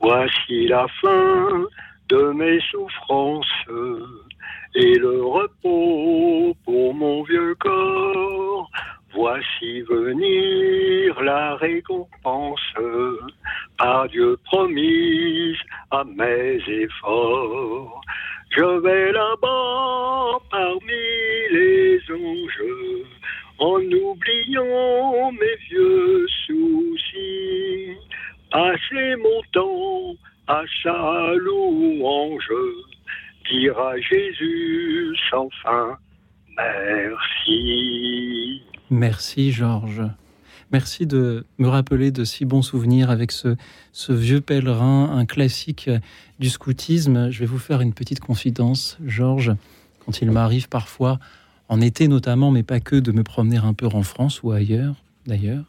[0.00, 1.66] Voici la fin
[2.08, 3.46] de mes souffrances
[4.74, 8.70] et le repos pour mon vieux corps.
[9.14, 12.60] Voici venir la récompense
[13.78, 15.56] par Dieu promise
[15.90, 18.00] à mes efforts.
[18.50, 21.04] Je vais là-bas parmi
[21.50, 23.04] les anges
[23.58, 28.07] en oubliant mes vieux soucis.
[28.50, 30.14] Passer mon temps
[30.46, 32.50] à sa louange,
[33.50, 35.98] dire à Jésus sans fin
[36.56, 38.62] merci.
[38.90, 40.02] Merci Georges.
[40.70, 43.56] Merci de me rappeler de si bons souvenirs avec ce,
[43.92, 45.90] ce vieux pèlerin, un classique
[46.38, 47.30] du scoutisme.
[47.30, 49.54] Je vais vous faire une petite confidence, Georges.
[50.04, 51.18] Quand il m'arrive parfois,
[51.68, 54.96] en été notamment, mais pas que, de me promener un peu en France ou ailleurs,
[55.26, 55.64] d'ailleurs,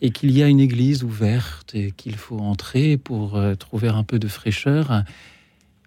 [0.00, 4.02] et qu'il y a une église ouverte et qu'il faut entrer pour euh, trouver un
[4.02, 5.04] peu de fraîcheur,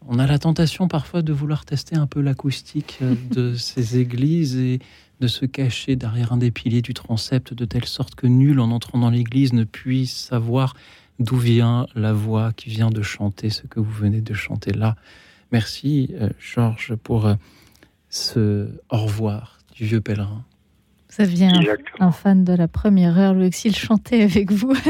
[0.08, 4.58] on a la tentation parfois de vouloir tester un peu l'acoustique euh, de ces églises
[4.58, 4.80] et
[5.20, 8.72] de se cacher derrière un des piliers du transept de telle sorte que nul en
[8.72, 10.74] entrant dans l'église ne puisse savoir
[11.20, 14.96] d'où vient la voix qui vient de chanter ce que vous venez de chanter là.
[15.52, 17.36] Merci euh, Georges pour euh,
[18.10, 20.44] ce au revoir du vieux pèlerin.
[21.16, 21.54] Ça vient
[22.00, 24.74] un fan de la première heure, Louis Auxil, chantait avec vous.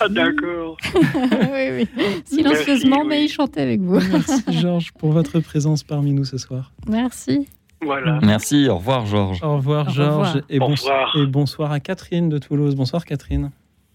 [0.00, 0.76] Ah, d'accord.
[0.94, 1.88] oui, oui.
[2.24, 4.00] Silencieusement, mais il chantait avec vous.
[4.00, 6.72] Merci Georges pour votre présence parmi nous ce soir.
[6.88, 7.46] Merci.
[7.82, 8.18] Voilà.
[8.22, 9.42] Merci, au revoir Georges.
[9.42, 11.14] Au revoir Georges et, Bonsoir.
[11.16, 12.74] et bonsoir à Catherine de Toulouse.
[12.74, 13.50] Bonsoir Catherine.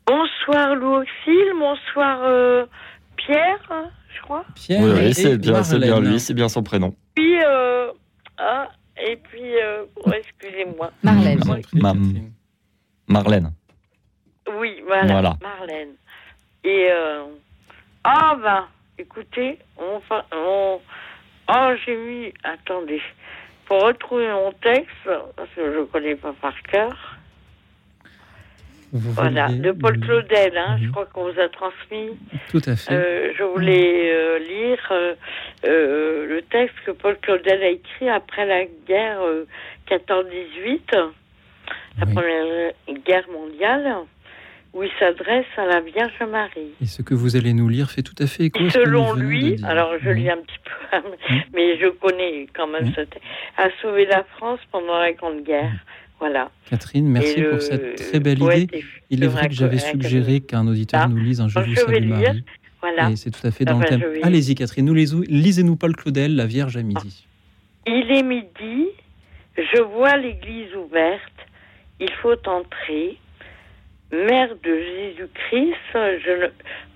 [0.08, 2.66] Bonsoir Louis Auxil, bonsoir euh,
[3.18, 4.46] Pierre, je crois.
[4.56, 6.94] Pierre Oui, oui, c'est bien, lui, c'est bien son prénom.
[7.16, 7.88] Puis, euh,
[8.38, 8.70] ah,
[9.02, 10.92] et puis, euh, excusez-moi.
[11.04, 11.40] Marlène.
[11.74, 11.94] Ma-.
[13.08, 13.52] Marlène.
[14.58, 15.38] Oui, voilà, Voilà.
[15.42, 15.96] Marlène.
[16.64, 17.26] Et, euh,
[18.04, 18.68] ah ben,
[18.98, 20.02] écoutez, on,
[20.34, 20.80] on,
[21.50, 23.02] oh, j'ai mis, attendez,
[23.66, 27.18] pour retrouver mon texte, parce que je ne connais pas par cœur,
[28.94, 32.10] Vous voilà, vouliez- de Paul Claudel, hein, je crois qu'on vous a transmis.
[32.50, 32.94] Tout à fait.
[32.94, 38.66] Euh, je voulais euh, lire euh, le texte que Paul Claudel a écrit après la
[38.88, 39.46] guerre euh,
[39.90, 42.14] 14-18, la Oui.
[42.14, 42.72] première
[43.06, 43.96] guerre mondiale,
[44.74, 46.72] où il s'adresse à la Vierge Marie.
[46.82, 49.94] Et ce que vous allez nous lire fait tout à fait écho Selon lui, alors
[50.02, 50.98] je lis un petit peu,
[51.54, 53.22] mais je connais quand même ce texte,
[53.58, 55.72] a sauvé la France pendant la Grande Guerre.
[56.22, 56.50] Voilà.
[56.70, 58.68] Catherine, merci Et le pour cette très belle idée.
[59.10, 61.08] Il est vrai que j'avais suggéré qu'un auditeur Ah.
[61.10, 62.08] nous lise un Je vous salue.
[62.10, 62.44] Marie.
[62.80, 63.10] Voilà.
[63.10, 64.00] Et c'est tout à fait Ah dans le thème.
[64.02, 67.26] je vais- Allez-y Catherine, nous lisez-nous Paul Claudel, La Vierge à midi.
[67.88, 68.88] Il est midi,
[69.58, 71.22] je vois l'église ouverte,
[72.00, 73.18] il faut entrer.
[74.14, 76.48] Mère de Jésus-Christ, je ne...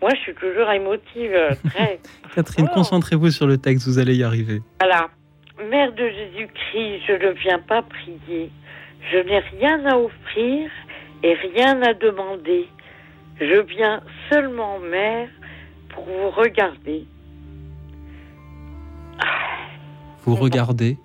[0.01, 1.31] moi je suis toujours émotive,
[1.69, 1.99] très.
[2.35, 2.73] Catherine, Oh.
[2.75, 4.61] concentrez-vous sur le texte, vous allez y arriver.
[4.81, 5.07] Voilà.
[5.69, 8.51] Mère de Jésus-Christ, je ne viens pas prier.
[9.11, 10.69] Je n'ai rien à offrir
[11.23, 12.67] et rien à demander.
[13.39, 14.01] Je viens
[14.31, 15.29] seulement, Mère,
[15.89, 17.05] pour vous regarder.
[20.23, 20.97] Vous regardez,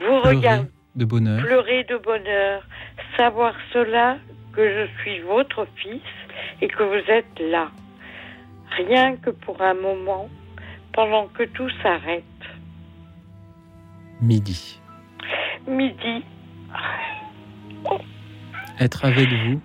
[0.00, 0.68] Vous regardez.
[0.96, 1.40] de bonheur.
[1.44, 2.62] pleurer de bonheur,
[3.16, 4.18] savoir cela
[4.52, 6.02] que je suis votre fils
[6.60, 7.70] et que vous êtes là,
[8.76, 10.28] rien que pour un moment,
[10.92, 12.24] pendant que tout s'arrête.
[14.20, 14.80] Midi.
[15.68, 16.24] Midi,
[18.80, 19.60] Être avec vous,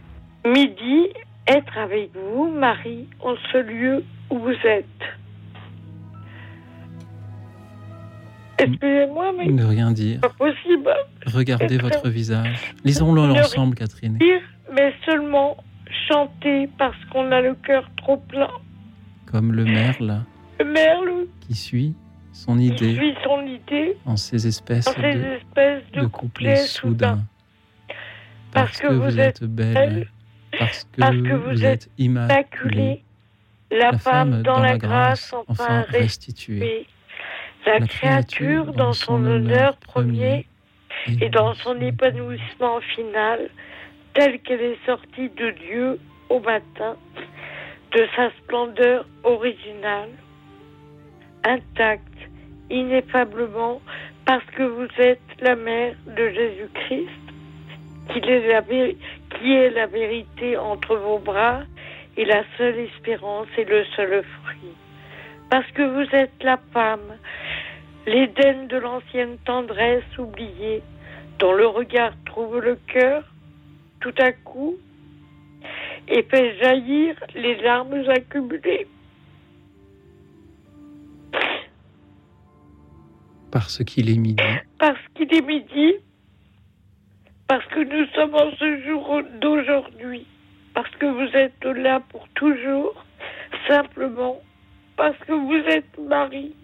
[0.52, 1.08] midi,
[1.48, 4.86] être avec vous, Marie, en ce lieu où vous êtes.
[8.60, 10.22] Excusez-moi, mais Ne rien dire.
[10.22, 10.90] pas possible.
[11.26, 12.74] Regardez votre visage.
[12.84, 14.18] Lisons-le ensemble, Catherine.
[14.18, 14.42] Dire,
[14.74, 15.58] mais seulement
[16.08, 18.50] chanter parce qu'on a le cœur trop plein.
[19.32, 20.22] Comme le merle
[20.60, 21.94] Le merle qui suit
[22.32, 26.10] son qui idée suit son idée en ces espèces ces de, espèces de, de couplets
[26.10, 27.16] couplets soudains.
[27.16, 27.24] soudains.
[28.54, 30.08] Parce que vous êtes belle,
[30.58, 33.04] parce que, vous êtes immaculée, immaculée,
[33.72, 36.86] la, femme dans, la grâce enfin restituée,
[37.66, 40.46] la, créature dans son honneur premier
[41.08, 43.50] et dans son épanouissement final,
[44.14, 46.00] telle qu'elle est sortie de Dieu
[46.30, 46.96] au matin,
[47.92, 50.10] de sa splendeur originale,
[51.44, 52.02] intacte,
[52.70, 53.82] ineffablement,
[54.26, 57.33] parce que vous êtes la mère de Jésus-Christ,
[58.10, 58.98] qu'il est la vé-
[59.38, 61.62] qui est la vérité entre vos bras
[62.18, 64.76] et la seule espérance et le seul fruit.
[65.50, 67.18] Parce que vous êtes la femme,
[68.06, 70.82] l'Éden de l'ancienne tendresse oubliée,
[71.40, 73.24] dont le regard trouve le cœur,
[74.00, 74.76] tout à coup,
[76.08, 78.88] et fait jaillir les larmes accumulées.
[83.52, 84.42] parce qu'il est midi.
[84.80, 85.94] Parce qu'il est midi,
[87.48, 90.26] parce que nous sommes en ce jour d'aujourd'hui,
[90.74, 93.06] parce que vous êtes là pour toujours,
[93.68, 94.42] simplement
[94.96, 96.56] parce que vous êtes Marie,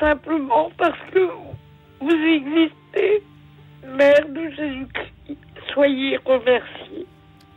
[0.00, 1.28] simplement parce que
[2.00, 3.22] vous existez,
[3.96, 5.38] Mère de Jésus-Christ.
[5.72, 7.06] Soyez remerciés.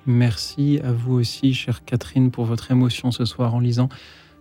[0.05, 3.89] Merci à vous aussi, chère Catherine, pour votre émotion ce soir en lisant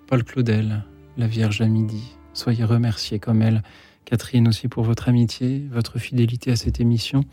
[0.06, 0.84] Paul Claudel,
[1.16, 2.16] La Vierge à midi.
[2.34, 3.62] Soyez remerciée comme elle.
[4.04, 7.24] Catherine aussi pour votre amitié, votre fidélité à cette émission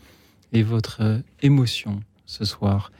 [0.52, 2.90] et votre euh, émotion ce soir.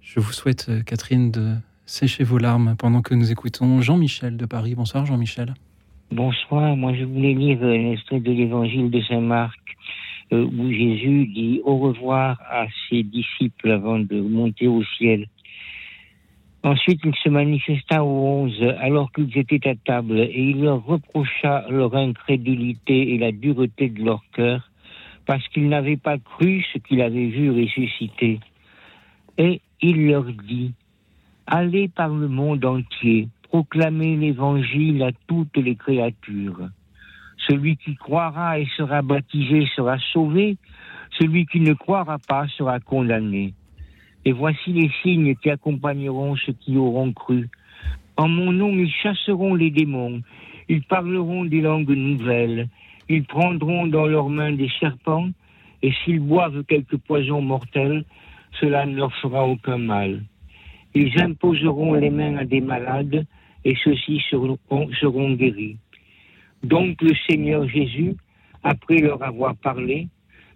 [0.00, 1.54] Je vous souhaite, euh, Catherine, de
[1.86, 4.74] sécher vos larmes pendant que nous écoutons Jean-Michel de Paris.
[4.74, 5.54] Bonsoir Jean-Michel.
[6.12, 9.60] Bonsoir, moi je voulais lire un de l'évangile de Saint Marc
[10.32, 15.26] euh, où Jésus dit au revoir à ses disciples avant de monter au ciel.
[16.62, 21.64] Ensuite, il se manifesta aux onze alors qu'ils étaient à table et il leur reprocha
[21.70, 24.70] leur incrédulité et la dureté de leur cœur
[25.24, 28.40] parce qu'ils n'avaient pas cru ce qu'il avait vu ressusciter.
[29.38, 30.74] Et il leur dit,
[31.46, 36.68] Allez par le monde entier, proclamez l'évangile à toutes les créatures.
[37.48, 40.58] Celui qui croira et sera baptisé sera sauvé,
[41.18, 43.54] celui qui ne croira pas sera condamné.
[44.24, 47.48] Et voici les signes qui accompagneront ceux qui auront cru.
[48.16, 50.20] En mon nom, ils chasseront les démons,
[50.68, 52.68] ils parleront des langues nouvelles,
[53.08, 55.30] ils prendront dans leurs mains des serpents,
[55.82, 58.04] et s'ils boivent quelque poison mortel,
[58.60, 60.22] cela ne leur fera aucun mal.
[60.94, 63.24] Ils imposeront les mains à des malades,
[63.64, 64.58] et ceux-ci seront,
[65.00, 65.76] seront guéris.
[66.62, 68.14] Donc le Seigneur Jésus,
[68.62, 70.08] après leur avoir parlé,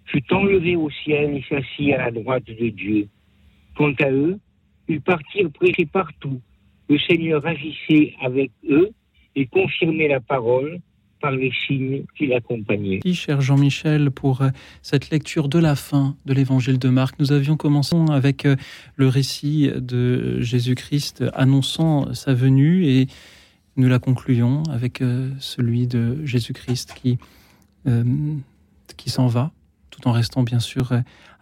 [0.05, 3.07] fut enlevé au ciel et s'assit à la droite de Dieu.
[3.75, 4.39] Quant à eux,
[4.87, 6.39] ils partirent prêcher partout.
[6.89, 8.89] Le Seigneur agissait avec eux
[9.35, 10.79] et confirmait la parole
[11.21, 12.99] par les signes qui l'accompagnaient.
[13.03, 14.49] Merci, cher Jean-Michel, pour euh,
[14.81, 17.19] cette lecture de la fin de l'évangile de Marc.
[17.19, 18.55] Nous avions commencé avec euh,
[18.95, 23.07] le récit de Jésus-Christ annonçant sa venue et
[23.77, 27.17] nous la concluons avec euh, celui de Jésus-Christ qui,
[28.97, 29.51] qui s'en va,
[29.95, 30.91] tout en restant bien sûr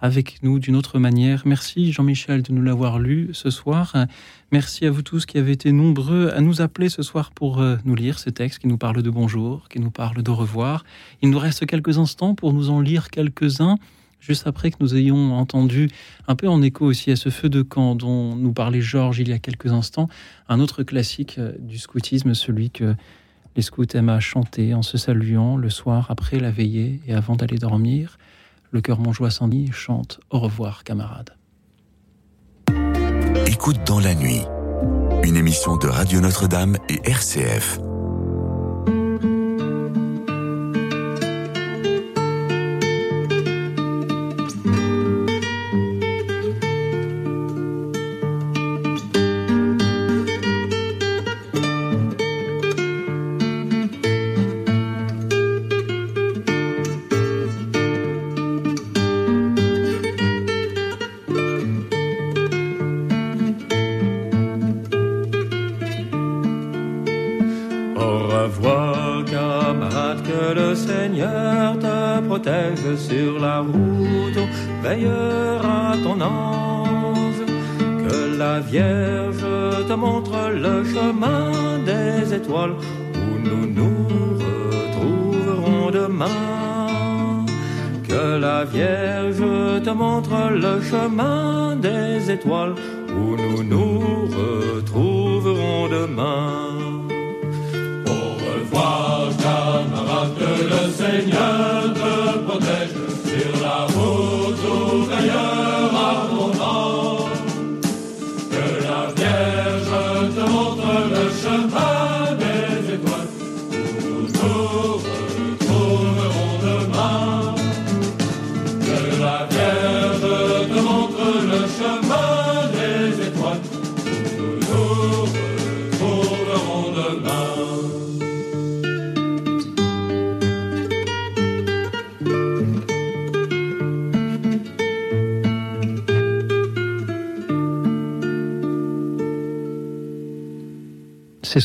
[0.01, 1.43] avec nous d'une autre manière.
[1.45, 3.95] Merci Jean-Michel de nous l'avoir lu ce soir.
[4.51, 7.77] Merci à vous tous qui avez été nombreux à nous appeler ce soir pour euh,
[7.85, 10.83] nous lire ces textes qui nous parlent de bonjour, qui nous parlent de revoir.
[11.21, 13.77] Il nous reste quelques instants pour nous en lire quelques-uns
[14.19, 15.89] juste après que nous ayons entendu,
[16.27, 19.27] un peu en écho aussi à ce feu de camp dont nous parlait Georges il
[19.29, 20.07] y a quelques instants,
[20.47, 22.95] un autre classique euh, du scoutisme, celui que
[23.55, 27.35] les scouts aiment à chanter en se saluant le soir après la veillée et avant
[27.35, 28.17] d'aller dormir.
[28.73, 31.37] Le cœur Montjoie Sandy chante Au revoir, camarades.
[33.45, 34.41] Écoute dans la nuit,
[35.23, 37.79] une émission de Radio Notre-Dame et RCF.
[90.93, 92.75] Chemin des étoiles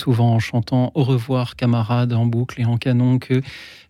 [0.09, 3.43] souvent en chantant au revoir camarades en boucle et en canon que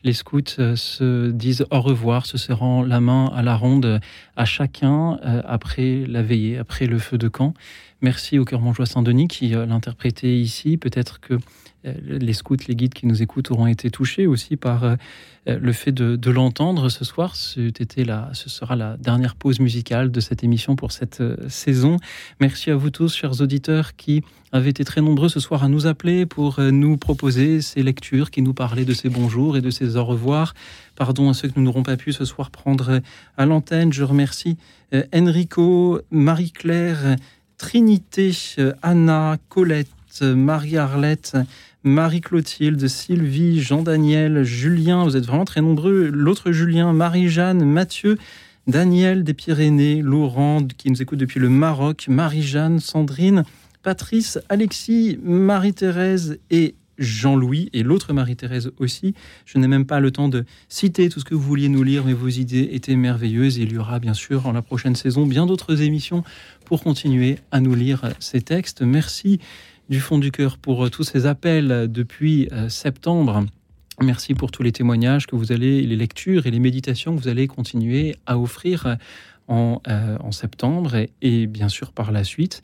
[0.02, 4.00] les scouts euh, se disent au revoir, se serrant la main à la ronde
[4.36, 7.54] à chacun euh, après la veillée, après le feu de camp.
[8.02, 10.76] Merci au Cœur Montjoie Saint-Denis qui euh, l'interprétait ici.
[10.76, 11.34] Peut-être que
[11.84, 14.96] les scouts, les guides qui nous écoutent auront été touchés aussi par euh,
[15.48, 17.34] euh, le fait de, l'entendre ce soir.
[17.96, 21.96] La, ce sera la dernière pause musicale de cette émission pour cette euh, saison.
[22.40, 24.22] Merci à vous tous, chers auditeurs, qui
[24.52, 28.30] avaient été très nombreux ce soir à nous appeler pour euh, nous proposer ces lectures
[28.30, 30.54] qui nous parlaient de ces bonjours et de ces au revoir.
[30.96, 33.00] Pardon à ceux que nous n'aurons pas pu ce soir prendre euh,
[33.36, 33.92] à l'antenne.
[33.92, 34.56] Je remercie
[34.92, 37.16] euh, Enrico, Marie-Claire,
[37.58, 39.88] Trinité, euh, Anna, Colette,
[40.22, 41.36] euh, Marie-Arlette,
[41.84, 46.10] Marie-Clotilde, Sylvie, Jean-Daniel, Julien, vous êtes vraiment très nombreux.
[46.12, 48.18] L'autre Julien, Marie-Jeanne, Mathieu,
[48.66, 53.44] Daniel des Pyrénées, Laurent qui nous écoute depuis le Maroc, Marie-Jeanne, Sandrine,
[53.82, 59.14] Patrice, Alexis, Marie-Thérèse et Jean-Louis et l'autre Marie-Thérèse aussi.
[59.46, 62.04] Je n'ai même pas le temps de citer tout ce que vous vouliez nous lire,
[62.04, 63.56] mais vos idées étaient merveilleuses.
[63.56, 66.24] Il y aura bien sûr en la prochaine saison bien d'autres émissions
[66.64, 68.82] pour continuer à nous lire ces textes.
[68.82, 69.38] Merci
[69.88, 73.44] du fond du cœur pour euh, tous ces appels depuis euh, septembre.
[74.00, 77.28] Merci pour tous les témoignages que vous allez, les lectures et les méditations que vous
[77.28, 78.96] allez continuer à offrir
[79.48, 82.62] en, euh, septembre et bien sûr par la suite.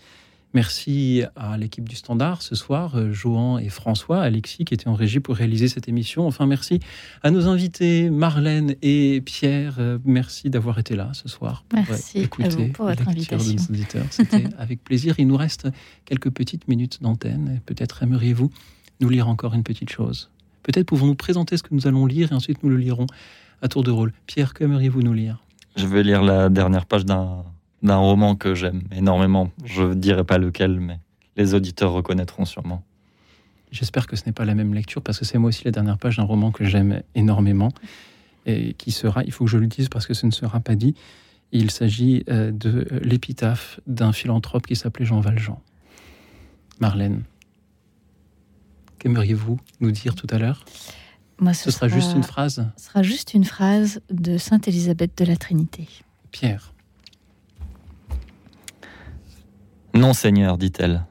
[0.55, 4.95] Merci à l'équipe du Standard ce soir, euh, Johan et François, Alexis qui étaient en
[4.95, 6.29] régie pour réaliser cette émission.
[6.29, 6.79] Enfin, merci
[7.25, 9.75] à nos invités, Marlène et Pierre.
[9.81, 13.05] Euh, Merci d'avoir été là ce soir pour Merci euh, à écouter vous pour votre
[13.05, 13.53] de invitation.
[13.53, 14.07] nos auditeurs.
[14.11, 15.17] C'était avec plaisir.
[15.19, 15.67] Il nous reste
[16.05, 17.61] quelques petites minutes d'antenne.
[17.67, 18.51] Peut-être aimeriez-vous
[19.01, 20.31] nous lire encore une petite chose?
[20.63, 23.07] Peut-être pouvons-nous présenter ce que nous allons lire et ensuite nous le lirons
[23.61, 24.13] à tour de rôle.
[24.27, 25.43] Pierre, qu'aimeriez-vous nous lire?
[25.75, 27.45] Je vais lire la dernière page d'un
[27.85, 29.51] d'un roman que j'aime énormément.
[29.65, 30.99] Je ne dirai pas lequel, mais
[31.37, 32.83] les auditeurs reconnaîtront sûrement.
[33.71, 35.99] J'espère que ce n'est pas la même lecture parce que c'est moi aussi la dernière
[35.99, 37.71] page d'un roman que j'aime énormément
[38.47, 40.77] et qui sera, il faut que je le dise parce que ce ne sera pas
[40.77, 40.95] dit,
[41.53, 45.61] il s'agit euh, de l'épitaphe d'un philanthrope qui s'appelait Jean Valjean.
[46.81, 47.23] Marlène,
[48.99, 50.65] qu'aimeriez-vous nous dire tout à l'heure?
[51.39, 52.71] Moi, Ce sera juste une phrase?
[52.77, 55.89] Ce sera juste une phrase de Sainte Élisabeth de la Trinité.
[56.31, 56.74] Pierre,
[59.95, 61.07] Non, Seigneur, dit-elle.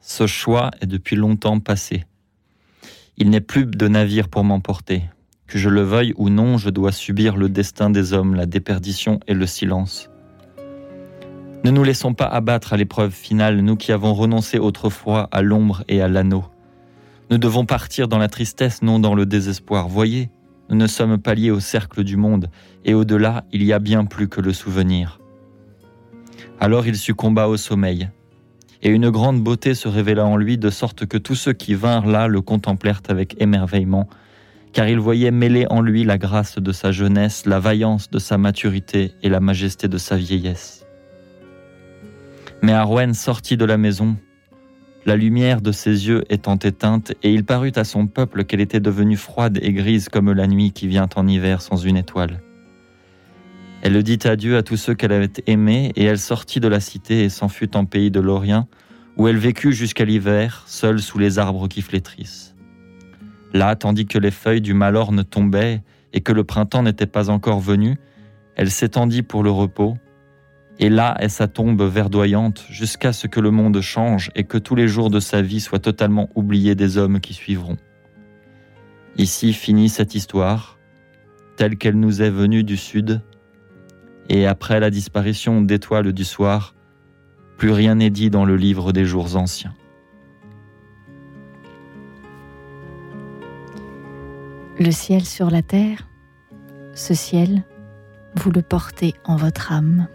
[0.00, 2.04] Ce choix est depuis longtemps passé.
[3.16, 5.02] Il n'est plus de navire pour m'emporter.
[5.48, 9.18] Que je le veuille ou non, je dois subir le destin des hommes, la déperdition
[9.26, 10.10] et le silence.
[11.64, 15.82] Ne nous laissons pas abattre à l'épreuve finale, nous qui avons renoncé autrefois à l'ombre
[15.88, 16.44] et à l'anneau.
[17.30, 19.88] Nous devons partir dans la tristesse, non dans le désespoir.
[19.88, 20.30] Voyez,
[20.68, 22.48] nous ne sommes pas liés au cercle du monde,
[22.84, 25.18] et au-delà, il y a bien plus que le souvenir.
[26.60, 28.08] Alors il succomba au sommeil,
[28.82, 32.06] et une grande beauté se révéla en lui, de sorte que tous ceux qui vinrent
[32.06, 34.08] là le contemplèrent avec émerveillement,
[34.72, 38.38] car ils voyaient mêler en lui la grâce de sa jeunesse, la vaillance de sa
[38.38, 40.84] maturité et la majesté de sa vieillesse.
[42.62, 44.16] Mais Arwen sortit de la maison,
[45.06, 48.80] la lumière de ses yeux étant éteinte, et il parut à son peuple qu'elle était
[48.80, 52.40] devenue froide et grise comme la nuit qui vient en hiver sans une étoile.
[53.84, 57.22] Elle dit adieu à tous ceux qu'elle avait aimés, et elle sortit de la cité
[57.22, 58.66] et s'en fut en pays de l'Orient,
[59.18, 62.54] où elle vécut jusqu'à l'hiver, seule sous les arbres qui flétrissent.
[63.52, 65.82] Là, tandis que les feuilles du malorne tombaient
[66.14, 67.98] et que le printemps n'était pas encore venu,
[68.56, 69.98] elle s'étendit pour le repos,
[70.78, 74.76] et là est sa tombe verdoyante jusqu'à ce que le monde change et que tous
[74.76, 77.76] les jours de sa vie soient totalement oubliés des hommes qui suivront.
[79.18, 80.78] Ici finit cette histoire,
[81.58, 83.20] telle qu'elle nous est venue du sud,
[84.28, 86.74] et après la disparition d'étoiles du soir,
[87.56, 89.74] plus rien n'est dit dans le livre des jours anciens.
[94.78, 96.08] Le ciel sur la terre,
[96.94, 97.62] ce ciel,
[98.34, 100.08] vous le portez en votre âme.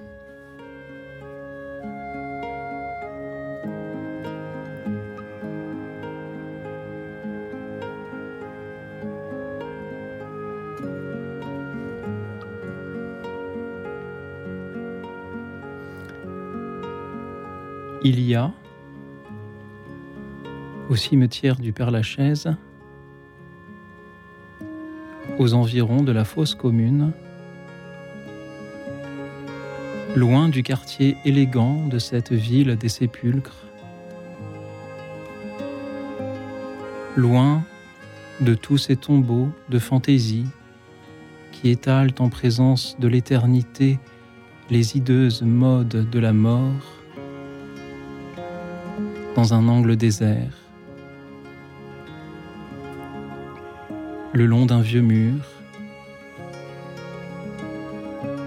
[18.02, 18.54] Il y a,
[20.90, 22.56] au cimetière du Père-Lachaise,
[25.38, 27.12] aux environs de la fosse commune,
[30.16, 33.66] loin du quartier élégant de cette ville des sépulcres,
[37.18, 37.64] loin
[38.40, 40.46] de tous ces tombeaux de fantaisie
[41.52, 44.00] qui étalent en présence de l'éternité
[44.70, 46.99] les hideuses modes de la mort,
[49.40, 50.52] dans un angle désert,
[54.34, 55.45] le long d'un vieux mur,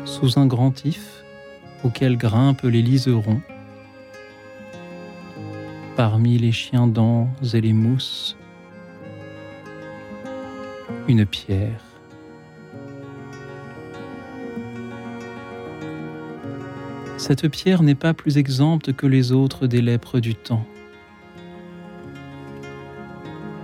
[0.05, 1.25] sous un grand if
[1.83, 3.41] auquel grimpent les liserons,
[5.97, 8.37] parmi les chiens dents et les mousses,
[11.09, 11.83] une pierre.
[17.17, 20.67] Cette pierre n'est pas plus exempte que les autres des lèpres du temps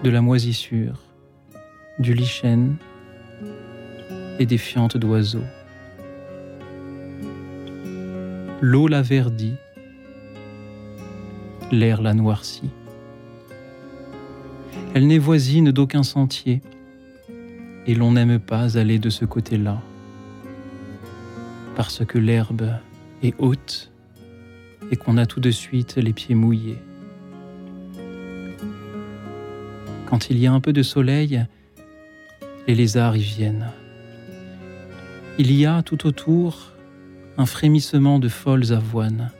[0.04, 1.00] de la moisissure,
[1.98, 2.76] du lichen
[4.38, 5.44] et des fientes d'oiseaux.
[8.60, 9.54] L'eau la verdit,
[11.72, 12.70] l'air la noircit.
[14.94, 16.60] Elle n'est voisine d'aucun sentier
[17.86, 19.80] et l'on n'aime pas aller de ce côté-là
[21.76, 22.72] parce que l'herbe
[23.22, 23.92] est haute
[24.90, 26.78] et qu'on a tout de suite les pieds mouillés.
[30.09, 31.44] Quand il y a un peu de soleil,
[32.66, 33.66] les lézards y viennent.
[35.39, 36.72] Il y a tout autour
[37.36, 39.30] un frémissement de folles avoines.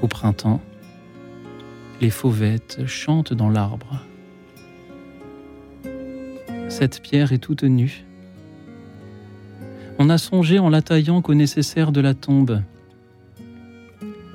[0.00, 0.60] Au printemps,
[2.00, 4.00] les fauvettes chantent dans l'arbre.
[6.68, 8.04] Cette pierre est toute nue.
[9.98, 12.62] On a songé en la taillant qu'au nécessaire de la tombe.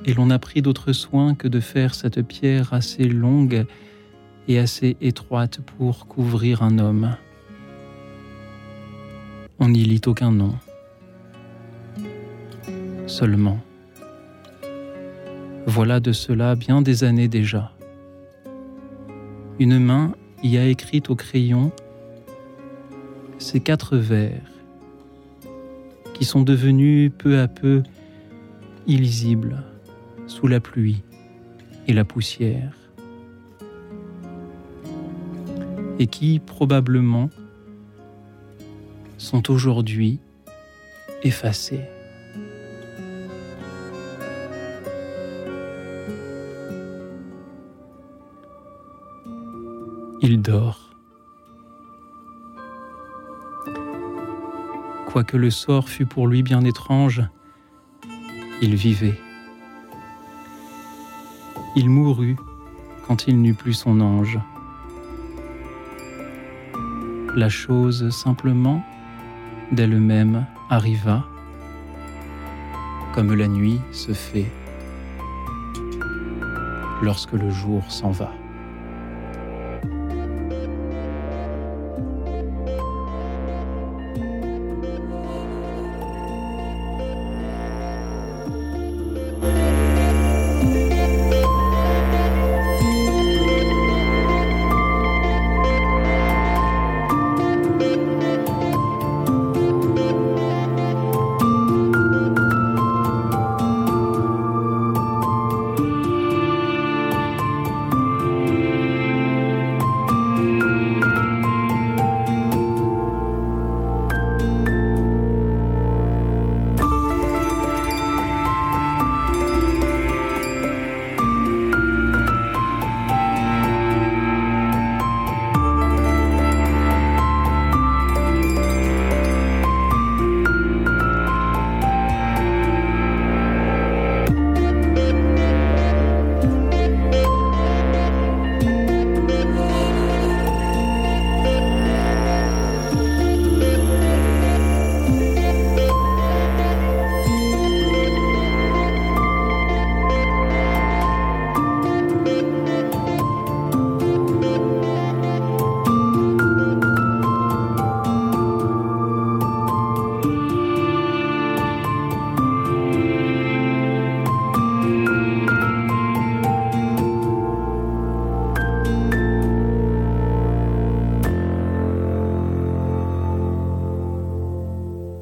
[0.04, 3.64] Et l'on a pris d'autres soins que de faire cette pierre assez longue
[4.48, 7.16] et assez étroite pour couvrir un homme.
[9.58, 10.54] On n'y lit aucun nom.
[13.06, 13.58] Seulement.
[15.66, 17.72] Voilà de cela bien des années déjà.
[19.58, 21.72] Une main y a écrit au crayon
[23.38, 24.42] ces quatre vers
[26.14, 27.82] qui sont devenus peu à peu
[28.86, 29.62] illisibles
[30.26, 31.02] sous la pluie
[31.86, 32.85] et la poussière
[35.98, 37.30] et qui probablement
[39.18, 40.20] sont aujourd'hui
[41.22, 41.80] effacés.
[50.20, 50.90] Il dort.
[55.06, 57.22] Quoique le sort fût pour lui bien étrange,
[58.60, 59.18] il vivait.
[61.74, 62.36] Il mourut
[63.06, 64.38] quand il n'eut plus son ange
[67.36, 68.82] la chose simplement
[69.70, 71.26] d'elle-même arriva,
[73.14, 74.50] comme la nuit se fait
[77.02, 78.32] lorsque le jour s'en va.